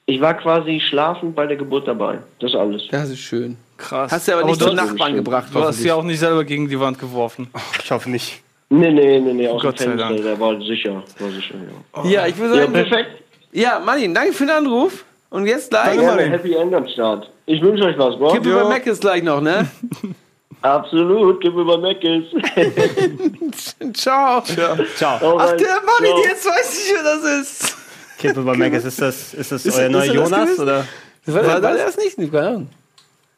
Ich 0.05 0.19
war 0.19 0.33
quasi 0.35 0.79
schlafend 0.81 1.35
bei 1.35 1.45
der 1.45 1.55
Geburt 1.57 1.87
dabei. 1.87 2.19
Das 2.39 2.51
ist 2.51 2.57
alles. 2.57 2.83
Das 2.91 3.09
ist 3.09 3.19
schön. 3.19 3.57
Krass. 3.77 4.11
Hast 4.11 4.27
du 4.27 4.33
aber 4.33 4.45
nicht 4.45 4.61
du, 4.61 4.67
zum 4.67 4.75
Nachbarn 4.75 5.15
gebracht. 5.15 5.47
du 5.53 5.59
hast 5.61 5.79
sie 5.79 5.91
auch 5.91 6.03
nicht 6.03 6.19
selber 6.19 6.43
gegen 6.43 6.67
die 6.67 6.79
Wand 6.79 6.99
geworfen. 6.99 7.47
Ich 7.83 7.89
hoffe 7.91 8.09
nicht. 8.09 8.41
Nee, 8.69 8.91
nee, 8.91 9.19
nee, 9.19 9.33
nee, 9.33 9.47
aus 9.47 9.61
Gott 9.61 9.77
sei 9.77 9.85
dem 9.85 9.99
Fenster, 9.99 10.09
Dank. 10.15 10.23
der 10.23 10.39
war 10.39 10.59
sicher, 10.61 11.03
war 11.19 11.29
sicher, 11.29 11.55
ja. 12.03 12.09
Ja, 12.09 12.27
ich 12.27 12.37
würde 12.37 12.55
Ja, 12.55 12.61
sagen, 12.61 12.73
perfekt. 12.73 13.22
Ja, 13.53 13.79
Martin, 13.79 14.13
danke 14.13 14.33
für 14.33 14.45
den 14.45 14.55
Anruf. 14.55 15.05
Und 15.29 15.47
jetzt 15.47 15.71
gleich. 15.71 15.99
Ja, 15.99 16.15
Happy 16.15 16.53
End 16.53 16.73
am 16.75 16.87
Start. 16.87 17.29
Ich 17.47 17.61
wünsche 17.61 17.85
euch 17.85 17.97
was, 17.97 18.15
bro. 18.17 18.33
Kippe 18.33 18.53
bei 18.53 18.63
Mac 18.65 18.85
ist 18.85 19.01
gleich 19.01 19.23
noch, 19.23 19.41
ne? 19.41 19.67
Absolut, 20.61 21.41
gib 21.41 21.55
mal 21.55 21.77
Meckes. 21.77 22.23
Ciao. 23.93 24.41
Ciao. 24.41 25.37
Ach, 25.37 25.51
der 25.57 25.81
Mann, 25.81 26.23
jetzt 26.23 26.45
weiß 26.45 26.85
ich, 26.85 26.93
wer 26.93 27.03
das 27.03 27.41
ist. 27.41 27.77
Kippe 28.17 28.41
bei 28.41 28.55
Megas, 28.55 28.85
ist 28.85 29.01
das, 29.01 29.33
ist 29.33 29.51
das 29.51 29.65
euer 29.65 29.87
ist 29.87 29.91
neuer 29.91 30.03
er 30.03 30.07
das 30.07 30.15
Jonas? 30.15 30.45
gewesen? 30.45 30.61
Oder? 30.61 30.87
War, 31.25 31.61
war 31.63 31.73
der 31.73 31.85
das 31.85 31.97
nicht? 31.97 32.15
Keine 32.15 32.47
Ahnung. 32.47 32.69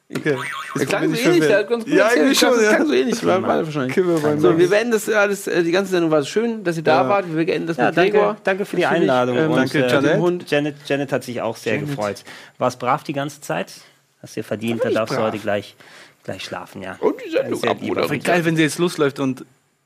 Okay. 0.08 0.38
Der 0.78 0.86
klang 0.86 1.10
so 1.16 1.20
ähnlich, 1.20 1.52
hat 1.52 1.68
ganz 1.68 1.84
gut 1.84 1.94
Ja, 1.94 2.08
eigentlich 2.08 2.38
schon, 2.40 2.52
Das 2.52 2.62
ja. 2.64 2.76
klang 2.76 2.88
so 2.88 2.94
ähnlich, 2.94 3.26
war, 3.26 3.42
war 3.42 3.66
wahrscheinlich. 3.66 3.96
So, 3.96 4.04
Mac. 4.04 4.58
wir 4.60 4.70
beenden 4.70 4.92
das 4.92 5.10
alles, 5.10 5.48
äh, 5.48 5.64
die 5.64 5.72
ganze 5.72 5.92
Sendung 5.92 6.12
war 6.12 6.24
schön, 6.24 6.64
dass 6.64 6.78
ihr 6.78 6.84
da 6.84 7.10
wart. 7.10 7.26
Wir 7.34 7.44
beenden 7.44 7.66
das 7.68 7.78
Ja, 7.78 7.88
mit 7.88 7.96
Gregor. 7.96 8.22
danke, 8.28 8.42
danke 8.44 8.66
für 8.66 8.76
die 8.76 8.84
Natürlich, 8.84 9.02
Einladung. 9.02 9.38
ähm, 9.38 9.50
und, 9.52 9.58
danke, 9.58 9.84
äh, 9.84 9.92
Janet. 9.92 10.18
Hund. 10.20 10.52
Janet, 10.52 10.76
Janet 10.86 11.12
hat 11.12 11.24
sich 11.24 11.42
auch 11.42 11.58
sehr 11.58 11.80
gefreut. 11.80 12.24
Warst 12.60 12.78
brav 12.80 13.04
die 13.04 13.14
ganze 13.14 13.42
Zeit? 13.42 13.74
Hast 14.22 14.36
dir 14.36 14.44
verdient, 14.44 14.84
da 14.86 14.92
darfst 14.92 15.14
du 15.16 15.18
brav. 15.18 15.28
heute 15.32 15.40
gleich, 15.40 15.76
gleich 16.24 16.44
schlafen, 16.44 16.84
ja. 16.84 16.98
Und 17.00 17.16
die 17.26 17.32
Sendung 17.32 17.64
ab? 17.64 17.78
Wäre 17.82 18.20
geil, 18.20 18.46
wenn 18.46 18.56
sie 18.56 18.62
jetzt 18.64 18.78
losläuft 18.78 19.20
und 19.20 19.44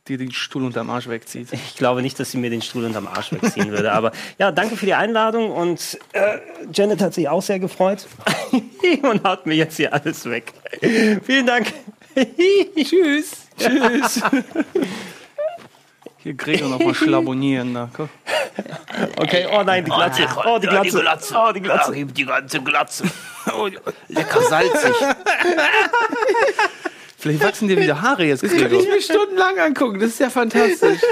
dir 0.10 0.18
den 0.18 0.32
Stuhl 0.32 0.66
unterm 0.66 0.90
Arsch 0.90 1.08
wegzieht. 1.08 1.50
Ich 1.70 1.76
glaube 1.76 2.02
nicht, 2.02 2.20
dass 2.20 2.32
sie 2.32 2.38
mir 2.38 2.50
den 2.50 2.62
Stuhl 2.62 2.84
unterm 2.84 3.08
Arsch 3.08 3.32
wegziehen 3.32 3.72
würde. 3.72 3.92
Aber 3.92 4.12
ja, 4.38 4.52
danke 4.52 4.76
für 4.76 4.86
die 4.86 4.94
Einladung 4.94 5.52
und 5.52 5.98
äh, 6.14 6.40
Janet 6.74 7.02
hat 7.02 7.14
sich 7.14 7.30
auch 7.30 7.42
sehr 7.42 7.60
gefreut 7.60 8.08
und 9.02 9.24
haut 9.24 9.46
mir 9.46 9.56
jetzt 9.56 9.78
hier 9.78 9.94
alles 9.94 10.26
weg. 10.26 10.54
Vielen 11.24 11.46
Dank. 11.46 11.74
Tschüss. 12.76 13.48
Tschüss. 13.58 14.22
Hier 16.18 16.34
Gregor 16.34 16.70
nochmal 16.70 16.96
schlabonieren. 16.96 17.74
Da. 17.74 17.90
Guck. 17.96 18.10
Okay, 19.18 19.48
oh 19.54 19.64
nein, 19.64 19.86
die 19.86 19.92
Glatze. 19.92 20.28
Oh, 20.46 20.60
die 20.60 20.68
Glatze. 20.68 21.36
Oh, 21.36 21.52
die 21.54 21.62
Glatze. 21.62 22.06
die 22.06 22.26
ganze 22.26 22.62
Glatze. 22.62 23.04
Oh, 23.56 23.70
lecker 24.10 24.42
salzig. 24.42 24.94
Vielleicht 27.20 27.44
wachsen 27.44 27.68
dir 27.68 27.78
wieder 27.78 28.02
Haare 28.02 28.24
jetzt, 28.24 28.44
Das 28.44 28.52
könnte 28.52 28.70
Gregor. 28.70 28.82
ich 28.82 28.88
mir 28.88 29.02
stundenlang 29.02 29.60
angucken. 29.60 30.00
Das 30.00 30.12
ist 30.12 30.20
ja 30.20 30.30
fantastisch. 30.30 31.00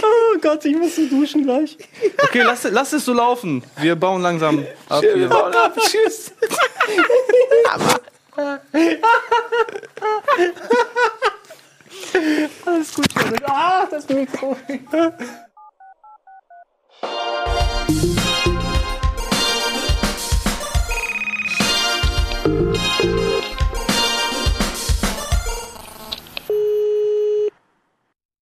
Oh 0.00 0.38
Gott, 0.40 0.64
ich 0.64 0.74
muss 0.76 0.96
so 0.96 1.04
duschen 1.06 1.42
gleich. 1.44 1.76
Okay, 2.22 2.40
lass, 2.42 2.64
lass 2.70 2.92
es 2.94 3.04
so 3.04 3.12
laufen. 3.12 3.62
Wir 3.76 3.96
bauen 3.96 4.22
langsam 4.22 4.64
ab. 4.88 5.02
Wir 5.02 5.14
Hier. 5.14 5.28
bauen 5.28 5.52
ab. 5.54 5.76
Tschüss. 5.78 6.32
Alles 12.64 12.94
gut. 12.94 13.06
Ah, 13.46 13.86
das 13.90 14.08
Mikro. 14.08 14.56